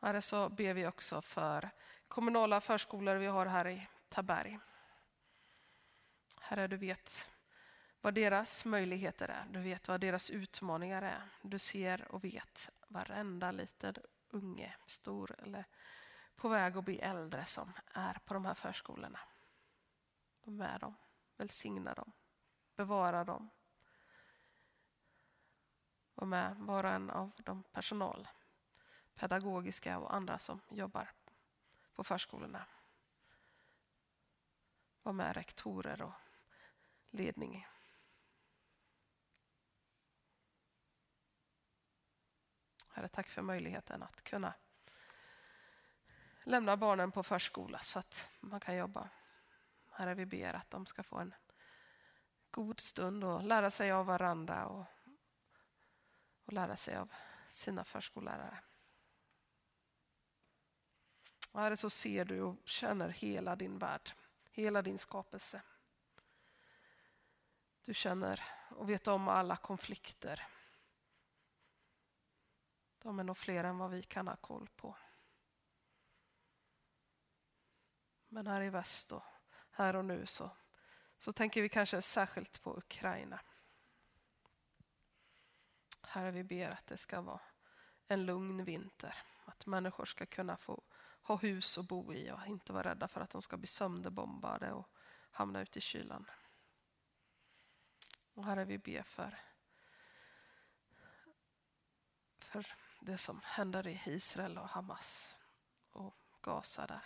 Herre, 0.00 0.22
så 0.22 0.48
ber 0.48 0.74
vi 0.74 0.86
också 0.86 1.22
för 1.22 1.70
kommunala 2.08 2.60
förskolor 2.60 3.16
vi 3.16 3.26
har 3.26 3.46
här 3.46 3.68
i 3.68 3.88
Taberg. 4.08 4.58
Herre, 6.40 6.66
du 6.66 6.76
vet 6.76 7.36
vad 8.00 8.14
deras 8.14 8.64
möjligheter 8.64 9.28
är. 9.28 9.46
Du 9.50 9.60
vet 9.60 9.88
vad 9.88 10.00
deras 10.00 10.30
utmaningar 10.30 11.02
är. 11.02 11.28
Du 11.42 11.58
ser 11.58 12.12
och 12.12 12.24
vet 12.24 12.70
varenda 12.88 13.52
liten 13.52 13.94
unge, 14.30 14.76
stor 14.86 15.36
eller 15.38 15.64
på 16.36 16.48
väg 16.48 16.76
att 16.76 16.84
bli 16.84 16.98
äldre 16.98 17.44
som 17.44 17.72
är 17.94 18.18
på 18.24 18.34
de 18.34 18.44
här 18.44 18.54
förskolorna. 18.54 19.20
Var 20.42 20.52
med 20.52 20.80
dem, 20.80 20.94
välsigna 21.36 21.94
dem, 21.94 22.12
bevara 22.76 23.24
dem. 23.24 23.50
Var 26.14 26.26
med 26.26 26.56
var 26.56 26.84
och 26.84 26.90
en 26.90 27.10
av 27.10 27.30
de 27.36 27.62
personal, 27.62 28.28
pedagogiska 29.14 29.98
och 29.98 30.14
andra 30.14 30.38
som 30.38 30.60
jobbar 30.68 31.10
på 31.94 32.04
förskolorna. 32.04 32.66
Var 35.02 35.12
med 35.12 35.36
rektorer 35.36 36.02
och 36.02 36.14
ledning. 37.10 37.66
Herre, 42.96 43.08
tack 43.08 43.28
för 43.28 43.42
möjligheten 43.42 44.02
att 44.02 44.24
kunna 44.24 44.54
lämna 46.44 46.76
barnen 46.76 47.12
på 47.12 47.22
förskola 47.22 47.78
så 47.78 47.98
att 47.98 48.30
man 48.40 48.60
kan 48.60 48.76
jobba. 48.76 49.08
Herre, 49.90 50.14
vi 50.14 50.26
ber 50.26 50.54
att 50.54 50.70
de 50.70 50.86
ska 50.86 51.02
få 51.02 51.18
en 51.18 51.34
god 52.50 52.80
stund 52.80 53.24
och 53.24 53.42
lära 53.42 53.70
sig 53.70 53.92
av 53.92 54.06
varandra 54.06 54.66
och, 54.66 54.84
och 56.44 56.52
lära 56.52 56.76
sig 56.76 56.96
av 56.96 57.12
sina 57.48 57.84
förskollärare. 57.84 58.58
Herre, 61.54 61.76
så 61.76 61.90
ser 61.90 62.24
du 62.24 62.40
och 62.40 62.56
känner 62.64 63.08
hela 63.08 63.56
din 63.56 63.78
värld, 63.78 64.10
hela 64.50 64.82
din 64.82 64.98
skapelse. 64.98 65.62
Du 67.84 67.94
känner 67.94 68.44
och 68.70 68.90
vet 68.90 69.08
om 69.08 69.28
alla 69.28 69.56
konflikter. 69.56 70.46
De 73.06 73.18
är 73.18 73.24
nog 73.24 73.36
fler 73.36 73.64
än 73.64 73.78
vad 73.78 73.90
vi 73.90 74.02
kan 74.02 74.28
ha 74.28 74.36
koll 74.36 74.68
på. 74.76 74.96
Men 78.28 78.46
här 78.46 78.62
i 78.62 78.70
väst 78.70 79.12
och 79.12 79.22
här 79.70 79.96
och 79.96 80.04
nu 80.04 80.26
så, 80.26 80.50
så 81.18 81.32
tänker 81.32 81.62
vi 81.62 81.68
kanske 81.68 82.02
särskilt 82.02 82.62
på 82.62 82.78
Ukraina. 82.78 83.40
Herre, 86.02 86.30
vi 86.30 86.44
ber 86.44 86.70
att 86.70 86.86
det 86.86 86.96
ska 86.96 87.20
vara 87.20 87.40
en 88.06 88.26
lugn 88.26 88.64
vinter. 88.64 89.14
Att 89.44 89.66
människor 89.66 90.04
ska 90.04 90.26
kunna 90.26 90.56
få 90.56 90.82
ha 91.22 91.36
hus 91.36 91.78
att 91.78 91.88
bo 91.88 92.14
i 92.14 92.30
och 92.30 92.46
inte 92.46 92.72
vara 92.72 92.90
rädda 92.90 93.08
för 93.08 93.20
att 93.20 93.30
de 93.30 93.42
ska 93.42 93.56
bli 93.56 93.66
sönderbombade 93.66 94.72
och 94.72 94.90
hamna 95.30 95.60
ute 95.60 95.78
i 95.78 95.82
kylan. 95.82 96.30
Och 98.34 98.44
Herre, 98.44 98.64
vi 98.64 98.78
ber 98.78 99.02
för, 99.02 99.38
för 102.38 102.85
det 103.00 103.18
som 103.18 103.40
händer 103.44 103.86
i 103.86 104.02
Israel 104.06 104.58
och 104.58 104.68
Hamas 104.68 105.38
och 105.90 106.14
Gaza 106.42 106.86
där. 106.86 107.04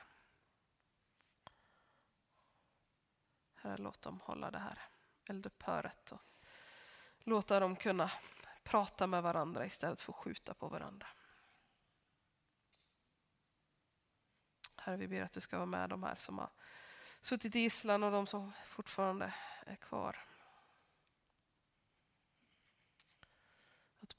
Herre, 3.55 3.77
låt 3.77 4.03
dem 4.03 4.21
hålla 4.21 4.51
det 4.51 4.59
här 4.59 4.79
eldupphöret 5.29 6.13
och 6.13 6.23
låta 7.19 7.61
dem 7.61 7.77
kunna 7.77 8.11
prata 8.63 9.07
med 9.07 9.23
varandra 9.23 9.67
istället 9.67 10.01
för 10.01 10.13
att 10.13 10.19
skjuta 10.19 10.55
på 10.55 10.69
varandra. 10.69 11.07
Herre, 14.77 14.97
vi 14.97 15.09
ber 15.09 15.23
att 15.23 15.33
du 15.33 15.41
ska 15.41 15.57
vara 15.57 15.67
med 15.67 15.91
de 15.91 16.03
här 16.03 16.15
som 16.15 16.39
har 16.39 16.51
suttit 17.21 17.57
i 17.57 17.61
gisslan 17.61 18.03
och 18.03 18.13
de 18.13 18.27
som 18.27 18.53
fortfarande 18.67 19.35
är 19.67 19.77
kvar. 19.77 20.30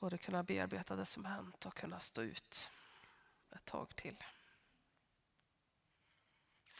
Både 0.02 0.18
kunna 0.18 0.44
bearbeta 0.44 0.96
det 0.96 1.06
som 1.06 1.26
hänt 1.26 1.66
och 1.66 1.74
kunna 1.74 2.00
stå 2.00 2.22
ut 2.22 2.72
ett 3.52 3.66
tag 3.66 3.96
till. 3.96 4.24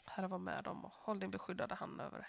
Herre, 0.06 0.28
var 0.28 0.38
med 0.38 0.64
dem 0.64 0.86
och 0.86 0.92
håll 0.92 1.20
din 1.20 1.32
beskyddade 1.32 1.76
hand 1.76 2.02
över 2.02 2.18
det. 2.18 2.28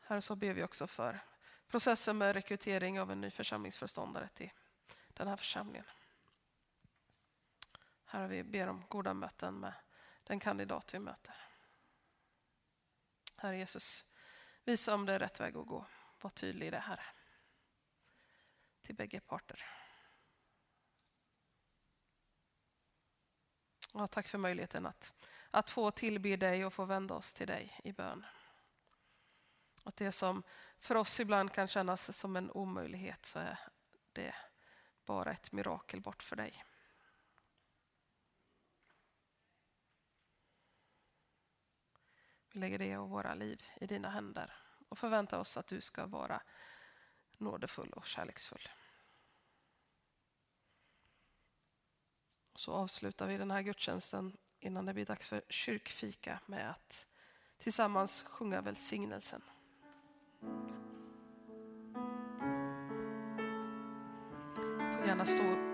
Herre, 0.00 0.22
så 0.22 0.36
ber 0.36 0.54
vi 0.54 0.62
också 0.62 0.86
för 0.86 1.20
processen 1.68 2.18
med 2.18 2.34
rekrytering 2.34 3.00
av 3.00 3.10
en 3.10 3.20
ny 3.20 3.30
församlingsföreståndare 3.30 4.28
till 4.28 4.52
den 5.08 5.28
här 5.28 5.36
församlingen. 5.36 5.86
Herre, 8.04 8.26
vi 8.26 8.44
ber 8.44 8.68
om 8.68 8.84
goda 8.88 9.14
möten 9.14 9.60
med 9.60 9.74
den 10.24 10.40
kandidat 10.40 10.94
vi 10.94 10.98
möter. 10.98 11.34
Herre 13.36 13.58
Jesus, 13.58 14.12
visa 14.64 14.94
om 14.94 15.06
det 15.06 15.12
är 15.12 15.18
rätt 15.18 15.40
väg 15.40 15.56
att 15.56 15.66
gå. 15.66 15.86
Var 16.22 16.30
tydlig 16.30 16.66
i 16.66 16.70
det, 16.70 16.78
Herre. 16.78 17.04
Till 18.82 18.94
bägge 18.94 19.20
parter. 19.20 19.64
Ja, 23.94 24.08
tack 24.08 24.28
för 24.28 24.38
möjligheten 24.38 24.86
att, 24.86 25.14
att 25.50 25.70
få 25.70 25.90
tillbe 25.90 26.36
dig 26.36 26.64
och 26.64 26.72
få 26.72 26.84
vända 26.84 27.14
oss 27.14 27.34
till 27.34 27.46
dig 27.46 27.80
i 27.84 27.92
bön. 27.92 28.26
Att 29.84 29.96
det 29.96 30.12
som 30.12 30.42
för 30.78 30.94
oss 30.94 31.20
ibland 31.20 31.52
kan 31.52 31.68
kännas 31.68 32.18
som 32.18 32.36
en 32.36 32.50
omöjlighet 32.50 33.26
så 33.26 33.38
är 33.38 33.58
det 34.12 34.34
bara 35.04 35.32
ett 35.32 35.52
mirakel 35.52 36.00
bort 36.00 36.22
för 36.22 36.36
dig. 36.36 36.64
Vi 42.52 42.60
lägger 42.60 42.78
det 42.78 42.96
och 42.96 43.10
våra 43.10 43.34
liv 43.34 43.62
i 43.80 43.86
dina 43.86 44.10
händer 44.10 44.71
och 44.92 44.98
förväntar 44.98 45.38
oss 45.38 45.56
att 45.56 45.66
du 45.66 45.80
ska 45.80 46.06
vara 46.06 46.42
nådefull 47.38 47.90
och 47.90 48.06
kärleksfull. 48.06 48.68
Och 52.52 52.60
så 52.60 52.72
avslutar 52.72 53.26
vi 53.26 53.38
den 53.38 53.50
här 53.50 53.62
gudstjänsten 53.62 54.36
innan 54.60 54.86
det 54.86 54.94
blir 54.94 55.06
dags 55.06 55.28
för 55.28 55.42
kyrkfika 55.48 56.40
med 56.46 56.70
att 56.70 57.06
tillsammans 57.58 58.22
sjunga 58.22 58.60
välsignelsen. 58.60 59.42
Får 64.92 65.06
gärna 65.06 65.26
stå 65.26 65.71